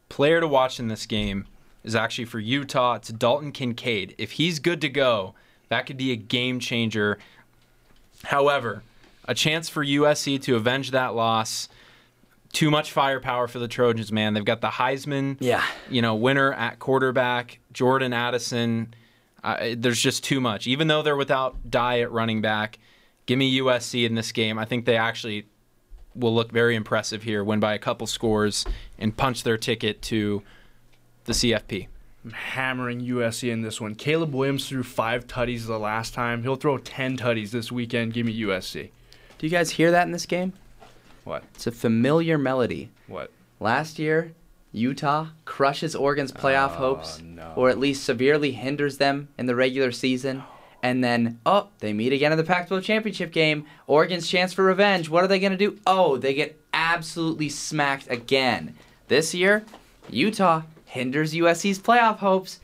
Player 0.09 0.41
to 0.41 0.49
watch 0.49 0.79
in 0.81 0.89
this 0.89 1.05
game 1.05 1.47
is 1.87 1.95
actually 1.95 2.27
for 2.27 2.39
Utah. 2.39 2.97
It's 2.97 3.09
Dalton 3.09 3.53
Kincaid. 3.53 4.15
If 4.19 4.33
he's 4.33 4.59
good 4.59 4.81
to 4.83 4.89
go, 4.91 5.35
that 5.71 5.87
could 5.87 5.97
be 5.97 6.13
a 6.13 6.17
game 6.17 6.61
changer. 6.61 7.19
However, 8.25 8.83
a 9.27 9.35
chance 9.35 9.69
for 9.69 9.85
USC 9.85 10.41
to 10.43 10.57
avenge 10.57 10.91
that 10.91 11.15
loss. 11.15 11.69
Too 12.53 12.71
much 12.71 12.91
firepower 12.93 13.49
for 13.49 13.59
the 13.59 13.69
Trojans, 13.69 14.11
man. 14.13 14.35
They've 14.35 14.45
got 14.45 14.61
the 14.61 14.69
Heisman, 14.69 15.37
Yeah. 15.41 15.65
you 15.91 16.03
know, 16.03 16.15
winner 16.15 16.53
at 16.53 16.79
quarterback, 16.79 17.59
Jordan 17.73 18.13
Addison. 18.13 18.95
Uh, 19.45 19.75
there's 19.77 20.01
just 20.01 20.25
too 20.25 20.41
much. 20.41 20.67
Even 20.67 20.89
though 20.89 21.03
they're 21.03 21.17
without 21.17 21.71
Dye 21.71 22.01
at 22.01 22.11
running 22.11 22.41
back, 22.41 22.79
give 23.27 23.39
me 23.39 23.59
USC 23.61 24.05
in 24.05 24.15
this 24.15 24.33
game. 24.33 24.59
I 24.59 24.65
think 24.65 24.87
they 24.87 24.97
actually 24.97 25.47
will 26.15 26.35
look 26.35 26.51
very 26.51 26.75
impressive 26.75 27.23
here, 27.23 27.45
win 27.45 27.61
by 27.61 27.75
a 27.75 27.79
couple 27.79 28.07
scores, 28.07 28.65
and 28.99 29.15
punch 29.17 29.43
their 29.43 29.59
ticket 29.59 30.01
to 30.03 30.43
the 31.27 31.33
CFP. 31.33 31.89
I'm 32.25 32.31
hammering 32.33 33.01
USC 33.03 33.53
in 33.53 33.63
this 33.63 33.81
one. 33.81 33.95
Caleb 33.95 34.35
Williams 34.35 34.69
threw 34.69 34.83
five 34.83 35.27
tutties 35.27 35.67
the 35.67 35.79
last 35.79 36.15
time. 36.15 36.43
He'll 36.43 36.57
throw 36.57 36.79
10 36.79 37.19
tutties 37.19 37.51
this 37.51 37.71
weekend. 37.71 38.15
Give 38.15 38.27
me 38.27 38.41
USC. 38.41 38.91
Do 39.39 39.47
you 39.47 39.51
guys 39.51 39.71
hear 39.71 39.91
that 39.93 40.07
in 40.07 40.13
this 40.13 40.27
game? 40.27 40.53
What? 41.25 41.45
It's 41.55 41.67
a 41.67 41.73
familiar 41.73 42.39
melody. 42.39 42.91
What? 43.07 43.31
Last 43.61 43.99
year, 43.99 44.33
Utah 44.73 45.29
crushes 45.45 45.95
Oregon's 45.95 46.33
playoff 46.33 46.73
Oh, 46.73 46.79
hopes, 46.79 47.23
or 47.55 47.71
at 47.71 47.79
least 47.79 48.05
severely 48.05 48.53
hinders 48.53 48.99
them 48.99 49.29
in 49.39 49.47
the 49.47 49.55
regular 49.55 49.93
season. 49.93 50.43
And 50.83 51.03
then, 51.03 51.41
oh, 51.47 51.69
they 51.79 51.93
meet 51.93 52.13
again 52.13 52.33
in 52.33 52.39
the 52.39 52.45
Pac 52.45 52.69
12 52.69 52.83
championship 52.85 53.33
game. 53.33 53.67
Oregon's 53.87 54.29
chance 54.29 54.53
for 54.53 54.65
revenge. 54.65 55.09
What 55.09 55.25
are 55.25 55.29
they 55.29 55.41
going 55.41 55.53
to 55.53 55.59
do? 55.59 55.79
Oh, 55.87 56.17
they 56.17 56.35
get 56.35 56.61
absolutely 56.73 57.49
smacked 57.49 58.11
again. 58.11 58.75
This 59.09 59.35
year, 59.35 59.65
Utah 60.11 60.63
hinders 60.97 61.35
USC's 61.35 61.79
playoff 61.79 62.19
hopes. 62.19 62.61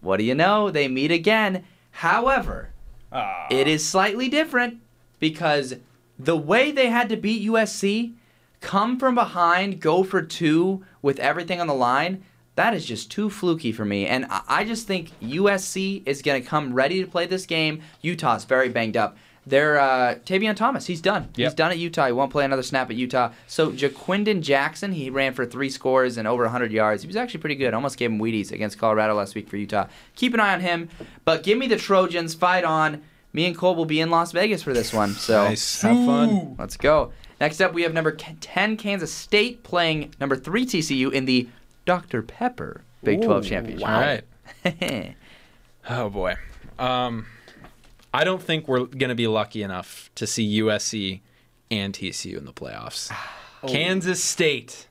What 0.00 0.16
do 0.16 0.24
you 0.24 0.34
know? 0.34 0.70
They 0.70 0.88
meet 0.88 1.10
again. 1.10 1.64
However, 1.90 2.70
ah. 3.12 3.46
it 3.50 3.68
is 3.68 3.86
slightly 3.86 4.28
different 4.28 4.80
because 5.20 5.74
the 6.18 6.36
way 6.36 6.70
they 6.70 6.88
had 6.88 7.08
to 7.10 7.16
beat 7.16 7.46
USC, 7.48 8.14
come 8.60 8.98
from 8.98 9.14
behind, 9.14 9.80
go 9.80 10.02
for 10.02 10.22
two 10.22 10.84
with 11.02 11.18
everything 11.18 11.60
on 11.60 11.66
the 11.66 11.74
line, 11.74 12.24
that 12.54 12.74
is 12.74 12.84
just 12.84 13.10
too 13.10 13.30
fluky 13.30 13.72
for 13.72 13.84
me. 13.84 14.06
And 14.06 14.26
I- 14.28 14.42
I 14.48 14.64
just 14.64 14.86
think 14.86 15.10
USC 15.20 16.02
is 16.06 16.22
going 16.22 16.42
to 16.42 16.48
come 16.48 16.74
ready 16.74 17.00
to 17.00 17.10
play 17.10 17.26
this 17.26 17.46
game. 17.46 17.82
Utah's 18.02 18.44
very 18.44 18.68
banged 18.68 18.96
up. 18.96 19.16
They're 19.44 19.78
uh, 19.80 20.14
Tavion 20.24 20.54
Thomas. 20.54 20.86
He's 20.86 21.00
done. 21.00 21.28
He's 21.34 21.54
done 21.54 21.72
at 21.72 21.78
Utah. 21.78 22.06
He 22.06 22.12
won't 22.12 22.30
play 22.30 22.44
another 22.44 22.62
snap 22.62 22.90
at 22.90 22.96
Utah. 22.96 23.32
So 23.48 23.72
Ja'Quinden 23.72 24.40
Jackson, 24.40 24.92
he 24.92 25.10
ran 25.10 25.34
for 25.34 25.44
three 25.44 25.68
scores 25.68 26.16
and 26.16 26.28
over 26.28 26.44
100 26.44 26.70
yards. 26.70 27.02
He 27.02 27.06
was 27.08 27.16
actually 27.16 27.40
pretty 27.40 27.56
good. 27.56 27.74
Almost 27.74 27.96
gave 27.98 28.10
him 28.10 28.20
Wheaties 28.20 28.52
against 28.52 28.78
Colorado 28.78 29.14
last 29.14 29.34
week 29.34 29.48
for 29.48 29.56
Utah. 29.56 29.86
Keep 30.14 30.34
an 30.34 30.40
eye 30.40 30.54
on 30.54 30.60
him. 30.60 30.88
But 31.24 31.42
give 31.42 31.58
me 31.58 31.66
the 31.66 31.76
Trojans. 31.76 32.34
Fight 32.34 32.62
on. 32.64 33.02
Me 33.32 33.46
and 33.46 33.56
Cole 33.56 33.74
will 33.74 33.84
be 33.86 34.00
in 34.00 34.10
Las 34.10 34.30
Vegas 34.30 34.62
for 34.62 34.72
this 34.72 34.92
one. 34.92 35.12
So 35.14 35.44
Nice. 35.44 35.80
Have 35.82 35.96
fun. 36.06 36.54
let's 36.58 36.76
go. 36.76 37.12
Next 37.40 37.60
up, 37.60 37.72
we 37.72 37.82
have 37.82 37.92
number 37.94 38.12
10 38.12 38.76
Kansas 38.76 39.12
State 39.12 39.64
playing 39.64 40.14
number 40.20 40.36
three 40.36 40.64
TCU 40.64 41.10
in 41.12 41.24
the 41.24 41.48
Dr. 41.84 42.22
Pepper 42.22 42.82
Big 43.02 43.22
12 43.22 43.44
Championship. 43.44 43.88
All 43.88 44.00
right. 44.00 45.16
Oh 45.88 46.08
boy. 46.10 46.36
Um, 46.78 47.26
I 48.14 48.24
don't 48.24 48.42
think 48.42 48.68
we're 48.68 48.84
gonna 48.84 49.14
be 49.14 49.26
lucky 49.26 49.62
enough 49.62 50.10
to 50.16 50.26
see 50.26 50.60
USC 50.60 51.20
and 51.70 51.94
TCU 51.94 52.36
in 52.36 52.44
the 52.44 52.52
playoffs. 52.52 53.10
Kansas 53.66 54.22
State 54.22 54.88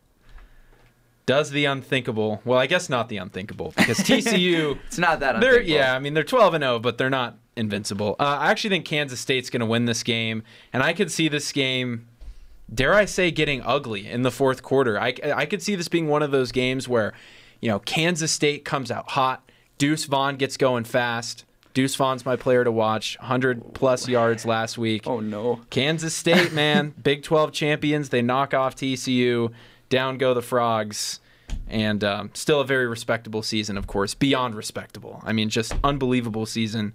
does 1.25 1.51
the 1.51 1.65
unthinkable. 1.65 2.41
Well, 2.45 2.59
I 2.59 2.65
guess 2.67 2.89
not 2.89 3.09
the 3.09 3.17
unthinkable 3.17 3.73
because 3.77 3.97
TCU. 3.99 4.77
It's 4.87 4.97
not 4.97 5.19
that 5.19 5.39
they're 5.39 5.59
unthinkable. 5.59 5.75
yeah. 5.75 5.95
I 5.95 5.99
mean, 5.99 6.13
they're 6.13 6.23
12 6.23 6.55
and 6.55 6.63
0, 6.63 6.79
but 6.79 6.97
they're 6.97 7.09
not 7.09 7.37
invincible. 7.55 8.15
Uh, 8.19 8.37
I 8.39 8.51
actually 8.51 8.71
think 8.71 8.85
Kansas 8.85 9.19
State's 9.19 9.49
gonna 9.49 9.65
win 9.65 9.85
this 9.85 10.03
game, 10.03 10.43
and 10.73 10.81
I 10.81 10.93
could 10.93 11.11
see 11.11 11.27
this 11.27 11.51
game. 11.51 12.07
Dare 12.73 12.93
I 12.93 13.03
say, 13.03 13.31
getting 13.31 13.61
ugly 13.63 14.07
in 14.07 14.21
the 14.21 14.31
fourth 14.31 14.63
quarter. 14.63 14.97
I, 14.97 15.13
I 15.35 15.45
could 15.45 15.61
see 15.61 15.75
this 15.75 15.89
being 15.89 16.07
one 16.07 16.23
of 16.23 16.31
those 16.31 16.53
games 16.53 16.87
where, 16.87 17.11
you 17.59 17.67
know, 17.67 17.79
Kansas 17.79 18.31
State 18.31 18.63
comes 18.63 18.89
out 18.89 19.09
hot, 19.09 19.49
Deuce 19.77 20.05
Vaughn 20.05 20.37
gets 20.37 20.55
going 20.55 20.85
fast. 20.85 21.43
Deuce 21.73 21.95
Vaughn's 21.95 22.25
my 22.25 22.35
player 22.35 22.63
to 22.63 22.71
watch. 22.71 23.17
100 23.19 23.73
plus 23.73 24.07
yards 24.07 24.45
last 24.45 24.77
week. 24.77 25.03
Oh, 25.07 25.19
no. 25.19 25.61
Kansas 25.69 26.13
State, 26.15 26.51
man, 26.53 26.93
Big 27.03 27.23
12 27.23 27.51
champions. 27.53 28.09
They 28.09 28.21
knock 28.21 28.53
off 28.53 28.75
TCU. 28.75 29.51
Down 29.89 30.17
go 30.17 30.33
the 30.33 30.41
Frogs. 30.41 31.19
And 31.67 32.03
um, 32.03 32.31
still 32.33 32.61
a 32.61 32.65
very 32.65 32.87
respectable 32.87 33.41
season, 33.43 33.77
of 33.77 33.87
course. 33.87 34.13
Beyond 34.13 34.55
respectable. 34.55 35.21
I 35.25 35.33
mean, 35.33 35.49
just 35.49 35.73
unbelievable 35.83 36.45
season 36.45 36.93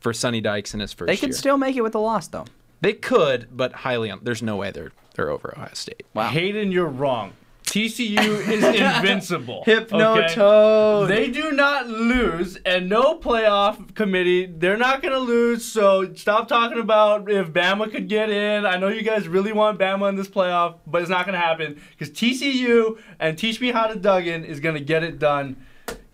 for 0.00 0.12
Sonny 0.12 0.40
Dykes 0.40 0.72
in 0.74 0.80
his 0.80 0.92
first 0.92 1.08
They 1.08 1.16
can 1.16 1.28
year. 1.30 1.36
still 1.36 1.56
make 1.58 1.76
it 1.76 1.82
with 1.82 1.94
a 1.94 1.98
loss, 1.98 2.28
though. 2.28 2.46
they 2.80 2.92
could, 2.94 3.48
but 3.54 3.72
highly. 3.72 4.10
Un- 4.10 4.20
there's 4.22 4.42
no 4.42 4.56
way 4.56 4.70
they're 4.70 4.92
they're 5.14 5.30
over 5.30 5.52
Ohio 5.56 5.70
State. 5.74 6.04
Wow. 6.14 6.28
Hayden, 6.28 6.70
you're 6.70 6.86
wrong. 6.86 7.32
TCU 7.68 8.48
is 8.48 8.64
invincible. 8.96 9.62
Hypnotoad. 9.66 11.04
okay? 11.04 11.14
They 11.14 11.30
do 11.30 11.52
not 11.52 11.86
lose, 11.86 12.56
and 12.64 12.88
no 12.88 13.18
playoff 13.18 13.94
committee. 13.94 14.46
They're 14.46 14.76
not 14.78 15.02
going 15.02 15.12
to 15.12 15.20
lose. 15.20 15.64
So 15.64 16.12
stop 16.14 16.48
talking 16.48 16.78
about 16.78 17.30
if 17.30 17.48
Bama 17.48 17.90
could 17.90 18.08
get 18.08 18.30
in. 18.30 18.64
I 18.64 18.78
know 18.78 18.88
you 18.88 19.02
guys 19.02 19.28
really 19.28 19.52
want 19.52 19.78
Bama 19.78 20.08
in 20.08 20.16
this 20.16 20.28
playoff, 20.28 20.76
but 20.86 21.02
it's 21.02 21.10
not 21.10 21.26
going 21.26 21.34
to 21.34 21.40
happen 21.40 21.80
because 21.90 22.10
TCU 22.10 22.98
and 23.20 23.36
Teach 23.36 23.60
Me 23.60 23.70
How 23.70 23.86
to 23.86 23.96
Duggan 23.98 24.44
is 24.44 24.60
going 24.60 24.74
to 24.74 24.80
get 24.84 25.02
it 25.02 25.18
done. 25.18 25.56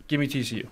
Give 0.09 0.21
me 0.21 0.27
TCU. 0.27 0.67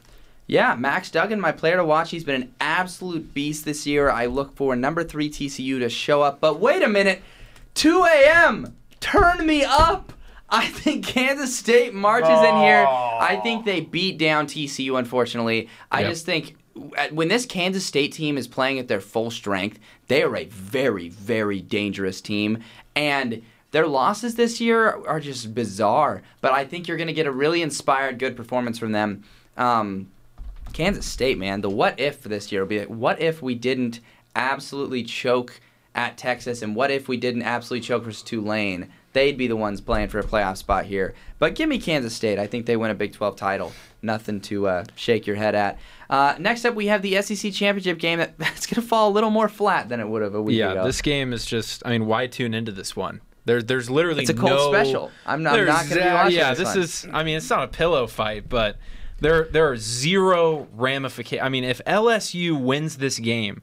Yeah, 0.48 0.74
Max 0.74 1.10
Duggan, 1.10 1.40
my 1.40 1.52
player 1.52 1.76
to 1.76 1.84
watch. 1.84 2.10
He's 2.10 2.24
been 2.24 2.42
an 2.42 2.54
absolute 2.60 3.32
beast 3.32 3.64
this 3.64 3.86
year. 3.86 4.10
I 4.10 4.26
look 4.26 4.54
for 4.56 4.74
number 4.76 5.04
three 5.04 5.30
TCU 5.30 5.78
to 5.78 5.88
show 5.88 6.22
up. 6.22 6.40
But 6.40 6.58
wait 6.60 6.82
a 6.82 6.88
minute, 6.88 7.22
2 7.74 8.04
a.m. 8.04 8.76
Turn 9.00 9.46
me 9.46 9.64
up. 9.64 10.12
I 10.52 10.66
think 10.66 11.06
Kansas 11.06 11.56
State 11.56 11.94
marches 11.94 12.28
in 12.28 12.56
here. 12.56 12.86
I 12.86 13.40
think 13.42 13.64
they 13.64 13.80
beat 13.80 14.18
down 14.18 14.46
TCU. 14.46 14.98
Unfortunately, 14.98 15.68
I 15.90 16.02
Yep. 16.02 16.10
just 16.10 16.26
think 16.26 16.56
when 17.10 17.28
this 17.28 17.46
Kansas 17.46 17.84
State 17.84 18.12
team 18.12 18.36
is 18.38 18.46
playing 18.46 18.78
at 18.78 18.88
their 18.88 19.00
full 19.00 19.30
strength, 19.30 19.78
they 20.08 20.22
are 20.22 20.36
a 20.36 20.44
very, 20.44 21.08
very 21.08 21.60
dangerous 21.60 22.20
team. 22.20 22.58
And 22.94 23.42
their 23.70 23.86
losses 23.86 24.34
this 24.34 24.60
year 24.60 25.00
are 25.06 25.20
just 25.20 25.54
bizarre. 25.54 26.22
But 26.42 26.52
I 26.52 26.64
think 26.66 26.86
you're 26.86 26.98
going 26.98 27.06
to 27.06 27.12
get 27.14 27.26
a 27.26 27.32
really 27.32 27.62
inspired, 27.62 28.18
good 28.18 28.36
performance 28.36 28.78
from 28.78 28.92
them. 28.92 29.24
Um, 29.56 30.08
Kansas 30.74 31.06
State, 31.06 31.38
man, 31.38 31.62
the 31.62 31.70
what 31.70 31.98
if 31.98 32.18
for 32.18 32.28
this 32.28 32.52
year 32.52 32.62
will 32.62 32.68
be 32.68 32.80
like, 32.80 32.88
what 32.88 33.20
if 33.20 33.42
we 33.42 33.54
didn't 33.54 34.00
absolutely 34.36 35.02
choke 35.02 35.60
at 35.94 36.16
Texas, 36.16 36.62
and 36.62 36.74
what 36.74 36.90
if 36.90 37.06
we 37.08 37.18
didn't 37.18 37.42
absolutely 37.42 37.86
choke 37.86 38.04
versus 38.04 38.22
Tulane? 38.22 38.90
They'd 39.12 39.36
be 39.36 39.46
the 39.46 39.56
ones 39.56 39.80
playing 39.80 40.08
for 40.08 40.18
a 40.18 40.24
playoff 40.24 40.56
spot 40.56 40.86
here. 40.86 41.14
But 41.38 41.54
give 41.54 41.68
me 41.68 41.78
Kansas 41.78 42.14
State. 42.14 42.38
I 42.38 42.46
think 42.46 42.66
they 42.66 42.76
win 42.76 42.90
a 42.90 42.94
Big 42.94 43.12
12 43.12 43.36
title. 43.36 43.72
Nothing 44.00 44.40
to 44.42 44.66
uh, 44.66 44.84
shake 44.96 45.26
your 45.26 45.36
head 45.36 45.54
at. 45.54 45.78
Uh, 46.08 46.34
next 46.38 46.64
up, 46.64 46.74
we 46.74 46.86
have 46.86 47.02
the 47.02 47.20
SEC 47.22 47.52
championship 47.52 47.98
game 47.98 48.18
that, 48.18 48.38
that's 48.38 48.66
going 48.66 48.82
to 48.82 48.88
fall 48.88 49.10
a 49.10 49.12
little 49.12 49.30
more 49.30 49.48
flat 49.48 49.88
than 49.88 50.00
it 50.00 50.08
would 50.08 50.22
have 50.22 50.34
a 50.34 50.42
week 50.42 50.56
Yeah, 50.56 50.72
ago. 50.72 50.84
this 50.84 51.02
game 51.02 51.32
is 51.32 51.44
just. 51.44 51.82
I 51.86 51.90
mean, 51.90 52.06
why 52.06 52.26
tune 52.26 52.54
into 52.54 52.72
this 52.72 52.96
one? 52.96 53.20
There, 53.44 53.60
there's 53.60 53.90
literally 53.90 54.22
It's 54.22 54.30
a 54.30 54.34
cold 54.34 54.50
no, 54.52 54.72
special. 54.72 55.10
I'm 55.26 55.42
not- 55.42 55.58
I'm 55.58 55.66
not 55.66 55.88
gonna 55.88 56.00
be 56.00 56.06
uh, 56.06 56.14
watching 56.14 56.38
Yeah, 56.38 56.54
this 56.54 56.74
this 56.74 57.04
is. 57.04 57.10
I 57.12 57.24
mean, 57.24 57.36
it's 57.36 57.50
not 57.50 57.64
a 57.64 57.68
pillow 57.68 58.06
fight, 58.06 58.48
but 58.48 58.76
there, 59.20 59.44
there 59.44 59.68
are 59.68 59.76
zero 59.76 60.68
ramifications. 60.74 61.44
I 61.44 61.48
mean, 61.48 61.64
if 61.64 61.80
LSU 61.84 62.60
wins 62.60 62.98
this 62.98 63.18
game, 63.18 63.62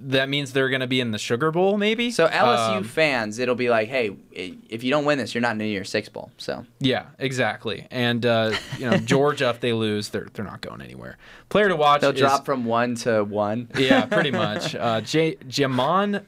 that 0.00 0.28
means 0.30 0.52
they're 0.52 0.70
going 0.70 0.80
to 0.80 0.86
be 0.86 1.00
in 1.00 1.10
the 1.10 1.18
Sugar 1.18 1.50
Bowl, 1.50 1.76
maybe. 1.76 2.10
so 2.10 2.26
LSU 2.26 2.76
Um, 2.78 2.84
fans, 2.84 3.38
it'll 3.38 3.54
be 3.54 3.68
like, 3.68 3.88
hey, 3.88 4.16
if 4.32 4.82
you 4.82 4.90
don't 4.90 5.04
win 5.04 5.18
this, 5.18 5.34
you're 5.34 5.42
not 5.42 5.52
in 5.52 5.58
the 5.58 5.64
New 5.66 5.70
Year's 5.70 5.90
Six 5.90 6.08
Bowl. 6.08 6.30
So 6.38 6.64
Yeah, 6.78 7.04
exactly. 7.18 7.86
And 7.90 8.24
uh, 8.24 8.54
you 8.78 8.90
know, 8.90 8.96
Georgia, 8.96 9.50
if 9.50 9.60
they 9.60 9.72
lose, 9.72 10.08
they're 10.08 10.28
they're 10.32 10.44
not 10.44 10.60
going 10.62 10.80
anywhere. 10.80 11.18
Player 11.50 11.68
to 11.68 11.76
watch. 11.76 12.00
they'll 12.00 12.10
is- 12.12 12.18
drop 12.20 12.44
from 12.46 12.64
one 12.64 12.94
to 12.96 13.22
one. 13.24 13.68
Yeah, 13.76 14.06
pretty 14.06 14.30
much. 14.44 14.74
Uh, 14.74 15.00
J- 15.02 15.36
Jamon, 15.48 16.24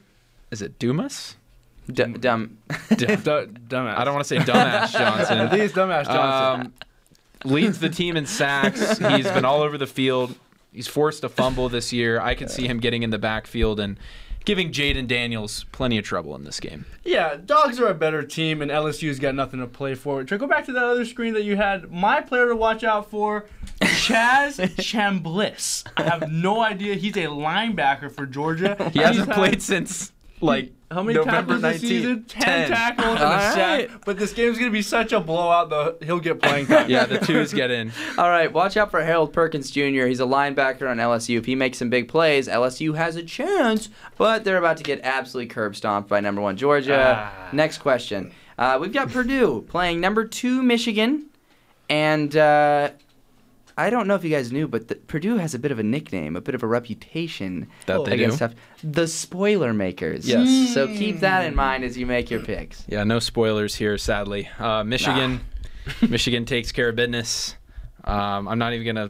is 0.51 0.61
it 0.61 0.77
Dumas? 0.79 1.35
D- 1.91 2.03
dumb. 2.05 2.59
dumbass. 2.69 3.97
I 3.97 4.03
don't 4.05 4.13
want 4.13 4.25
to 4.25 4.29
say 4.29 4.37
dumbass 4.37 4.91
Johnson. 4.93 5.39
I 5.39 5.49
think 5.49 5.63
it's 5.63 5.73
dumbass 5.73 6.05
Johnson. 6.05 6.67
Um, 6.67 6.73
leads 7.51 7.79
the 7.79 7.89
team 7.89 8.15
in 8.15 8.25
sacks. 8.25 8.97
He's 8.99 9.29
been 9.31 9.43
all 9.43 9.61
over 9.61 9.77
the 9.77 9.87
field. 9.87 10.35
He's 10.73 10.87
forced 10.87 11.23
a 11.23 11.29
fumble 11.29 11.69
this 11.69 11.93
year. 11.93 12.19
I 12.19 12.35
could 12.35 12.49
see 12.51 12.67
him 12.67 12.79
getting 12.79 13.03
in 13.03 13.09
the 13.09 13.19
backfield 13.19 13.79
and 13.79 13.97
giving 14.45 14.71
Jayden 14.71 15.07
Daniels 15.07 15.65
plenty 15.71 15.97
of 15.97 16.03
trouble 16.03 16.35
in 16.35 16.43
this 16.43 16.59
game. 16.59 16.85
Yeah, 17.03 17.37
dogs 17.43 17.79
are 17.79 17.87
a 17.87 17.93
better 17.93 18.23
team, 18.23 18.61
and 18.61 18.69
LSU's 18.69 19.19
got 19.19 19.35
nothing 19.35 19.59
to 19.59 19.67
play 19.67 19.95
for. 19.95 20.23
Try 20.23 20.37
go 20.37 20.47
back 20.47 20.65
to 20.65 20.73
that 20.73 20.83
other 20.83 21.05
screen 21.05 21.33
that 21.33 21.43
you 21.43 21.55
had. 21.55 21.91
My 21.91 22.21
player 22.21 22.49
to 22.49 22.55
watch 22.55 22.83
out 22.83 23.09
for, 23.09 23.45
Chaz 23.79 24.57
Chambliss. 24.77 25.85
I 25.97 26.03
have 26.03 26.31
no 26.31 26.61
idea. 26.61 26.95
He's 26.95 27.15
a 27.17 27.25
linebacker 27.25 28.11
for 28.11 28.25
Georgia. 28.25 28.91
He 28.91 28.99
hasn't 28.99 29.31
played 29.31 29.61
since 29.61 30.11
like 30.41 30.71
How 30.93 31.03
many 31.03 31.17
November 31.17 31.59
tackles 31.59 31.61
this 31.61 31.81
season? 31.81 32.23
Ten, 32.25 32.67
10. 32.67 32.69
tackles 32.69 33.07
and 33.07 33.19
a 33.19 33.25
All 33.25 33.39
sack. 33.39 33.57
right. 33.57 33.89
But 34.05 34.17
this 34.19 34.33
game's 34.33 34.57
gonna 34.57 34.71
be 34.71 34.81
such 34.81 35.11
a 35.11 35.19
blowout. 35.19 35.69
Though 35.69 35.97
he'll 36.03 36.19
get 36.19 36.41
playing 36.41 36.67
time. 36.67 36.89
Yeah, 36.89 37.05
the 37.05 37.17
twos 37.19 37.53
get 37.53 37.71
in. 37.71 37.91
All 38.17 38.29
right, 38.29 38.51
watch 38.51 38.77
out 38.77 38.91
for 38.91 39.03
Harold 39.03 39.33
Perkins 39.33 39.71
Jr. 39.71 40.05
He's 40.05 40.19
a 40.19 40.25
linebacker 40.25 40.89
on 40.89 40.97
LSU. 40.97 41.37
If 41.37 41.45
he 41.45 41.55
makes 41.55 41.77
some 41.77 41.89
big 41.89 42.07
plays, 42.07 42.47
LSU 42.47 42.95
has 42.95 43.15
a 43.15 43.23
chance, 43.23 43.89
but 44.17 44.43
they're 44.43 44.57
about 44.57 44.77
to 44.77 44.83
get 44.83 44.99
absolutely 45.03 45.47
curb 45.47 45.75
stomped 45.75 46.09
by 46.09 46.19
number 46.19 46.41
one 46.41 46.57
Georgia. 46.57 47.31
Next 47.51 47.79
question. 47.79 48.31
Uh, 48.57 48.77
we've 48.79 48.93
got 48.93 49.09
Purdue 49.09 49.65
playing 49.67 49.99
number 49.99 50.25
two 50.25 50.61
Michigan, 50.61 51.25
and 51.89 52.35
uh, 52.35 52.91
I 53.77 53.89
don't 53.89 54.07
know 54.07 54.15
if 54.15 54.23
you 54.23 54.29
guys 54.29 54.51
knew, 54.51 54.67
but 54.67 54.87
the, 54.87 54.95
Purdue 54.95 55.37
has 55.37 55.53
a 55.55 55.59
bit 55.59 55.71
of 55.71 55.79
a 55.79 55.83
nickname, 55.83 56.35
a 56.35 56.41
bit 56.41 56.53
of 56.55 56.61
a 56.63 56.67
reputation 56.67 57.67
That 57.87 58.05
they 58.05 58.13
against 58.13 58.35
do? 58.39 58.45
stuff. 58.45 58.53
The 58.83 59.07
Spoiler 59.07 59.73
Makers. 59.73 60.27
Yes. 60.27 60.73
So 60.73 60.87
keep 60.87 61.19
that 61.21 61.45
in 61.45 61.55
mind 61.55 61.83
as 61.83 61.97
you 61.97 62.05
make 62.05 62.29
your 62.29 62.41
picks. 62.41 62.83
Yeah, 62.87 63.03
no 63.03 63.19
spoilers 63.19 63.75
here, 63.75 63.97
sadly. 63.97 64.47
Uh, 64.59 64.83
Michigan, 64.83 65.41
Michigan 66.07 66.45
takes 66.45 66.71
care 66.71 66.89
of 66.89 66.95
business. 66.95 67.55
Um, 68.03 68.47
I'm 68.47 68.59
not 68.59 68.73
even 68.73 68.85
gonna 68.85 69.09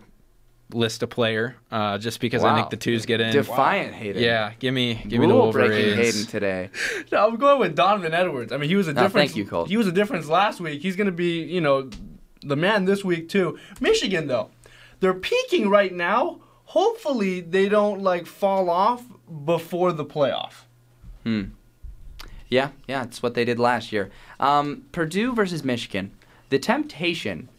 list 0.72 1.04
a 1.04 1.08
player 1.08 1.56
uh, 1.72 1.98
just 1.98 2.20
because 2.20 2.44
I 2.44 2.56
think 2.56 2.70
the 2.70 2.78
twos 2.78 3.06
get 3.06 3.22
in. 3.22 3.32
Defiant 3.34 3.94
Hayden. 3.94 4.22
Yeah, 4.24 4.54
give 4.60 4.74
me 4.74 4.96
give 5.08 5.20
me 5.20 5.28
the 5.28 5.34
Rule 5.34 5.52
breaking 5.52 5.88
Wolverines. 5.88 6.16
Hayden 6.16 6.28
today. 6.32 6.70
No, 7.12 7.28
I'm 7.28 7.36
going 7.36 7.60
with 7.60 7.76
Donovan 7.76 8.14
Edwards. 8.14 8.52
I 8.52 8.58
mean, 8.58 8.70
he 8.70 8.76
was 8.76 8.88
a 8.88 8.92
Oh, 8.92 8.94
difference. 8.94 9.14
thank 9.32 9.36
you, 9.36 9.46
Colt. 9.46 9.68
He 9.70 9.78
was 9.78 9.88
a 9.88 9.92
difference 9.92 10.28
last 10.28 10.60
week. 10.62 10.82
He's 10.82 10.96
going 10.96 11.06
to 11.08 11.12
be, 11.12 11.42
you 11.44 11.62
know, 11.62 11.90
the 12.44 12.56
man 12.56 12.86
this 12.86 13.04
week 13.04 13.30
too. 13.30 13.58
Michigan 13.80 14.28
though, 14.28 14.50
they're 15.00 15.14
peaking 15.14 15.70
right 15.70 15.94
now. 15.94 16.40
Hopefully 16.66 17.42
they 17.42 17.70
don't 17.70 18.02
like 18.02 18.26
fall 18.26 18.70
off 18.70 19.04
before 19.46 19.92
the 19.92 20.06
playoff. 20.06 20.64
Hmm. 21.24 21.44
Yeah, 22.50 22.70
yeah, 22.88 23.04
it's 23.04 23.24
what 23.24 23.34
they 23.34 23.46
did 23.46 23.60
last 23.60 23.92
year. 23.92 24.12
Um, 24.40 24.86
Purdue 24.92 25.34
versus 25.34 25.64
Michigan. 25.64 26.12
The 26.50 26.60
temptation, 26.60 27.50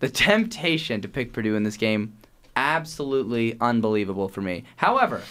the 0.00 0.08
temptation 0.28 1.00
to 1.00 1.08
pick 1.08 1.32
Purdue 1.32 1.54
in 1.54 1.62
this 1.62 1.76
game, 1.76 2.16
absolutely 2.56 3.56
unbelievable 3.60 4.28
for 4.28 4.40
me. 4.40 4.64
However, 4.76 5.22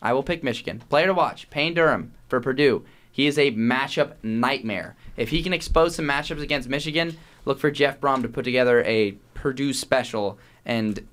I 0.00 0.12
will 0.12 0.22
pick 0.22 0.42
Michigan. 0.42 0.82
Player 0.88 1.06
to 1.06 1.14
watch, 1.14 1.48
Payne 1.50 1.74
Durham 1.74 2.12
for 2.28 2.40
Purdue. 2.40 2.84
He 3.10 3.26
is 3.26 3.38
a 3.38 3.52
matchup 3.52 4.14
nightmare. 4.22 4.96
If 5.16 5.28
he 5.28 5.42
can 5.42 5.52
expose 5.52 5.94
some 5.94 6.06
matchups 6.06 6.40
against 6.40 6.68
Michigan, 6.68 7.16
look 7.44 7.58
for 7.58 7.70
Jeff 7.70 8.00
Brohm 8.00 8.22
to 8.22 8.28
put 8.28 8.44
together 8.44 8.82
a 8.84 9.12
Purdue 9.34 9.72
special 9.72 10.38
and 10.64 11.06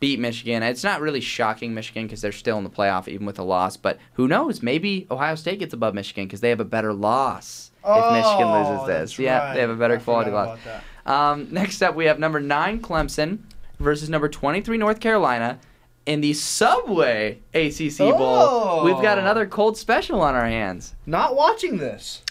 beat 0.00 0.18
Michigan. 0.20 0.62
It's 0.62 0.84
not 0.84 1.00
really 1.00 1.20
shocking 1.20 1.72
Michigan 1.74 2.06
because 2.06 2.20
they're 2.20 2.32
still 2.32 2.58
in 2.58 2.64
the 2.64 2.70
playoff 2.70 3.08
even 3.08 3.26
with 3.26 3.38
a 3.38 3.42
loss, 3.44 3.76
but 3.76 3.98
who 4.14 4.28
knows? 4.28 4.62
Maybe 4.62 5.06
Ohio 5.10 5.34
State 5.36 5.58
gets 5.60 5.72
above 5.72 5.94
Michigan 5.94 6.24
because 6.26 6.40
they 6.40 6.50
have 6.50 6.60
a 6.60 6.64
better 6.64 6.92
loss 6.92 7.70
if 7.84 8.12
Michigan 8.12 8.52
loses 8.52 8.80
Oh, 8.82 8.86
this. 8.86 9.18
Yeah, 9.18 9.38
right. 9.38 9.54
they 9.54 9.60
have 9.60 9.70
a 9.70 9.76
better 9.76 9.94
I 9.94 9.98
quality 9.98 10.30
loss. 10.32 10.58
Um, 11.06 11.48
next 11.52 11.80
up, 11.82 11.94
we 11.94 12.06
have 12.06 12.18
number 12.18 12.40
nine 12.40 12.80
Clemson 12.80 13.38
versus 13.78 14.10
number 14.10 14.28
23 14.28 14.76
North 14.76 14.98
Carolina 15.00 15.60
in 16.04 16.20
the 16.20 16.34
Subway 16.34 17.38
ACC 17.54 17.98
Bowl. 17.98 18.84
We've 18.84 19.00
got 19.02 19.18
Oh. 19.18 19.20
another 19.20 19.46
cold 19.46 19.78
special 19.78 20.20
on 20.20 20.34
our 20.34 20.46
hands. 20.46 20.94
Not 21.06 21.36
watching 21.36 21.78
this. 21.78 22.22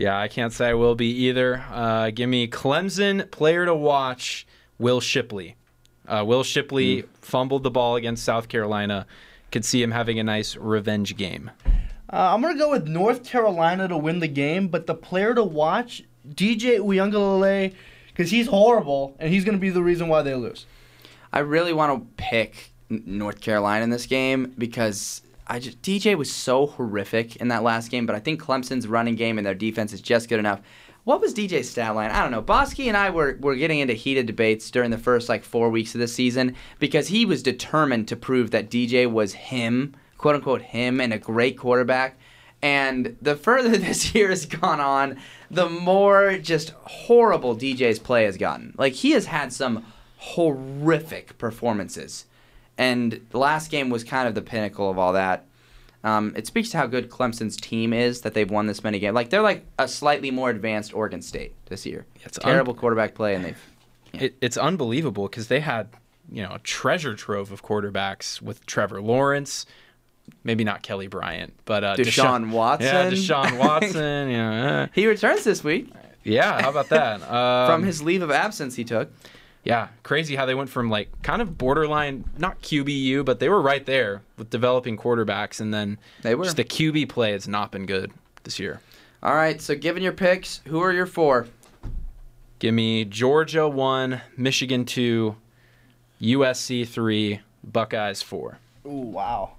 Yeah, 0.00 0.18
I 0.18 0.28
can't 0.28 0.50
say 0.50 0.68
I 0.70 0.72
will 0.72 0.94
be 0.94 1.10
either. 1.26 1.62
Uh, 1.70 2.08
give 2.08 2.30
me 2.30 2.48
Clemson 2.48 3.30
player 3.30 3.66
to 3.66 3.74
watch, 3.74 4.46
Will 4.78 4.98
Shipley. 4.98 5.56
Uh, 6.08 6.24
Will 6.26 6.42
Shipley 6.42 7.04
fumbled 7.20 7.64
the 7.64 7.70
ball 7.70 7.96
against 7.96 8.24
South 8.24 8.48
Carolina. 8.48 9.06
Could 9.52 9.62
see 9.62 9.82
him 9.82 9.90
having 9.90 10.18
a 10.18 10.24
nice 10.24 10.56
revenge 10.56 11.18
game. 11.18 11.50
Uh, 12.10 12.32
I'm 12.32 12.40
gonna 12.40 12.56
go 12.56 12.70
with 12.70 12.88
North 12.88 13.24
Carolina 13.24 13.88
to 13.88 13.96
win 13.98 14.20
the 14.20 14.26
game, 14.26 14.68
but 14.68 14.86
the 14.86 14.94
player 14.94 15.34
to 15.34 15.44
watch, 15.44 16.02
DJ 16.26 16.78
Uiagalelei, 16.78 17.74
because 18.08 18.30
he's 18.30 18.46
horrible 18.46 19.14
and 19.18 19.30
he's 19.30 19.44
gonna 19.44 19.58
be 19.58 19.68
the 19.68 19.82
reason 19.82 20.08
why 20.08 20.22
they 20.22 20.34
lose. 20.34 20.64
I 21.30 21.40
really 21.40 21.74
want 21.74 22.00
to 22.00 22.08
pick 22.16 22.72
North 22.88 23.42
Carolina 23.42 23.84
in 23.84 23.90
this 23.90 24.06
game 24.06 24.54
because 24.56 25.20
I 25.50 25.58
just 25.58 25.82
DJ 25.82 26.16
was 26.16 26.32
so 26.32 26.68
horrific 26.68 27.34
in 27.36 27.48
that 27.48 27.64
last 27.64 27.90
game, 27.90 28.06
but 28.06 28.14
I 28.14 28.20
think 28.20 28.40
Clemson's 28.40 28.86
running 28.86 29.16
game 29.16 29.36
and 29.36 29.44
their 29.44 29.52
defense 29.52 29.92
is 29.92 30.00
just 30.00 30.28
good 30.28 30.38
enough. 30.38 30.60
What 31.02 31.20
was 31.20 31.34
DJ's 31.34 31.68
stat 31.68 31.96
line? 31.96 32.12
I 32.12 32.22
don't 32.22 32.30
know. 32.30 32.40
Bosky 32.40 32.86
and 32.86 32.96
I 32.96 33.10
were, 33.10 33.36
were 33.40 33.56
getting 33.56 33.80
into 33.80 33.94
heated 33.94 34.26
debates 34.26 34.70
during 34.70 34.92
the 34.92 34.98
first 34.98 35.28
like 35.28 35.42
four 35.42 35.68
weeks 35.68 35.92
of 35.92 36.00
the 36.00 36.06
season 36.06 36.54
because 36.78 37.08
he 37.08 37.26
was 37.26 37.42
determined 37.42 38.06
to 38.08 38.16
prove 38.16 38.52
that 38.52 38.70
DJ 38.70 39.10
was 39.10 39.32
him, 39.32 39.96
quote 40.18 40.36
unquote 40.36 40.62
him, 40.62 41.00
and 41.00 41.12
a 41.12 41.18
great 41.18 41.58
quarterback. 41.58 42.16
And 42.62 43.16
the 43.20 43.34
further 43.34 43.70
this 43.76 44.14
year 44.14 44.28
has 44.28 44.46
gone 44.46 44.78
on, 44.78 45.18
the 45.50 45.68
more 45.68 46.38
just 46.38 46.70
horrible 46.84 47.56
DJ's 47.56 47.98
play 47.98 48.22
has 48.22 48.36
gotten. 48.36 48.72
Like 48.78 48.92
he 48.92 49.10
has 49.12 49.26
had 49.26 49.52
some 49.52 49.84
horrific 50.16 51.38
performances. 51.38 52.26
And 52.80 53.20
the 53.30 53.38
last 53.38 53.70
game 53.70 53.90
was 53.90 54.04
kind 54.04 54.26
of 54.26 54.34
the 54.34 54.42
pinnacle 54.42 54.90
of 54.90 54.98
all 54.98 55.12
that. 55.12 55.46
Um, 56.02 56.32
it 56.34 56.46
speaks 56.46 56.70
to 56.70 56.78
how 56.78 56.86
good 56.86 57.10
Clemson's 57.10 57.56
team 57.56 57.92
is 57.92 58.22
that 58.22 58.32
they've 58.32 58.50
won 58.50 58.66
this 58.66 58.82
many 58.82 58.98
games. 58.98 59.14
Like 59.14 59.28
they're 59.28 59.42
like 59.42 59.66
a 59.78 59.86
slightly 59.86 60.30
more 60.30 60.48
advanced 60.48 60.94
Oregon 60.94 61.20
State 61.20 61.52
this 61.66 61.84
year. 61.84 62.06
It's 62.24 62.38
un- 62.38 62.44
terrible 62.44 62.74
quarterback 62.74 63.14
play, 63.14 63.34
and 63.34 63.44
they've 63.44 63.62
It, 64.14 64.34
it's 64.40 64.56
unbelievable 64.56 65.28
because 65.28 65.48
they 65.48 65.60
had, 65.60 65.88
you 66.32 66.42
know, 66.42 66.54
a 66.54 66.58
treasure 66.60 67.14
trove 67.14 67.52
of 67.52 67.62
quarterbacks 67.62 68.40
with 68.40 68.64
Trevor 68.64 69.02
Lawrence, 69.02 69.66
maybe 70.42 70.64
not 70.64 70.82
Kelly 70.82 71.06
Bryant, 71.06 71.52
but 71.66 71.84
uh, 71.84 71.96
Deshaun 71.96 72.50
Watson. 72.50 72.86
Yeah, 72.86 73.10
Deshaun 73.10 73.58
Watson. 73.66 74.30
yeah, 74.30 74.86
he 74.94 75.06
returns 75.06 75.44
this 75.44 75.62
week 75.62 75.92
yeah. 76.24 76.60
How 76.62 76.70
about 76.70 76.88
that? 76.88 77.20
Um, 77.30 77.66
from 77.66 77.82
his 77.84 78.02
leave 78.02 78.22
of 78.22 78.30
absence 78.30 78.74
he 78.74 78.84
took. 78.84 79.10
Yeah, 79.62 79.88
crazy 80.02 80.36
how 80.36 80.46
they 80.46 80.54
went 80.54 80.70
from 80.70 80.88
like 80.88 81.10
kind 81.22 81.42
of 81.42 81.58
borderline, 81.58 82.24
not 82.38 82.62
QBU, 82.62 83.24
but 83.24 83.40
they 83.40 83.48
were 83.48 83.60
right 83.60 83.84
there 83.84 84.22
with 84.38 84.48
developing 84.48 84.96
quarterbacks, 84.96 85.60
and 85.60 85.72
then 85.72 85.98
They 86.22 86.34
were. 86.34 86.44
just 86.44 86.56
the 86.56 86.64
QB 86.64 87.08
play 87.10 87.32
has 87.32 87.46
not 87.46 87.70
been 87.70 87.84
good 87.86 88.10
this 88.44 88.58
year. 88.58 88.80
All 89.22 89.34
right, 89.34 89.60
so 89.60 89.74
given 89.74 90.02
your 90.02 90.12
picks, 90.14 90.62
who 90.66 90.80
are 90.80 90.92
your 90.92 91.04
four? 91.06 91.46
Give 92.58 92.72
me 92.72 93.04
Georgia 93.04 93.68
one, 93.68 94.22
Michigan 94.36 94.84
two, 94.86 95.36
USC 96.20 96.86
three, 96.88 97.40
Buckeyes 97.62 98.22
four. 98.22 98.58
Ooh, 98.86 98.90
wow. 98.90 99.52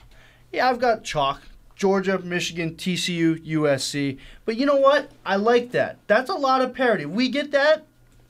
Yeah, 0.52 0.70
I've 0.70 0.80
got 0.80 1.04
chalk. 1.04 1.42
Georgia, 1.76 2.20
Michigan, 2.20 2.76
TCU, 2.76 3.44
USC. 3.44 4.20
But 4.46 4.56
you 4.58 4.68
know 4.68 4.76
what? 4.76 5.10
I 5.26 5.36
like 5.38 5.72
that. 5.72 5.98
That's 6.06 6.30
a 6.30 6.36
lot 6.36 6.62
of 6.62 6.76
parity. 6.76 7.06
We 7.06 7.30
get 7.30 7.52
that, 7.52 7.86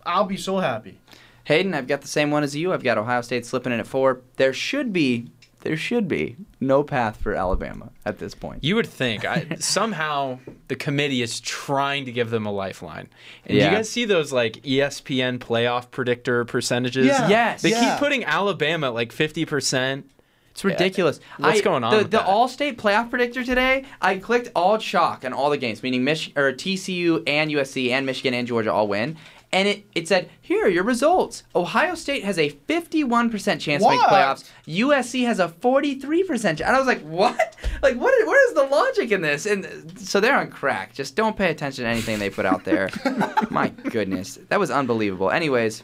I'll 0.05 0.23
be 0.25 0.37
so 0.37 0.59
happy. 0.59 0.97
Hayden, 1.45 1.73
I've 1.73 1.87
got 1.87 2.01
the 2.01 2.07
same 2.07 2.31
one 2.31 2.43
as 2.43 2.55
you. 2.55 2.73
I've 2.73 2.83
got 2.83 2.97
Ohio 2.97 3.21
State 3.21 3.45
slipping 3.45 3.73
in 3.73 3.79
at 3.79 3.87
four. 3.87 4.21
There 4.37 4.53
should 4.53 4.93
be, 4.93 5.27
there 5.61 5.75
should 5.77 6.07
be 6.07 6.35
no 6.59 6.83
path 6.83 7.17
for 7.17 7.33
Alabama 7.33 7.89
at 8.05 8.19
this 8.19 8.33
point. 8.35 8.63
You 8.63 8.75
would 8.75 8.87
think 8.87 9.25
I, 9.25 9.55
somehow 9.59 10.39
the 10.67 10.75
committee 10.75 11.21
is 11.21 11.39
trying 11.39 12.05
to 12.05 12.11
give 12.11 12.29
them 12.29 12.45
a 12.45 12.51
lifeline. 12.51 13.09
And 13.45 13.49
do 13.49 13.55
Yeah. 13.55 13.71
you 13.71 13.77
guys 13.77 13.89
see 13.89 14.05
those 14.05 14.31
like 14.31 14.53
ESPN 14.63 15.39
playoff 15.39 15.89
predictor 15.91 16.45
percentages? 16.45 17.05
Yeah. 17.07 17.27
Yes. 17.27 17.61
They 17.63 17.71
Yeah. 17.71 17.91
keep 17.91 17.99
putting 17.99 18.23
Alabama 18.23 18.87
at 18.87 18.93
like 18.93 19.11
50%. 19.11 20.03
It's 20.51 20.65
ridiculous. 20.65 21.19
What's 21.37 21.59
I- 21.59 21.63
going 21.63 21.83
on 21.85 21.91
The, 21.91 21.97
with 21.99 22.11
the? 22.11 22.17
Allstate 22.17 22.75
playoff 22.75 23.09
predictor 23.09 23.43
today. 23.43 23.85
I 24.01 24.17
clicked 24.17 24.49
all 24.55 24.77
chalk 24.77 25.23
on 25.23 25.31
all 25.31 25.49
the 25.49 25.57
games, 25.57 25.81
meaning 25.81 26.03
Mich- 26.03 26.33
or 26.35 26.51
TCU 26.51 27.23
and 27.25 27.49
USC 27.51 27.89
and 27.91 28.05
Michigan 28.05 28.33
and 28.33 28.45
Georgia 28.47 28.71
all 28.73 28.87
win, 28.89 29.15
and 29.53 29.67
it, 29.67 29.83
it 29.95 30.07
said 30.07 30.29
here 30.41 30.65
are 30.65 30.69
your 30.69 30.83
results. 30.83 31.43
Ohio 31.55 31.95
State 31.95 32.23
has 32.23 32.37
a 32.39 32.49
51% 32.51 33.31
chance 33.59 33.61
to 33.83 33.89
make 33.89 33.99
What? 33.99 34.09
playoffs. 34.09 34.49
USC 34.67 35.25
has 35.25 35.39
a 35.39 35.49
43% 35.49 36.41
chance. 36.41 36.61
And 36.61 36.75
I 36.75 36.77
was 36.77 36.87
like, 36.87 37.01
what? 37.01 37.55
Like, 37.81 37.95
what? 37.97 38.13
Is, 38.13 38.27
where 38.27 38.47
is 38.49 38.53
the 38.55 38.63
logic 38.63 39.11
in 39.11 39.21
this? 39.21 39.45
And 39.45 39.99
so 39.99 40.19
they're 40.19 40.37
on 40.37 40.49
crack. 40.49 40.93
Just 40.93 41.15
don't 41.15 41.35
pay 41.35 41.49
attention 41.51 41.83
to 41.83 41.89
anything 41.89 42.19
they 42.19 42.29
put 42.29 42.45
out 42.45 42.63
there. 42.63 42.89
My 43.49 43.69
goodness, 43.69 44.39
that 44.49 44.59
was 44.59 44.71
unbelievable. 44.71 45.31
Anyways, 45.31 45.83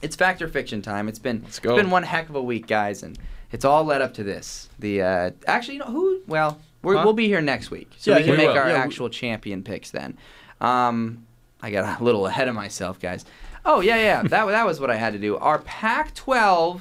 it's 0.00 0.16
fact 0.16 0.40
or 0.42 0.48
fiction 0.48 0.80
time. 0.82 1.08
It's 1.08 1.18
been 1.18 1.44
it's 1.46 1.60
been 1.60 1.90
one 1.90 2.02
heck 2.04 2.28
of 2.28 2.36
a 2.36 2.42
week, 2.42 2.66
guys, 2.66 3.02
and 3.02 3.18
it's 3.52 3.64
all 3.64 3.84
led 3.84 4.00
up 4.00 4.14
to 4.14 4.24
this. 4.24 4.68
The 4.78 5.02
uh, 5.02 5.30
actually, 5.46 5.74
you 5.74 5.80
know 5.80 5.86
who? 5.86 6.22
Well, 6.26 6.58
we're, 6.82 6.96
Huh? 6.96 7.02
we'll 7.04 7.12
be 7.14 7.26
here 7.28 7.40
next 7.40 7.70
week, 7.70 7.90
so 7.98 8.10
Yeah, 8.12 8.16
we 8.18 8.22
can 8.24 8.30
we 8.32 8.36
make 8.38 8.46
will. 8.48 8.58
our 8.58 8.68
Yeah, 8.68 8.74
we- 8.76 8.80
actual 8.80 9.08
champion 9.10 9.62
picks 9.62 9.90
then. 9.90 10.16
Um, 10.60 11.26
I 11.62 11.70
got 11.70 12.00
a 12.00 12.04
little 12.04 12.26
ahead 12.26 12.48
of 12.48 12.54
myself, 12.54 12.98
guys. 13.00 13.24
Oh 13.64 13.80
yeah, 13.80 13.96
yeah, 13.96 14.22
that 14.22 14.46
that 14.46 14.66
was 14.66 14.80
what 14.80 14.90
I 14.90 14.96
had 14.96 15.12
to 15.12 15.18
do. 15.18 15.36
Our 15.36 15.60
Pac-12 15.60 16.80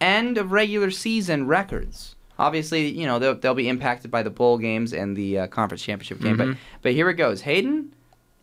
end 0.00 0.38
of 0.38 0.52
regular 0.52 0.90
season 0.90 1.46
records. 1.46 2.16
Obviously, 2.38 2.88
you 2.88 3.06
know 3.06 3.18
they'll, 3.18 3.34
they'll 3.34 3.54
be 3.54 3.68
impacted 3.68 4.10
by 4.10 4.22
the 4.22 4.30
bowl 4.30 4.58
games 4.58 4.92
and 4.92 5.16
the 5.16 5.40
uh, 5.40 5.46
conference 5.48 5.82
championship 5.82 6.20
game. 6.20 6.36
But 6.36 6.56
but 6.80 6.92
here 6.92 7.08
it 7.10 7.14
goes, 7.14 7.42
Hayden. 7.42 7.94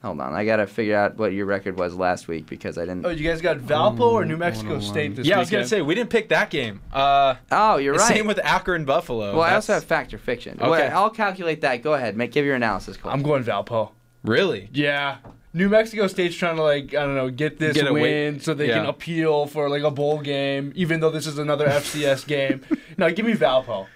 Hold 0.04 0.22
on, 0.22 0.34
I 0.34 0.46
gotta 0.46 0.66
figure 0.66 0.96
out 0.96 1.18
what 1.18 1.34
your 1.34 1.46
record 1.46 1.78
was 1.78 1.94
last 1.96 2.30
week 2.30 2.46
because 2.48 2.78
I 2.78 2.82
didn't. 2.82 3.06
Oh, 3.06 3.10
you 3.10 3.28
guys 3.28 3.42
got 3.42 3.58
Valpo 3.58 4.00
or 4.12 4.24
New 4.24 4.38
Mexico 4.38 4.80
State 4.80 5.16
this 5.18 5.24
week? 5.24 5.32
Yeah, 5.32 5.36
I 5.38 5.40
was 5.40 5.50
going 5.50 5.64
to 5.64 5.68
say, 5.70 5.82
we 5.82 5.94
didn't 5.94 6.10
pick 6.10 6.30
that 6.30 6.50
game. 6.50 6.80
Uh, 6.94 7.36
Oh, 7.52 7.76
you're 7.76 7.96
right. 7.96 8.08
Same 8.08 8.26
with 8.26 8.40
Akron 8.42 8.86
Buffalo. 8.86 9.34
Well, 9.34 9.42
I 9.42 9.56
also 9.56 9.74
have 9.74 9.84
fact 9.84 10.14
or 10.14 10.18
fiction. 10.18 10.54
Okay. 10.62 10.70
Well, 10.70 11.04
I'll 11.04 11.10
calculate 11.10 11.60
that. 11.62 11.82
Go 11.84 11.96
ahead. 11.96 12.16
Make 12.16 12.32
give 12.32 12.46
your 12.46 12.56
analysis, 12.56 12.96
Cole. 12.96 13.12
I'm 13.12 13.22
going 13.22 13.44
Valpo. 13.44 13.92
Really? 14.24 14.70
Yeah. 14.72 15.18
New 15.54 15.68
Mexico 15.68 16.08
State's 16.08 16.36
trying 16.36 16.58
to 16.58 16.64
like 16.64 16.94
I 16.94 17.06
don't 17.06 17.16
know 17.16 17.30
get 17.30 17.58
this 17.58 17.76
Get 17.76 17.92
win 17.92 18.40
so 18.40 18.54
they 18.54 18.68
can 18.68 18.86
appeal 18.86 19.48
for 19.48 19.70
like 19.70 19.84
a 19.84 19.92
bowl 19.92 20.20
game, 20.20 20.72
even 20.76 21.00
though 21.00 21.10
this 21.10 21.26
is 21.26 21.38
another 21.38 21.68
FCS 21.68 22.28
game. 22.28 22.62
Now 22.98 23.10
give 23.10 23.26
me 23.26 23.34
Valpo. 23.34 23.88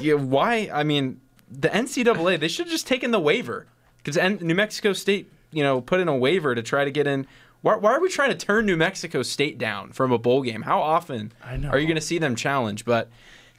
Yeah, 0.00 0.14
why? 0.14 0.68
I 0.72 0.82
mean, 0.82 1.20
the 1.50 1.68
NCAA, 1.68 2.40
they 2.40 2.48
should 2.48 2.66
have 2.66 2.72
just 2.72 2.86
taken 2.86 3.10
the 3.10 3.20
waiver. 3.20 3.66
Because 4.02 4.40
New 4.40 4.54
Mexico 4.54 4.92
State, 4.92 5.30
you 5.52 5.62
know, 5.62 5.80
put 5.80 6.00
in 6.00 6.08
a 6.08 6.16
waiver 6.16 6.54
to 6.54 6.62
try 6.62 6.84
to 6.84 6.90
get 6.90 7.06
in. 7.06 7.26
Why, 7.60 7.76
why 7.76 7.92
are 7.92 8.00
we 8.00 8.08
trying 8.08 8.30
to 8.30 8.36
turn 8.36 8.66
New 8.66 8.76
Mexico 8.76 9.22
State 9.22 9.58
down 9.58 9.92
from 9.92 10.10
a 10.10 10.18
bowl 10.18 10.42
game? 10.42 10.62
How 10.62 10.80
often 10.80 11.32
are 11.44 11.78
you 11.78 11.86
going 11.86 11.94
to 11.94 12.00
see 12.00 12.18
them 12.18 12.34
challenge? 12.34 12.84
But 12.84 13.08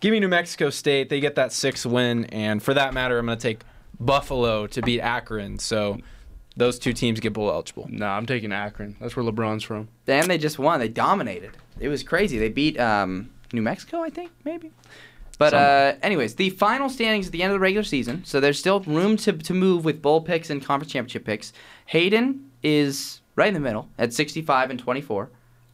give 0.02 0.12
me 0.12 0.20
New 0.20 0.28
Mexico 0.28 0.70
State. 0.70 1.08
They 1.08 1.22
get 1.22 1.36
that 1.36 1.54
sixth 1.54 1.86
win. 1.86 2.26
And 2.26 2.62
for 2.62 2.74
that 2.74 2.94
matter, 2.94 3.18
I'm 3.18 3.26
going 3.28 3.38
to 3.38 3.42
take 3.42 3.64
Buffalo 4.02 4.68
to 4.68 4.82
beat 4.82 5.00
Akron. 5.00 5.60
So 5.60 6.00
those 6.56 6.78
two 6.80 6.94
teams 6.94 7.20
get 7.20 7.34
bowl 7.34 7.50
eligible. 7.50 7.88
No, 7.90 8.08
I'm 8.08 8.26
taking 8.26 8.52
Akron. 8.52 8.96
That's 9.00 9.16
where 9.16 9.26
LeBron's 9.26 9.64
from. 9.64 9.88
and 10.08 10.30
they 10.30 10.38
just 10.38 10.60
won. 10.60 10.80
They 10.80 10.88
dominated. 10.88 11.52
It 11.80 11.88
was 11.90 12.04
crazy. 12.04 12.38
They 12.38 12.50
beat 12.50 12.80
um, 12.80 13.30
New 13.52 13.62
Mexico, 13.62 14.02
I 14.02 14.10
think, 14.10 14.32
maybe. 14.44 14.72
But 15.40 15.54
uh, 15.54 15.96
anyways, 16.04 16.36
the 16.36 16.52
final 16.52 16.90
standings 16.90 17.26
at 17.28 17.32
the 17.32 17.42
end 17.42 17.52
of 17.52 17.56
the 17.56 17.60
regular 17.60 17.84
season. 17.84 18.24
So 18.24 18.40
there's 18.40 18.60
still 18.60 18.82
room 18.82 19.18
to, 19.18 19.34
to 19.34 19.54
move 19.54 19.84
with 19.84 20.02
bowl 20.02 20.22
picks 20.22 20.50
and 20.50 20.64
conference 20.64 20.92
championship 20.94 21.26
picks. 21.26 21.54
Hayden 21.88 22.52
is 22.62 23.22
right 23.36 23.48
in 23.48 23.54
the 23.56 23.60
middle 23.60 23.90
at 23.98 24.14
65 24.14 24.70
and 24.70 24.80
24. 24.80 25.30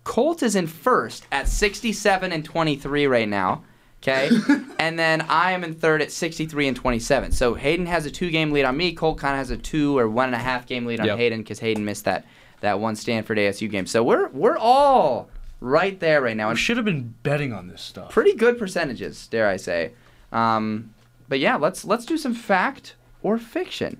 Colt 0.06 0.42
is 0.42 0.56
in 0.56 0.66
first 0.66 1.28
at 1.32 1.48
67 1.48 2.32
and 2.32 2.44
23 2.44 3.06
right 3.06 3.28
now. 3.28 3.64
Okay, 4.02 4.30
and 4.80 4.98
then 4.98 5.22
I 5.30 5.52
am 5.52 5.64
in 5.66 5.74
third 5.76 6.02
at 6.02 6.12
63 6.12 6.70
and 6.70 6.78
27. 6.78 7.32
So 7.34 7.54
Hayden 7.54 7.86
has 7.86 8.06
a 8.06 8.12
two-game 8.12 8.52
lead 8.52 8.64
on 8.64 8.78
me. 8.78 8.94
Colt 8.94 9.18
kind 9.18 9.34
of 9.34 9.40
has 9.40 9.52
a 9.52 9.58
two 9.58 9.98
or 9.98 10.08
one 10.10 10.28
and 10.28 10.36
a 10.36 10.40
half 10.40 10.66
game 10.66 10.86
lead 10.86 11.02
on 11.02 11.06
Yep. 11.08 11.18
Hayden 11.18 11.40
because 11.40 11.60
Hayden 11.60 11.84
missed 11.84 12.06
that 12.06 12.26
that 12.62 12.80
one 12.80 12.96
Stanford 12.96 13.38
ASU 13.38 13.70
game. 13.70 13.86
So 13.86 14.02
we're 14.04 14.30
we're 14.30 14.58
all 14.58 15.30
right 15.60 16.00
there 16.00 16.22
right 16.22 16.38
now. 16.38 16.48
I 16.48 16.52
And 16.52 16.60
should 16.60 16.78
have 16.78 16.86
been 16.86 17.14
betting 17.24 17.52
on 17.52 17.68
this 17.68 17.82
stuff. 17.82 18.10
pretty 18.12 18.34
good 18.36 18.58
percentages, 18.58 19.28
dare 19.28 19.50
I 19.50 19.58
say. 19.58 19.92
Um, 20.32 20.94
but 21.28 21.40
yeah, 21.40 21.58
let's 21.58 21.84
let's 21.84 22.06
do 22.06 22.18
some 22.18 22.34
fact 22.34 22.96
or 23.22 23.38
fiction. 23.38 24.00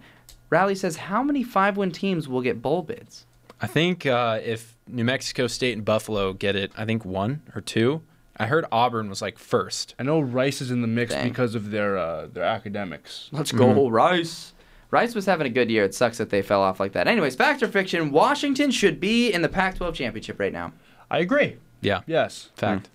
Rally 0.50 0.76
says, 0.76 0.96
how 0.96 1.22
many 1.22 1.44
five-win 1.44 1.92
teams 1.92 2.28
will 2.28 2.42
get 2.42 2.62
bowl 2.62 2.82
bids? 2.82 3.26
I 3.62 3.68
think 3.68 4.06
uh, 4.06 4.40
if 4.44 4.76
New 4.88 5.04
Mexico 5.04 5.46
State 5.48 5.74
and 5.76 5.84
Buffalo 5.86 6.34
get 6.34 6.56
it, 6.56 6.72
I 6.78 6.86
think 6.86 7.04
one 7.06 7.42
or 7.54 7.62
two. 7.62 8.02
I 8.40 8.46
heard 8.46 8.66
Auburn 8.72 9.10
was 9.10 9.22
like 9.22 9.38
first. 9.38 9.96
I 10.00 10.04
know 10.04 10.20
Rice 10.22 10.62
is 10.62 10.72
in 10.72 10.82
the 10.82 10.88
mix 10.88 11.14
Dang. 11.14 11.28
because 11.28 11.56
of 11.56 11.72
their 11.72 11.98
uh, 11.98 12.28
their 12.28 12.44
academics. 12.46 13.30
Let's 13.32 13.52
go, 13.52 13.90
Rice. 13.90 14.54
Rice 14.92 15.14
was 15.14 15.26
having 15.26 15.46
a 15.46 15.50
good 15.52 15.70
year. 15.70 15.84
It 15.84 15.94
sucks 15.94 16.18
that 16.18 16.30
they 16.32 16.42
fell 16.42 16.62
off 16.62 16.80
like 16.80 16.94
that. 16.94 17.08
Anyways, 17.08 17.36
fact 17.36 17.62
or 17.62 17.68
fiction? 17.68 18.12
Washington 18.12 18.72
should 18.72 19.00
be 19.00 19.32
in 19.32 19.44
the 19.44 19.50
Pac-12 19.50 19.94
championship 19.94 20.40
right 20.40 20.52
now. 20.54 20.74
I 21.12 21.20
agree. 21.20 21.58
Yeah, 21.82 22.02
Yes. 22.08 22.50
fact. 22.56 22.90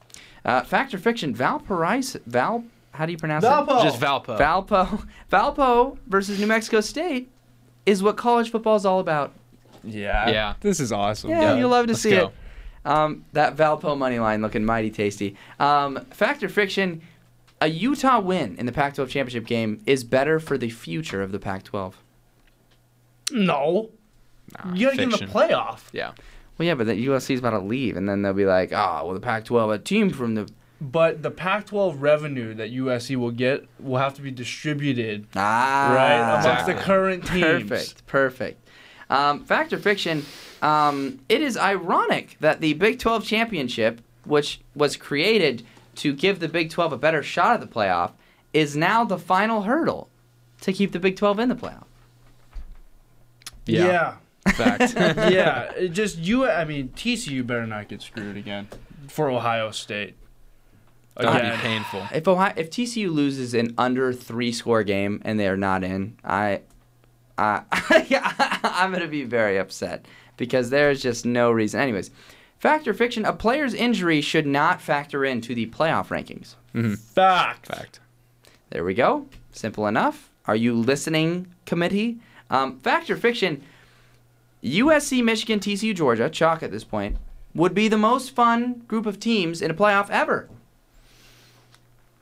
Uh, 0.44 0.62
fact 0.62 0.92
or 0.92 0.98
fiction? 0.98 1.34
Valparaiso. 1.34 2.18
Val. 2.26 2.64
How 2.92 3.06
do 3.06 3.12
you 3.12 3.18
pronounce 3.18 3.44
Valpo. 3.44 3.80
it? 3.80 3.82
Just 3.84 4.00
Valpo. 4.00 4.38
Valpo. 4.38 5.06
Valpo 5.32 5.98
versus 6.06 6.38
New 6.40 6.46
Mexico 6.46 6.80
State 6.80 7.30
is 7.86 8.02
what 8.02 8.16
college 8.16 8.50
football 8.50 8.76
is 8.76 8.84
all 8.86 8.98
about. 9.00 9.32
Yeah. 9.84 10.28
Yeah. 10.30 10.54
This 10.60 10.80
is 10.80 10.90
awesome. 10.92 11.30
Yeah, 11.30 11.40
Yeah, 11.40 11.56
you 11.58 11.66
love 11.68 11.86
to 11.86 11.92
let's 11.92 12.02
see 12.02 12.10
go. 12.10 12.26
it. 12.26 12.32
Um, 12.84 13.24
that 13.32 13.56
Valpo 13.56 13.96
money 13.96 14.18
line 14.18 14.42
looking 14.42 14.64
mighty 14.64 14.90
tasty. 14.90 15.36
Um, 15.58 16.04
fact 16.10 16.42
or 16.42 16.48
fiction? 16.48 17.00
A 17.60 17.68
Utah 17.68 18.20
win 18.20 18.56
in 18.58 18.66
the 18.66 18.72
Pac-12 18.72 19.08
championship 19.08 19.46
game 19.46 19.80
is 19.86 20.04
better 20.04 20.38
for 20.38 20.58
the 20.58 20.68
future 20.68 21.22
of 21.22 21.32
the 21.32 21.38
Pac-12. 21.38 21.94
No. 23.30 23.90
you 24.74 24.86
gotta 24.86 24.96
get 24.96 25.04
in 25.04 25.10
the 25.10 25.16
playoff. 25.26 25.82
Yeah. 25.92 26.12
Well, 26.58 26.66
yeah, 26.66 26.74
but 26.74 26.86
then 26.86 26.98
USC's 26.98 27.38
about 27.40 27.50
to 27.50 27.58
leave, 27.60 27.96
and 27.96 28.08
then 28.08 28.22
they'll 28.22 28.32
be 28.32 28.44
like, 28.46 28.72
"Ah, 28.72 29.02
well, 29.04 29.14
the 29.14 29.20
Pac-12, 29.20 29.74
a 29.74 29.78
team 29.78 30.10
from 30.10 30.34
the 30.34 30.48
But 30.80 31.22
the 31.22 31.30
Pac-12 31.30 31.96
revenue 31.98 32.54
that 32.54 32.70
USC 32.70 33.16
will 33.16 33.30
get 33.30 33.66
will 33.80 33.98
have 33.98 34.14
to 34.14 34.22
be 34.22 34.30
distributed 34.30 35.26
ah 35.34 35.92
right 35.96 36.16
amongst 36.20 36.46
Exactly. 36.48 36.74
the 36.74 36.80
current 36.80 37.26
teams. 37.26 37.68
Perfect, 37.70 38.06
perfect. 38.06 38.68
Um, 39.10 39.44
fact 39.44 39.72
or 39.72 39.78
fiction? 39.78 40.24
Um, 40.64 41.20
it 41.28 41.42
is 41.42 41.58
ironic 41.58 42.38
that 42.40 42.62
the 42.62 42.72
Big 42.72 42.98
12 42.98 43.22
championship, 43.24 44.00
which 44.24 44.60
was 44.74 44.96
created 44.96 45.62
to 45.96 46.14
give 46.14 46.40
the 46.40 46.48
Big 46.48 46.70
12 46.70 46.94
a 46.94 46.96
better 46.96 47.22
shot 47.22 47.52
at 47.52 47.60
the 47.60 47.66
playoff, 47.66 48.12
is 48.54 48.74
now 48.74 49.04
the 49.04 49.18
final 49.18 49.62
hurdle 49.62 50.08
to 50.62 50.72
keep 50.72 50.92
the 50.92 50.98
Big 50.98 51.16
12 51.16 51.38
in 51.38 51.48
the 51.50 51.54
playoff. 51.54 51.84
Yeah. 53.66 54.16
yeah. 54.46 54.52
Fact. 54.52 54.94
yeah. 55.32 55.70
It 55.76 55.88
just 55.88 56.16
you. 56.18 56.48
I 56.48 56.64
mean, 56.64 56.88
TCU 56.96 57.46
better 57.46 57.66
not 57.66 57.88
get 57.88 58.00
screwed 58.00 58.38
again 58.38 58.68
for 59.08 59.30
Ohio 59.30 59.70
State. 59.70 60.16
That 61.16 61.32
would 61.32 61.42
be 61.42 61.58
painful. 61.58 62.08
If 62.12 62.26
Ohio, 62.26 62.54
if 62.56 62.70
TCU 62.70 63.12
loses 63.12 63.52
an 63.52 63.74
under 63.76 64.12
three 64.14 64.50
score 64.50 64.82
game 64.82 65.20
and 65.24 65.38
they 65.38 65.46
are 65.46 65.56
not 65.56 65.84
in, 65.84 66.16
I, 66.24 66.62
I, 67.38 67.62
I'm 68.64 68.92
gonna 68.92 69.06
be 69.06 69.24
very 69.24 69.58
upset 69.58 70.06
because 70.36 70.70
there's 70.70 71.02
just 71.02 71.24
no 71.24 71.50
reason. 71.50 71.80
Anyways, 71.80 72.10
fact 72.58 72.86
or 72.88 72.94
fiction? 72.94 73.24
A 73.24 73.32
player's 73.32 73.74
injury 73.74 74.20
should 74.20 74.46
not 74.46 74.80
factor 74.80 75.24
into 75.24 75.54
the 75.54 75.66
playoff 75.66 76.08
rankings. 76.08 76.54
Fact. 76.98 77.66
Fact. 77.66 78.00
There 78.70 78.84
we 78.84 78.94
go. 78.94 79.26
Simple 79.52 79.86
enough. 79.86 80.30
Are 80.46 80.56
you 80.56 80.74
listening, 80.74 81.46
committee? 81.66 82.18
Um, 82.50 82.78
fact 82.80 83.08
or 83.08 83.16
fiction? 83.16 83.62
USC, 84.62 85.22
Michigan, 85.22 85.60
TCU, 85.60 85.94
Georgia, 85.94 86.30
chalk 86.30 86.62
at 86.62 86.70
this 86.70 86.84
point, 86.84 87.16
would 87.54 87.74
be 87.74 87.86
the 87.88 87.98
most 87.98 88.30
fun 88.30 88.82
group 88.88 89.06
of 89.06 89.20
teams 89.20 89.62
in 89.62 89.70
a 89.70 89.74
playoff 89.74 90.10
ever. 90.10 90.48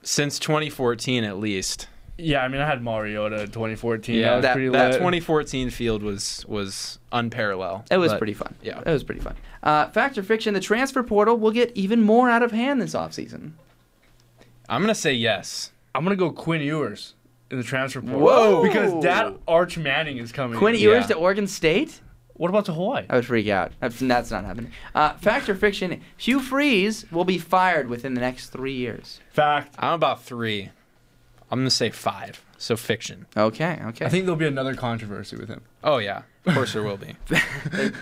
Since 0.03 0.39
2014, 0.41 1.25
at 1.25 1.39
least. 1.39 1.87
Yeah, 2.23 2.43
I 2.45 2.49
mean, 2.49 2.61
I 2.61 2.67
had 2.67 2.83
Mariota 2.83 3.41
in 3.43 3.47
2014. 3.51 4.15
Yeah, 4.15 4.23
that 4.31 4.35
was 4.37 4.43
that- 4.45 4.53
pretty 4.55 4.69
That 4.69 4.93
2014 4.95 5.71
field 5.71 6.03
was 6.03 6.45
was 6.49 6.99
unparalleled. 7.11 7.83
It 7.91 7.97
was 7.99 8.13
but- 8.13 8.19
pretty 8.19 8.35
fun. 8.35 8.55
yeah. 8.63 8.79
It 8.81 8.87
was 8.91 9.03
pretty 9.05 9.21
fun. 9.21 9.35
Uh, 9.63 9.87
fact 9.89 10.17
or 10.19 10.23
fiction? 10.23 10.55
The 10.55 10.61
transfer 10.61 11.03
portal 11.03 11.37
will 11.37 11.51
get 11.51 11.73
even 11.75 12.03
more 12.03 12.31
out 12.31 12.43
of 12.43 12.53
hand 12.53 12.81
this 12.81 12.95
offseason. 12.95 13.53
I'm 14.69 14.81
gonna 14.81 14.95
say 14.95 15.13
yes. 15.13 15.73
I'm 15.95 16.05
gonna 16.05 16.17
go 16.17 16.31
Quinn 16.31 16.61
Ewers 16.63 17.15
in 17.51 17.59
the 17.59 17.65
transfer 17.65 18.01
portal. 18.01 18.21
Whoa. 18.21 18.63
Because 18.63 19.03
that 19.03 19.35
Arch 19.47 19.77
Manning 19.77 20.19
is 20.19 20.33
coming. 20.33 20.59
Quinn 20.59 20.75
in. 20.75 20.81
Ewers 20.81 21.03
Yeah. 21.03 21.07
to 21.09 21.15
Oregon 21.17 21.47
State? 21.47 22.01
What 22.35 22.49
about 22.49 22.65
to 22.67 22.73
Hawaii? 22.73 23.05
I 23.11 23.17
would 23.17 23.27
freak 23.27 23.49
out. 23.49 23.73
That's 23.81 23.99
that's 23.99 24.31
not 24.31 24.45
happening. 24.45 24.73
Uh, 24.95 25.13
fact 25.15 25.49
or 25.49 25.55
fiction? 25.55 26.01
Hugh 26.17 26.41
Freeze 26.41 27.05
will 27.13 27.25
be 27.25 27.39
fired 27.39 27.89
within 27.89 28.15
the 28.15 28.21
next 28.21 28.49
three 28.51 28.73
years. 28.75 29.21
Fact. 29.31 29.75
I'm 29.79 29.95
about 29.95 30.23
three. 30.23 30.71
I'm 31.53 31.59
gonna 31.61 31.71
say 31.71 31.91
five. 31.91 32.43
So 32.57 32.77
fiction. 32.77 33.27
Okay, 33.37 33.79
okay. 33.87 34.07
I 34.07 34.09
think 34.09 34.25
there'll 34.25 34.37
be 34.39 34.47
another 34.47 34.75
controversy 34.75 35.37
with 35.37 35.49
him. 35.49 35.63
Oh 35.85 35.99
yeah, 35.99 36.23
of 36.47 36.55
course 36.55 36.73
there 36.73 36.83
will 36.83 36.97
be. 36.97 37.15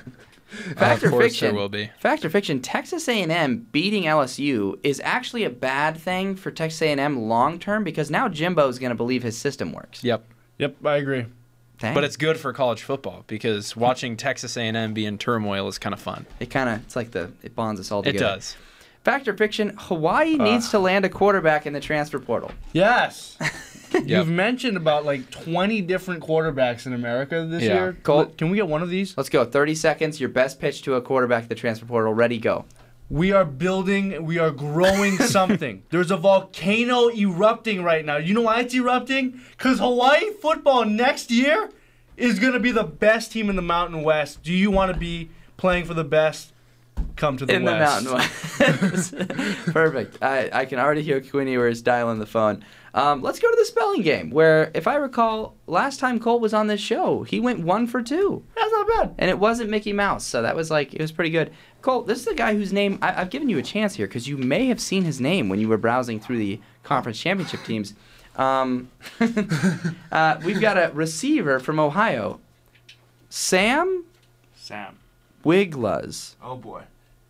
Fact 0.51 1.03
of 1.03 1.09
or 1.09 1.11
course 1.11 1.25
fiction? 1.27 1.49
there 1.49 1.55
will 1.61 1.69
be. 1.69 1.91
Fact 1.99 2.25
or 2.25 2.31
fiction? 2.31 2.61
Texas 2.61 3.09
A&M 3.09 3.67
beating 3.71 4.05
LSU 4.05 4.79
is 4.83 5.01
actually 5.05 5.45
a 5.45 5.51
bad 5.51 5.97
thing 5.97 6.35
for 6.35 6.51
Texas 6.51 6.83
A&M 6.83 7.29
long 7.29 7.59
term 7.59 7.85
because 7.85 8.11
now 8.11 8.29
Jimbo's 8.29 8.79
going 8.79 8.91
to 8.91 8.97
believe 8.97 9.23
his 9.23 9.39
system 9.39 9.73
works. 9.73 10.03
Yep. 10.03 10.25
Yep, 10.59 10.85
I 10.85 10.97
agree. 10.97 11.27
Dang. 11.79 11.95
But 11.95 12.05
it's 12.05 12.17
good 12.17 12.37
for 12.37 12.53
college 12.53 12.83
football 12.83 13.25
because 13.27 13.77
watching 13.77 14.17
Texas 14.17 14.57
A&M 14.57 14.93
be 14.93 15.07
in 15.07 15.19
turmoil 15.19 15.69
is 15.69 15.79
kind 15.79 15.95
of 15.95 16.01
fun. 16.01 16.27
it 16.41 16.51
kind 16.51 16.69
of 16.69 16.83
it's 16.85 16.97
like 16.97 17.13
the 17.13 17.33
it 17.43 17.55
bonds 17.55 17.81
us 17.81 17.91
all 17.91 18.03
together. 18.03 18.25
It 18.25 18.29
does. 18.29 18.57
Fact 19.05 19.27
or 19.29 19.37
fiction? 19.37 19.75
Hawaii 19.79 20.37
ah. 20.39 20.45
needs 20.45 20.71
to 20.71 20.79
land 20.79 21.05
a 21.05 21.09
quarterback 21.09 21.67
in 21.67 21.73
the 21.73 21.81
transfer 21.81 22.19
portal. 22.19 22.53
Yes. 22.73 23.37
Yep. 23.93 24.07
You've 24.07 24.29
mentioned 24.29 24.77
about 24.77 25.05
like 25.05 25.29
20 25.31 25.81
different 25.83 26.23
quarterbacks 26.23 26.87
in 26.87 26.93
America 26.93 27.45
this 27.51 27.65
Yeah. 27.65 27.75
year. 27.75 27.97
Colt. 28.05 28.39
Can 28.39 28.49
we 28.49 28.57
get 28.57 28.69
one 28.69 28.83
of 28.83 28.89
these? 28.89 29.17
Let's 29.17 29.29
go. 29.29 29.45
30 29.45 29.75
seconds. 29.75 30.21
Your 30.21 30.29
best 30.29 30.61
pitch 30.61 30.83
to 30.83 30.95
a 30.95 31.03
quarterback 31.03 31.43
at 31.43 31.49
the 31.49 31.57
transfer 31.57 31.87
portal. 31.87 32.15
Ready? 32.15 32.39
Go. 32.39 32.67
We 33.09 33.33
are 33.33 33.45
building, 33.45 34.25
we 34.25 34.39
are 34.39 34.53
growing 34.53 35.17
something. 35.19 35.83
There's 35.91 36.13
a 36.13 36.17
volcano 36.17 37.09
erupting 37.09 37.83
right 37.83 38.05
now. 38.05 38.19
You 38.19 38.33
know 38.35 38.43
why 38.43 38.61
it's 38.61 38.75
erupting? 38.75 39.41
Because 39.59 39.81
Hawaii 39.81 40.31
football 40.41 40.85
next 40.85 41.33
year 41.33 41.71
is 42.17 42.39
going 42.39 42.53
to 42.53 42.61
be 42.61 42.71
the 42.71 42.85
best 42.85 43.33
team 43.33 43.51
in 43.51 43.57
the 43.57 43.63
Mountain 43.63 44.05
West. 44.05 44.45
Do 44.45 44.53
you 44.53 44.71
want 44.71 44.93
to 44.93 44.99
be 44.99 45.31
playing 45.57 45.87
for 45.87 45.95
the 45.95 46.05
best? 46.05 46.53
Come 47.17 47.37
to 47.37 47.47
the 47.47 47.55
in 47.55 47.65
West. 47.65 48.05
the 48.05 48.11
Mountain 48.11 48.91
West. 48.93 49.15
Perfect. 49.73 50.19
I, 50.23 50.51
I 50.53 50.65
can 50.65 50.79
already 50.79 51.03
hear 51.03 51.21
Quinn 51.21 51.49
Ewers 51.49 51.83
dialing 51.83 52.19
the 52.19 52.27
phone. 52.27 52.65
Um, 52.93 53.23
let's 53.23 53.39
go 53.39 53.49
to 53.49 53.57
the 53.57 53.65
spelling 53.65 54.03
game, 54.03 54.31
where, 54.31 54.71
if 54.75 54.89
I 54.89 54.97
recall, 54.97 55.55
last 55.67 56.01
time 56.01 56.19
Colt 56.19 56.41
was 56.41 56.53
on 56.53 56.67
this 56.67 56.81
show, 56.81 57.23
he 57.23 57.39
went 57.39 57.61
one 57.61 57.87
for 57.87 58.03
two. 58.03 58.43
That's 58.57 58.73
not 58.73 58.89
bad. 58.89 59.15
And 59.19 59.31
it 59.31 59.39
wasn't 59.39 59.71
Mickey 59.71 59.93
Mouse, 59.93 60.25
so 60.25 60.43
that 60.43 60.57
was 60.57 60.71
like, 60.71 60.93
it 60.93 61.01
was 61.01 61.13
pretty 61.13 61.31
good. 61.31 61.53
Colt, 61.83 62.07
this 62.09 62.21
is 62.21 62.27
a 62.27 62.35
guy 62.35 62.55
whose 62.55 62.73
name, 62.73 62.99
I, 63.01 63.21
I've 63.21 63.31
given 63.31 63.49
you 63.49 63.59
a 63.59 63.63
chance 63.63 63.95
here, 63.95 64.09
because 64.09 64.27
you 64.27 64.37
may 64.37 64.67
have 64.67 64.81
seen 64.81 65.05
his 65.05 65.21
name 65.21 65.49
when 65.49 65.61
you 65.61 65.69
were 65.69 65.79
browsing 65.79 66.19
through 66.19 66.39
the 66.39 66.61
conference 66.83 67.21
championship 67.21 67.65
teams. 67.65 67.95
Um, 68.35 68.91
uh, 70.13 70.41
we've 70.45 70.61
got 70.61 70.77
a 70.77 70.91
receiver 70.93 71.61
from 71.61 71.79
Ohio, 71.79 72.41
Sam 73.29 74.05
Sam. 74.71 75.00
Wiglusz. 75.45 76.34
Oh 76.43 76.57
boy. 76.57 76.82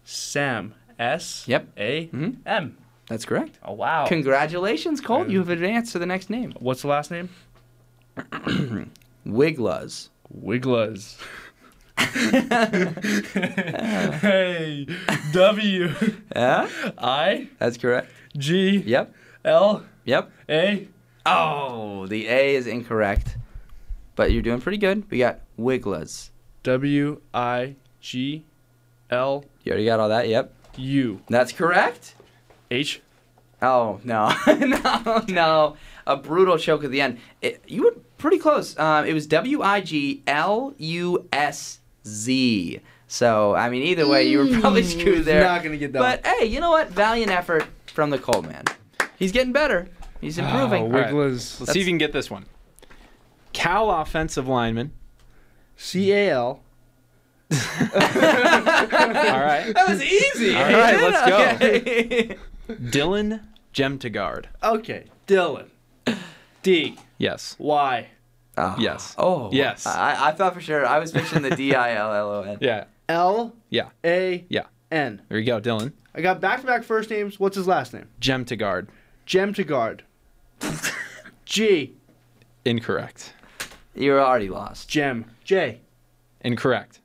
Sam. 0.04 0.74
S. 0.98 1.44
Yep. 1.46 1.68
A. 1.76 2.06
Mhm. 2.08 2.36
M. 2.46 2.76
That's 3.08 3.24
correct. 3.24 3.58
Oh 3.64 3.72
wow. 3.74 4.06
Congratulations, 4.06 5.00
Colt. 5.00 5.28
You 5.28 5.38
have 5.38 5.48
advanced 5.50 5.92
to 5.92 5.98
the 5.98 6.06
next 6.06 6.30
name. 6.30 6.52
What's 6.58 6.82
the 6.82 6.88
last 6.88 7.10
name? 7.10 7.28
Wiglusz. 9.26 10.08
Wigglers. 10.32 11.16
hey. 14.20 14.86
W. 15.32 15.94
Yeah, 16.34 16.68
I. 16.98 17.48
that's 17.58 17.76
correct. 17.76 18.10
G. 18.36 18.78
Yep. 18.78 19.12
L. 19.44 19.84
Yep. 20.04 20.30
A. 20.48 20.88
Oh, 21.26 22.06
the 22.06 22.28
A 22.28 22.54
is 22.54 22.66
incorrect. 22.66 23.36
But 24.16 24.32
you're 24.32 24.42
doing 24.42 24.60
pretty 24.60 24.78
good. 24.78 25.10
We 25.10 25.18
got 25.18 25.40
Wiglas. 25.58 26.30
W. 26.62 27.20
I. 27.34 27.76
G. 28.00 28.44
L. 29.10 29.44
You 29.64 29.72
already 29.72 29.86
got 29.86 30.00
all 30.00 30.08
that? 30.08 30.28
Yep. 30.28 30.52
U. 30.76 31.20
That's 31.28 31.52
correct. 31.52 32.14
H. 32.70 33.02
Oh, 33.62 34.00
no. 34.04 34.32
no, 34.46 35.24
no. 35.28 35.76
A 36.06 36.16
brutal 36.16 36.56
choke 36.58 36.84
at 36.84 36.90
the 36.90 37.00
end. 37.00 37.18
It, 37.42 37.62
you 37.66 37.84
were 37.84 37.94
pretty 38.18 38.38
close. 38.38 38.78
Um, 38.78 39.04
it 39.06 39.12
was 39.12 39.26
W 39.26 39.62
I 39.62 39.80
G 39.80 40.22
L 40.26 40.74
U 40.78 41.28
S 41.32 41.80
Z. 42.06 42.80
So 43.06 43.54
I 43.54 43.68
mean, 43.68 43.82
either 43.82 44.08
way, 44.08 44.28
you 44.28 44.38
were 44.38 44.60
probably 44.60 44.82
screwed 44.84 45.16
He's 45.18 45.24
there. 45.26 45.42
not 45.42 45.62
gonna 45.62 45.76
get 45.76 45.92
done. 45.92 46.02
But 46.02 46.26
hey, 46.26 46.46
you 46.46 46.60
know 46.60 46.70
what? 46.70 46.88
Valiant 46.90 47.30
effort 47.30 47.66
from 47.86 48.10
the 48.10 48.18
cold 48.18 48.46
man. 48.46 48.64
He's 49.18 49.32
getting 49.32 49.52
better. 49.52 49.88
He's 50.20 50.38
improving. 50.38 50.84
Oh, 50.84 50.86
All 50.86 50.92
right. 50.92 51.06
Wigglers. 51.06 51.60
Let's 51.60 51.72
see 51.72 51.80
if 51.80 51.86
you 51.86 51.90
can 51.90 51.98
get 51.98 52.12
this 52.12 52.30
one. 52.30 52.46
Cal 53.52 53.90
offensive 53.90 54.46
lineman. 54.48 54.92
C 55.76 56.12
A 56.12 56.30
L. 56.30 56.62
All 57.52 59.40
right. 59.40 59.72
That 59.74 59.86
was 59.88 60.02
easy. 60.02 60.54
All 60.54 60.62
right, 60.62 60.96
let's 61.00 61.28
go. 61.28 61.66
Okay. 61.66 62.36
Dylan 62.68 63.40
Jemtegaard. 63.74 64.46
Okay, 64.62 65.06
Dylan. 65.26 65.66
D 66.62 66.96
Yes. 67.18 67.56
Y. 67.58 68.08
Oh. 68.56 68.76
Yes. 68.78 69.14
Oh. 69.18 69.50
Yes. 69.52 69.86
I, 69.86 70.28
I 70.28 70.32
thought 70.32 70.54
for 70.54 70.60
sure. 70.60 70.86
I 70.86 70.98
was 70.98 71.12
picturing 71.12 71.42
the 71.42 71.54
D 71.56 71.74
I 71.74 71.94
L 71.94 72.12
L 72.12 72.30
O 72.30 72.42
N. 72.42 72.58
Yeah. 72.60 72.84
L 73.08 73.54
Yeah. 73.70 73.88
A 74.04 74.44
Yeah. 74.48 74.64
N. 74.92 75.22
There 75.28 75.38
you 75.38 75.46
go, 75.46 75.60
Dylan. 75.60 75.92
I 76.14 76.20
got 76.20 76.40
back 76.40 76.60
to 76.60 76.66
back 76.66 76.82
first 76.84 77.10
names. 77.10 77.38
What's 77.40 77.56
his 77.56 77.66
last 77.66 77.92
name? 77.94 78.08
Jemtegaard. 78.20 78.88
Jem 79.26 79.54
to. 79.54 79.96
G. 81.44 81.94
Incorrect. 82.64 83.32
You're 83.94 84.20
already 84.20 84.48
lost. 84.48 84.88
Gem. 84.88 85.24
J. 85.44 85.80
Incorrect. 86.42 86.99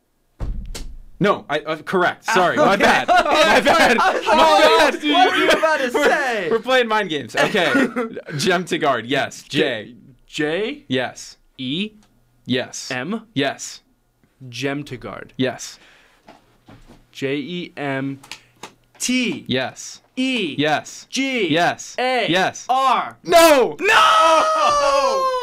No, 1.19 1.45
I 1.49 1.59
uh, 1.59 1.77
correct. 1.77 2.25
Sorry, 2.25 2.57
my 2.57 2.75
bad. 2.75 3.07
My 3.07 3.61
bad. 3.61 3.97
My 3.97 4.13
bad. 4.21 4.95
What 5.03 5.31
were 5.31 5.37
you 5.37 5.49
about 5.49 5.77
to 5.79 5.91
say? 6.09 6.49
We're 6.51 6.59
playing 6.59 6.87
mind 6.89 7.09
games. 7.09 7.35
Okay. 7.35 7.71
Jemtegaard. 8.35 9.03
Yes. 9.05 9.43
J. 9.43 9.95
J. 10.27 10.83
Yes. 10.89 11.37
E. 11.57 11.93
Yes. 12.45 12.91
M. 12.91 13.27
Yes. 13.33 13.81
Jem 14.49 14.83
to 14.83 14.97
guard. 14.97 15.31
Yes. 15.37 15.79
J 17.13 17.37
E 17.37 17.73
M 17.77 18.19
T 18.99 19.45
Yes. 19.47 20.01
E 20.17 20.55
Yes. 20.57 21.07
G 21.09 21.47
Yes. 21.47 21.95
A 21.97 22.29
Yes. 22.29 22.65
R. 22.67 23.17
No. 23.23 23.77
No. 23.79 25.41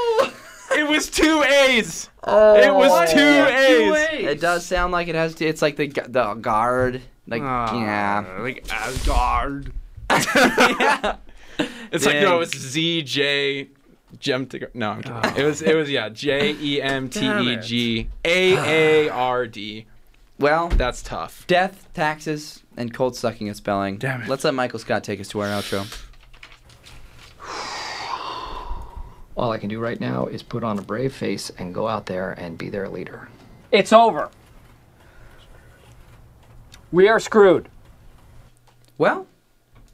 It 0.79 0.89
was 0.89 1.09
two 1.11 1.43
A's. 1.43 2.09
Oh, 2.25 2.55
It 2.57 2.73
was 2.75 3.11
two 3.11 3.17
Two 3.19 3.25
A's. 3.95 4.09
A's. 4.13 4.27
It 4.27 4.41
does 4.41 4.65
sound 4.65 4.93
like 4.93 5.09
it 5.09 5.15
has 5.15 5.35
to. 5.37 5.47
It's 5.47 5.63
like 5.63 5.77
the 5.77 5.89
the 5.89 6.35
guard. 6.35 7.03
Like 7.27 7.43
Ah, 7.43 7.75
yeah. 7.79 8.43
Like 8.43 8.67
Asgard. 8.73 9.73
yeah. 10.11 11.17
It's 11.93 12.07
like 12.07 12.17
no, 12.23 12.41
it's 12.41 12.57
Z 12.57 13.03
J 13.03 13.69
Jemtegaard. 14.19 14.75
No, 14.75 14.91
I'm 14.93 15.03
kidding. 15.03 15.37
It 15.37 15.45
was 15.47 15.61
it 15.63 15.75
was 15.77 15.91
yeah 15.91 16.09
J 16.09 16.57
E 16.59 16.81
M 16.83 17.09
T 17.11 17.21
E 17.27 17.57
G 17.57 18.09
A 18.25 18.57
A 19.07 19.09
R 19.11 19.47
D. 19.47 19.87
Well, 20.39 20.69
That's 20.71 21.03
tough. 21.03 21.47
death, 21.47 21.87
taxes, 21.95 22.63
and 22.77 22.93
cold 22.93 23.15
sucking 23.17 23.47
and 23.47 23.57
spelling. 23.57 23.99
Damn 23.99 24.23
it. 24.23 24.29
Let's 24.29 24.43
let 24.45 24.55
Michael 24.55 24.79
Scott 24.81 25.05
take 25.05 25.21
us 25.21 25.29
to 25.29 25.41
our 25.41 25.49
outro. 25.49 25.87
All 29.37 29.51
I 29.51 29.59
can 29.59 29.69
do 29.69 29.81
right 29.81 29.99
now 29.99 30.27
is 30.27 30.43
put 30.43 30.63
on 30.63 30.79
a 30.79 30.83
brave 30.83 31.15
face 31.15 31.51
and 31.59 31.75
go 31.75 31.89
out 31.89 32.07
there 32.07 32.33
and 32.33 32.59
be 32.59 32.69
their 32.69 32.89
leader. 32.89 33.29
It's 33.71 33.93
over. 33.93 34.31
We 36.91 37.09
are 37.09 37.19
screwed. 37.19 37.71
Well, 38.99 39.27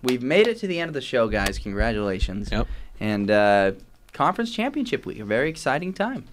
we've 0.03 0.23
made 0.23 0.49
it 0.49 0.59
to 0.59 0.67
the 0.67 0.81
end 0.81 0.89
of 0.89 0.95
the 0.95 1.01
show, 1.01 1.29
guys. 1.29 1.59
Congratulations. 1.59 2.51
Yep. 2.51 2.67
And 2.99 3.31
uh, 3.31 3.73
conference 4.13 4.53
championship 4.53 5.07
week, 5.07 5.21
a 5.21 5.25
very 5.25 5.49
exciting 5.49 5.93
time. 5.93 6.25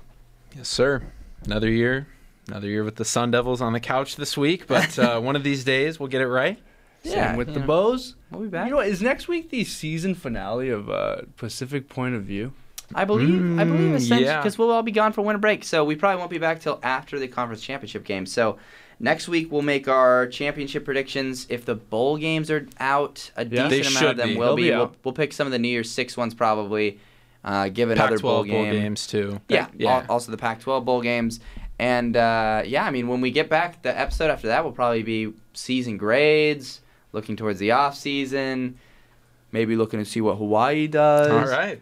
Yes, 0.56 0.68
sir. 0.68 1.04
Another 1.46 1.70
year, 1.70 2.08
another 2.48 2.68
year 2.68 2.84
with 2.84 2.96
the 2.96 3.06
Sun 3.06 3.32
Devils 3.32 3.62
on 3.62 3.74
the 3.74 3.80
couch 3.80 4.16
this 4.16 4.36
week. 4.36 4.66
But 4.66 4.98
uh, 4.98 5.20
one 5.22 5.36
of 5.36 5.44
these 5.44 5.64
days 5.64 6.00
we'll 6.00 6.10
get 6.10 6.22
it 6.22 6.28
right. 6.28 6.58
Same 7.04 7.36
with 7.36 7.50
you 7.50 7.54
the 7.54 7.60
bows. 7.60 8.16
We'll 8.32 8.42
be 8.42 8.48
back. 8.48 8.66
You 8.66 8.72
know 8.72 8.78
what? 8.78 8.88
Is 8.88 9.02
next 9.02 9.28
week 9.28 9.52
the 9.52 9.64
season 9.64 10.16
finale 10.16 10.70
of 10.70 10.90
uh, 10.90 11.18
Pacific 11.38 11.88
Point 11.88 12.16
of 12.16 12.24
View? 12.24 12.54
I 12.94 13.06
believe, 13.06 13.60
I 13.60 13.64
believe, 13.64 13.92
Mm, 13.92 13.96
essentially, 13.96 14.26
yeah. 14.26 14.38
because 14.40 14.58
we'll 14.58 14.72
all 14.72 14.84
be 14.84 14.92
gone 14.92 15.12
for 15.14 15.22
winter 15.22 15.40
break, 15.40 15.64
so 15.64 15.84
we 15.84 15.96
probably 15.96 16.20
won't 16.20 16.30
be 16.30 16.38
back 16.38 16.60
till 16.60 16.80
after 16.84 17.18
the 17.20 17.28
conference 17.28 17.62
championship 17.62 18.04
game. 18.04 18.26
So 18.26 18.58
next 19.00 19.28
week 19.28 19.52
we'll 19.52 19.62
make 19.64 19.88
our 19.88 20.28
championship 20.28 20.86
predictions. 20.86 21.48
If 21.50 21.66
the 21.66 21.76
bowl 21.76 22.18
games 22.18 22.52
are 22.52 22.68
out, 22.80 23.32
a 23.36 23.46
Yeah. 23.46 23.68
decent 23.70 23.98
amount 23.98 24.12
of 24.12 24.18
them 24.18 24.30
be. 24.30 24.38
will 24.38 24.56
be. 24.56 24.64
be 24.64 24.72
we'll, 24.72 24.96
we'll 25.04 25.14
pick 25.14 25.34
some 25.34 25.48
of 25.48 25.52
the 25.52 25.60
New 25.60 25.68
Year's 25.70 25.90
Six 25.90 26.16
ones 26.16 26.34
probably. 26.34 27.00
Uh, 27.44 27.70
give 27.70 27.90
another 27.92 28.16
Pac-12 28.18 28.22
bowl 28.24 28.34
bowl 28.44 28.44
game. 28.44 28.72
games 28.74 29.06
too. 29.08 29.40
Yeah, 29.50 29.68
yeah. 29.78 29.98
al- 30.00 30.06
also 30.10 30.32
the 30.32 30.38
Pac-12 30.38 30.84
bowl 30.84 31.02
games, 31.02 31.40
and 31.78 32.18
uh, 32.18 32.64
yeah, 32.66 32.86
I 32.86 32.90
mean 32.92 33.08
when 33.08 33.22
we 33.22 33.30
get 33.30 33.50
back, 33.50 33.84
the 33.84 33.96
episode 34.00 34.32
after 34.32 34.48
that 34.48 34.64
will 34.64 34.72
probably 34.72 35.04
be 35.04 35.32
season 35.54 35.98
grades, 35.98 36.82
looking 37.14 37.36
towards 37.36 37.60
the 37.60 37.70
off 37.72 37.96
season, 37.96 38.80
maybe 39.52 39.76
looking 39.76 40.00
to 40.00 40.06
see 40.06 40.22
what 40.22 40.38
Hawaii 40.38 40.88
does. 40.88 41.30
All 41.32 41.56
right. 41.58 41.80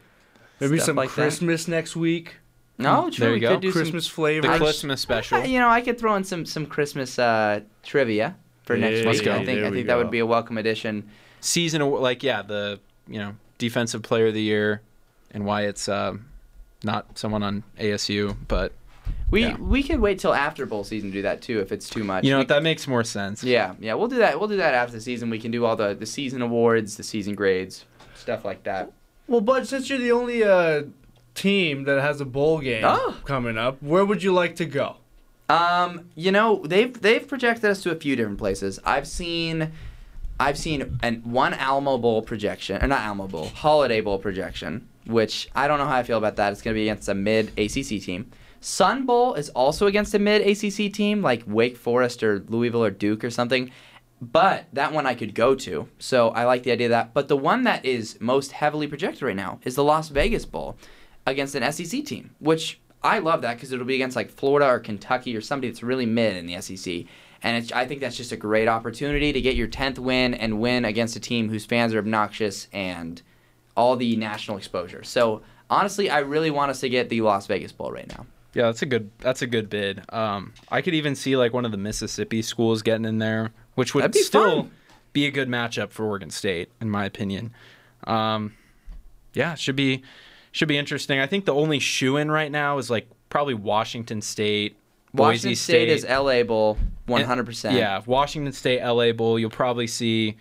Maybe 0.70 0.78
Stuff 0.78 0.86
some 0.88 0.96
like 0.96 1.10
that. 1.10 1.16
Christmas 1.16 1.68
next 1.68 1.96
week. 1.96 2.36
No, 2.78 3.10
true. 3.10 3.20
There 3.20 3.30
you 3.30 3.34
we 3.36 3.40
go. 3.40 3.50
could 3.52 3.62
do 3.62 3.72
Christmas 3.72 4.06
some, 4.06 4.14
flavor. 4.16 4.48
The 4.48 4.54
I- 4.54 4.58
Christmas 4.58 5.02
special. 5.02 5.38
Uh, 5.40 5.44
you 5.44 5.60
know, 5.60 5.70
I 5.70 5.82
could 5.82 6.00
throw 6.00 6.16
in 6.16 6.24
some 6.24 6.46
some 6.46 6.66
Christmas 6.66 7.20
uh, 7.20 7.62
trivia 7.84 8.36
for 8.64 8.76
next 8.78 8.92
Yeah, 8.92 8.98
week. 9.00 9.06
Let's 9.08 9.22
go. 9.22 9.32
I 9.34 9.46
think 9.46 9.60
there 9.60 9.66
I 9.68 9.72
think 9.72 9.88
that 9.88 9.98
would 9.98 10.12
be 10.12 10.20
a 10.20 10.26
welcome 10.26 10.58
addition. 10.58 11.10
Season 11.42 11.82
like 11.82 12.24
yeah 12.24 12.42
the 12.42 12.80
you 13.08 13.20
know 13.20 13.36
defensive 13.58 14.02
player 14.02 14.28
of 14.28 14.34
the 14.34 14.42
year, 14.42 14.82
and 15.32 15.46
why 15.46 15.64
it's 15.64 15.88
um, 15.88 16.26
not 16.84 17.18
someone 17.18 17.44
on 17.44 17.64
ASU, 17.80 18.36
but 18.48 18.72
We 19.30 19.42
Yeah. 19.44 19.58
we 19.58 19.84
could 19.84 20.00
wait 20.00 20.18
till 20.20 20.34
after 20.34 20.66
bowl 20.66 20.84
season 20.84 21.10
to 21.10 21.14
do 21.14 21.22
that 21.24 21.42
too 21.42 21.60
if 21.60 21.72
it's 21.72 21.90
too 21.90 22.04
much. 22.04 22.24
you 22.24 22.32
know 22.32 22.40
We- 22.40 22.46
that 22.46 22.64
makes 22.64 22.88
more 22.88 23.04
sense. 23.04 23.44
Yeah, 23.44 23.76
yeah, 23.80 23.94
we'll 23.94 24.08
do 24.08 24.18
that. 24.18 24.40
We'll 24.40 24.50
do 24.50 24.58
that 24.58 24.74
after 24.74 24.94
the 24.94 25.02
season. 25.02 25.30
We 25.30 25.40
can 25.40 25.52
do 25.52 25.64
all 25.66 25.76
the 25.76 25.94
the 25.94 26.06
season 26.08 26.42
awards, 26.42 26.98
the 26.98 27.04
season 27.04 27.36
grades, 27.36 27.86
stuff 28.16 28.44
like 28.46 28.64
that. 28.64 28.92
Well, 29.28 29.42
Bud, 29.42 29.68
since 29.68 29.90
you're 29.90 30.00
the 30.00 30.12
only 30.12 30.44
uh, 30.44 30.84
team 31.34 31.84
that 31.86 32.02
has 32.02 32.22
a 32.22 32.26
bowl 32.26 32.60
game 32.60 32.84
Oh. 32.86 33.18
coming 33.26 33.58
up, 33.58 33.82
where 33.82 34.06
would 34.06 34.22
you 34.24 34.34
like 34.34 34.56
to 34.58 34.66
go? 34.66 34.98
Um, 35.50 36.10
you 36.16 36.32
know, 36.32 36.62
they've 36.66 37.00
they've 37.00 37.28
projected 37.28 37.66
us 37.70 37.82
to 37.84 37.92
a 37.92 37.96
few 37.96 38.16
different 38.16 38.38
places. 38.38 38.80
I've 38.86 39.08
seen 39.08 39.72
I've 40.40 40.58
seen 40.58 40.98
an 41.04 41.22
one 41.26 41.54
Alamo 41.54 41.98
Bowl 41.98 42.22
projection, 42.22 42.84
or 42.84 42.88
not 42.88 43.02
Alamo 43.02 43.28
Bowl, 43.28 43.48
Holiday 43.50 44.02
Bowl 44.02 44.18
projection, 44.20 44.88
which 45.06 45.50
I 45.56 45.68
don't 45.68 45.80
know 45.80 45.86
how 45.86 45.98
I 45.98 46.04
feel 46.04 46.18
about 46.18 46.38
that. 46.38 46.54
It's 46.54 46.62
going 46.62 46.74
to 46.76 46.80
be 46.80 46.90
against 46.90 47.08
a 47.10 47.14
mid 47.14 47.48
ACC 47.60 48.02
team. 48.02 48.32
Sun 48.62 49.06
Bowl 49.06 49.34
is 49.36 49.50
also 49.50 49.88
against 49.88 50.14
a 50.16 50.20
mid 50.20 50.42
ACC 50.42 50.92
team 50.94 51.22
like 51.22 51.44
Wake 51.46 51.76
Forest 51.78 52.24
or 52.24 52.40
Louisville 52.48 52.84
or 52.84 52.90
Duke 52.92 53.24
or 53.24 53.30
something. 53.30 53.70
But 54.32 54.68
that 54.72 54.94
one 54.94 55.06
I 55.06 55.16
could 55.16 55.36
go 55.36 55.54
to, 55.54 55.90
so 56.00 56.30
I 56.30 56.46
like 56.46 56.64
the 56.64 56.72
idea 56.72 56.88
of 56.88 56.92
that. 56.92 57.14
But 57.14 57.28
the 57.28 57.36
one 57.36 57.64
that 57.64 57.84
is 57.84 58.18
most 58.22 58.54
heavily 58.54 58.88
projected 58.88 59.22
right 59.22 59.36
now 59.36 59.60
is 59.64 59.76
the 59.76 59.84
Las 59.84 60.08
Vegas 60.08 60.46
Bowl 60.46 60.78
against 61.26 61.56
an 61.56 61.72
SEC 61.74 62.06
team, 62.06 62.34
which 62.40 62.80
I 63.04 63.20
love 63.20 63.42
that 63.42 63.56
because 63.56 63.74
it'll 63.74 63.86
be 63.86 63.96
against 63.96 64.16
like 64.16 64.30
Florida 64.30 64.68
or 64.68 64.80
Kentucky 64.80 65.36
or 65.36 65.42
somebody 65.42 65.70
that's 65.70 65.84
really 65.84 66.06
mid 66.06 66.38
in 66.38 66.46
the 66.46 66.62
SEC. 66.62 67.06
And 67.42 67.70
I 67.74 67.86
think 67.86 68.00
that's 68.00 68.16
just 68.16 68.32
a 68.32 68.38
great 68.38 68.70
opportunity 68.70 69.34
to 69.34 69.42
get 69.42 69.56
your 69.56 69.68
10th 69.68 70.00
win 70.00 70.34
and 70.34 70.62
win 70.62 70.86
against 70.86 71.18
a 71.18 71.20
team 71.20 71.50
whose 71.50 71.66
fans 71.66 71.94
are 71.94 72.00
obnoxious 72.00 72.70
and 72.72 73.22
all 73.76 73.98
the 73.98 74.16
national 74.16 74.58
exposure. 74.58 75.04
So 75.04 75.42
honestly, 75.70 76.10
I 76.10 76.20
really 76.20 76.52
want 76.52 76.72
us 76.72 76.80
to 76.80 76.90
get 76.90 77.10
the 77.10 77.20
Las 77.20 77.48
Vegas 77.48 77.74
Bowl 77.74 77.92
right 77.92 78.08
now. 78.08 78.26
Yeah, 78.54 78.66
that's 78.66 78.84
a 78.84 78.86
good 78.86 79.10
that's 79.20 79.42
a 79.42 79.48
good 79.48 79.70
bid. 79.70 80.04
Um, 80.14 80.54
I 80.70 80.82
could 80.82 80.94
even 80.94 81.16
see 81.16 81.36
like 81.36 81.54
one 81.54 81.66
of 81.66 81.72
the 81.72 81.78
Mississippi 81.78 82.42
schools 82.44 82.84
getting 82.84 83.06
in 83.06 83.18
there, 83.18 83.52
which 83.76 83.94
would 83.96 84.12
be 84.12 84.20
still 84.20 84.62
fun. 84.64 84.72
be 85.14 85.26
a 85.26 85.32
good 85.32 85.48
matchup 85.50 85.92
for 85.92 86.06
Oregon 86.06 86.30
State, 86.30 86.70
in 86.82 86.90
my 86.90 87.06
opinion. 87.06 87.54
Um, 88.06 88.54
yeah, 89.34 89.56
should 89.56 89.76
be 89.76 90.04
should 90.52 90.68
be 90.68 90.78
interesting. 90.78 91.20
I 91.20 91.28
think 91.28 91.46
the 91.46 91.54
only 91.54 91.80
shoe 91.80 92.18
in 92.18 92.30
right 92.30 92.52
now 92.52 92.78
is 92.78 92.90
like 92.90 93.08
probably 93.30 93.54
Washington 93.56 94.22
State, 94.22 94.76
Washington 95.14 95.50
Boise 95.52 95.56
State, 95.56 95.90
is 95.90 96.06
LA 96.06 96.44
Bowl, 96.44 96.78
100%. 97.08 97.74
Yeah, 97.74 98.02
Washington 98.06 98.54
State, 98.54 98.84
LA 98.84 99.12
Bowl. 99.14 99.40
You'll 99.40 99.50
probably 99.50 99.88
see. 99.88 100.36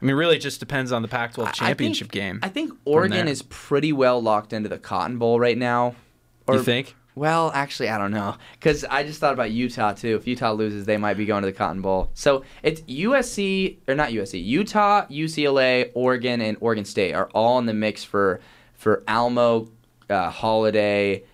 I 0.00 0.04
mean, 0.04 0.14
really, 0.14 0.36
it 0.36 0.40
just 0.40 0.60
depends 0.60 0.92
on 0.92 1.02
the 1.02 1.08
Pac-12 1.08 1.38
I- 1.38 1.42
I 1.42 1.44
think- 1.44 1.56
championship 1.56 2.12
game. 2.12 2.38
I 2.42 2.48
think 2.48 2.72
Oregon 2.84 3.26
is 3.26 3.42
pretty 3.42 3.92
well 3.92 4.22
locked 4.22 4.52
into 4.52 4.68
the 4.68 4.78
Cotton 4.78 5.18
Bowl 5.18 5.40
right 5.40 5.58
now. 5.58 5.96
you 6.48 6.62
think? 6.62 6.94
Well, 7.18 7.50
actually, 7.52 7.88
I 7.88 7.98
don't 7.98 8.10
know 8.12 8.36
because 8.52 8.84
I 8.84 9.02
just 9.02 9.18
thought 9.20 9.32
about 9.34 9.50
Utah 9.50 9.92
too. 9.92 10.16
If 10.16 10.26
Utah 10.26 10.52
loses, 10.52 10.86
they 10.86 10.96
might 10.96 11.14
be 11.16 11.26
going 11.26 11.42
to 11.42 11.46
the 11.46 11.52
Cotton 11.52 11.82
Bowl. 11.82 12.10
So 12.14 12.44
it's 12.62 12.80
USC 12.82 13.78
or 13.88 13.94
not 13.94 14.10
USC, 14.10 14.44
Utah, 14.44 15.04
UCLA, 15.06 15.90
Oregon, 15.94 16.40
and 16.40 16.56
Oregon 16.60 16.84
State 16.84 17.14
are 17.14 17.28
all 17.34 17.58
in 17.58 17.66
the 17.66 17.74
mix 17.74 18.04
for 18.04 18.40
for 18.74 19.02
Alamo, 19.08 19.68
uh, 20.08 20.30
Holiday, 20.30 21.24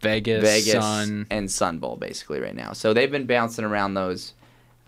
Vegas, 0.00 0.42
Vegas, 0.42 0.72
Sun. 0.84 1.26
and 1.30 1.50
Sun 1.50 1.78
Bowl 1.78 1.96
basically 1.96 2.40
right 2.40 2.56
now. 2.56 2.72
So 2.72 2.94
they've 2.94 3.10
been 3.10 3.26
bouncing 3.26 3.64
around 3.66 3.94
those 3.94 4.32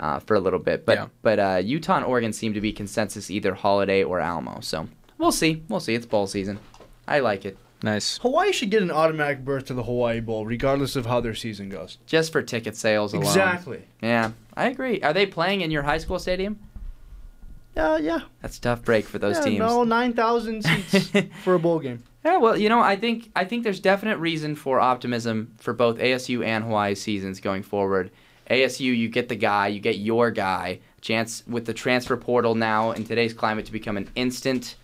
uh, 0.01 0.19
for 0.21 0.35
a 0.35 0.41
little 0.41 0.59
bit, 0.59 0.87
but 0.87 0.97
Yeah. 0.97 1.07
but 1.21 1.39
uh, 1.39 1.61
Utah 1.63 1.97
and 1.97 2.07
Oregon 2.07 2.33
seem 2.33 2.55
to 2.55 2.61
be 2.61 2.73
consensus 2.73 3.31
either 3.31 3.55
Holiday 3.55 4.03
or 4.03 4.21
Alamo. 4.21 4.61
So 4.61 4.89
we'll 5.19 5.33
see, 5.33 5.63
we'll 5.69 5.81
see. 5.81 5.95
It's 5.95 6.07
bowl 6.07 6.27
season. 6.27 6.59
I 7.07 7.19
like 7.21 7.45
it. 7.45 7.59
Nice. 7.83 8.19
Hawaii 8.19 8.53
should 8.53 8.71
get 8.71 8.83
an 8.83 8.91
automatic 8.91 9.45
berth 9.45 9.67
to 9.67 9.75
the 9.75 9.83
Hawaii 9.83 10.21
Bowl, 10.21 10.47
regardless 10.47 10.95
of 10.95 11.07
how 11.07 11.21
their 11.21 11.35
season 11.35 11.69
goes. 11.69 11.99
Just 12.07 12.31
for 12.31 12.41
ticket 12.41 12.77
sales 12.77 13.13
alone. 13.13 13.27
Exactly. 13.27 13.83
Yeah, 14.01 14.33
I 14.57 14.69
agree. 14.69 15.01
Are 15.03 15.13
they 15.13 15.27
playing 15.27 15.63
in 15.63 15.71
your 15.71 15.83
high 15.83 15.99
school 15.99 16.19
stadium? 16.19 16.61
Yeah, 17.77 17.97
yeah. 17.97 18.21
That's 18.41 18.59
a 18.59 18.61
tough 18.61 18.83
break 18.83 19.07
for 19.07 19.19
those 19.19 19.39
yeah, 19.39 19.45
teams. 19.45 19.59
No, 19.59 19.83
nine 19.83 20.13
thousand 20.13 20.63
seats 20.65 21.11
for 21.43 21.55
a 21.55 21.59
bowl 21.59 21.81
game. 21.81 22.03
Yeah, 22.25 22.37
well, 22.37 22.57
you 22.57 22.69
know, 22.69 22.81
I 22.81 22.97
think 22.97 23.31
I 23.35 23.45
think 23.45 23.65
there's 23.65 23.81
definite 23.81 24.19
reason 24.19 24.55
for 24.55 24.79
optimism 24.79 25.55
for 25.59 25.73
both 25.73 25.99
ASU 25.99 26.45
and 26.45 26.65
Hawaii 26.65 26.95
seasons 26.95 27.41
going 27.41 27.63
forward. 27.63 28.11
ASU, 28.51 28.97
you 28.97 29.09
get 29.09 29.29
the 29.29 29.37
guy, 29.37 29.69
you 29.69 29.81
get 29.81 29.99
your 29.99 30.31
guy. 30.31 30.81
Chance 31.01 31.45
with 31.49 31.65
the 31.65 31.75
transfer 31.75 32.17
portal 32.17 32.55
now 32.55 32.93
in 32.93 33.05
today's 33.05 33.33
climate 33.33 33.67
to 33.67 33.73
become 33.73 33.97
an 33.97 34.09
instant, 34.15 34.77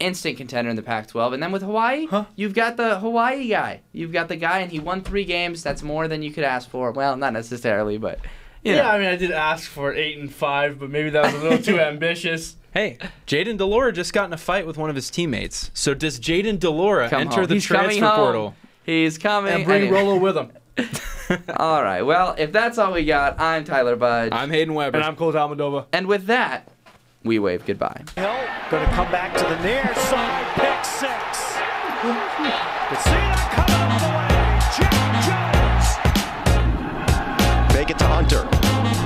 instant 0.00 0.36
contender 0.36 0.70
in 0.70 0.76
the 0.76 0.82
Pac-12. 0.82 1.34
And 1.34 1.42
then 1.42 1.52
with 1.52 1.62
Hawaii, 1.62 2.06
you've 2.36 2.54
got 2.54 2.76
the 2.76 2.98
Hawaii 3.00 3.48
guy. 3.48 3.80
You've 3.92 4.12
got 4.12 4.28
the 4.28 4.36
guy, 4.36 4.60
and 4.60 4.70
he 4.72 4.78
won 4.78 5.02
three 5.02 5.24
games. 5.24 5.62
That's 5.62 5.82
more 5.82 6.08
than 6.08 6.22
you 6.22 6.30
could 6.32 6.44
ask 6.44 6.68
for. 6.70 6.92
Well, 6.92 7.16
not 7.16 7.32
necessarily, 7.32 7.98
but 7.98 8.18
you 8.62 8.74
Yeah. 8.74 8.90
I 8.90 8.98
mean, 8.98 9.08
I 9.08 9.16
did 9.16 9.30
ask 9.30 9.68
for 9.68 9.92
eight 9.94 10.18
and 10.18 10.32
five, 10.32 10.78
but 10.78 10.90
maybe 10.90 11.10
that 11.10 11.24
was 11.24 11.34
a 11.34 11.38
little 11.38 11.58
too 11.62 11.80
ambitious. 11.92 12.56
Hey, 12.72 12.98
Jaden 13.26 13.56
Delora 13.56 13.92
just 13.92 14.12
got 14.12 14.26
in 14.26 14.32
a 14.32 14.36
fight 14.36 14.66
with 14.66 14.76
one 14.76 14.90
of 14.90 14.94
his 14.96 15.10
teammates. 15.10 15.70
So 15.74 15.94
does 15.94 16.20
Jaden 16.20 16.58
Delora 16.60 17.08
Come 17.08 17.22
enter 17.22 17.36
home. 17.40 17.46
the 17.46 17.54
He's 17.54 17.64
transfer 17.64 18.10
portal? 18.14 18.54
He's 18.84 19.16
coming. 19.18 19.52
And 19.52 19.64
bring 19.64 19.82
Anyway. 19.84 19.96
Rolo 19.98 20.18
with 20.18 20.36
him. 20.36 20.52
All 21.56 21.82
right. 21.82 22.02
Well, 22.02 22.34
if 22.38 22.52
that's 22.52 22.78
all 22.78 22.92
we 22.92 23.04
got, 23.04 23.40
I'm 23.40 23.64
Tyler 23.64 23.96
Budge. 23.96 24.32
I'm 24.32 24.50
Hayden 24.50 24.74
Weber. 24.74 24.96
And 24.96 25.04
I'm 25.04 25.16
Cole 25.16 25.32
Almadova. 25.32 25.86
And 25.92 26.06
with 26.06 26.26
that, 26.26 26.68
we 27.28 27.38
wave 27.38 27.64
goodbye. 27.66 28.02
Hill 28.16 28.34
going 28.70 28.88
to 28.88 28.94
come 28.94 29.12
back 29.12 29.36
to 29.36 29.44
the 29.44 29.62
near 29.62 29.84
side, 29.94 30.46
pick 30.54 30.82
six. 30.82 31.12
Casino 32.88 33.36
coming 33.52 33.74
all 33.84 34.00
the 34.00 34.08
way. 34.16 34.32
Jack 34.72 35.12
Jones. 35.28 35.88
Make 37.74 37.90
it 37.90 37.98
to 37.98 38.06
Hunter. 38.06 38.48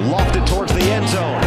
Lofted 0.08 0.46
towards 0.46 0.72
the 0.72 0.82
end 0.82 1.08
zone. 1.08 1.41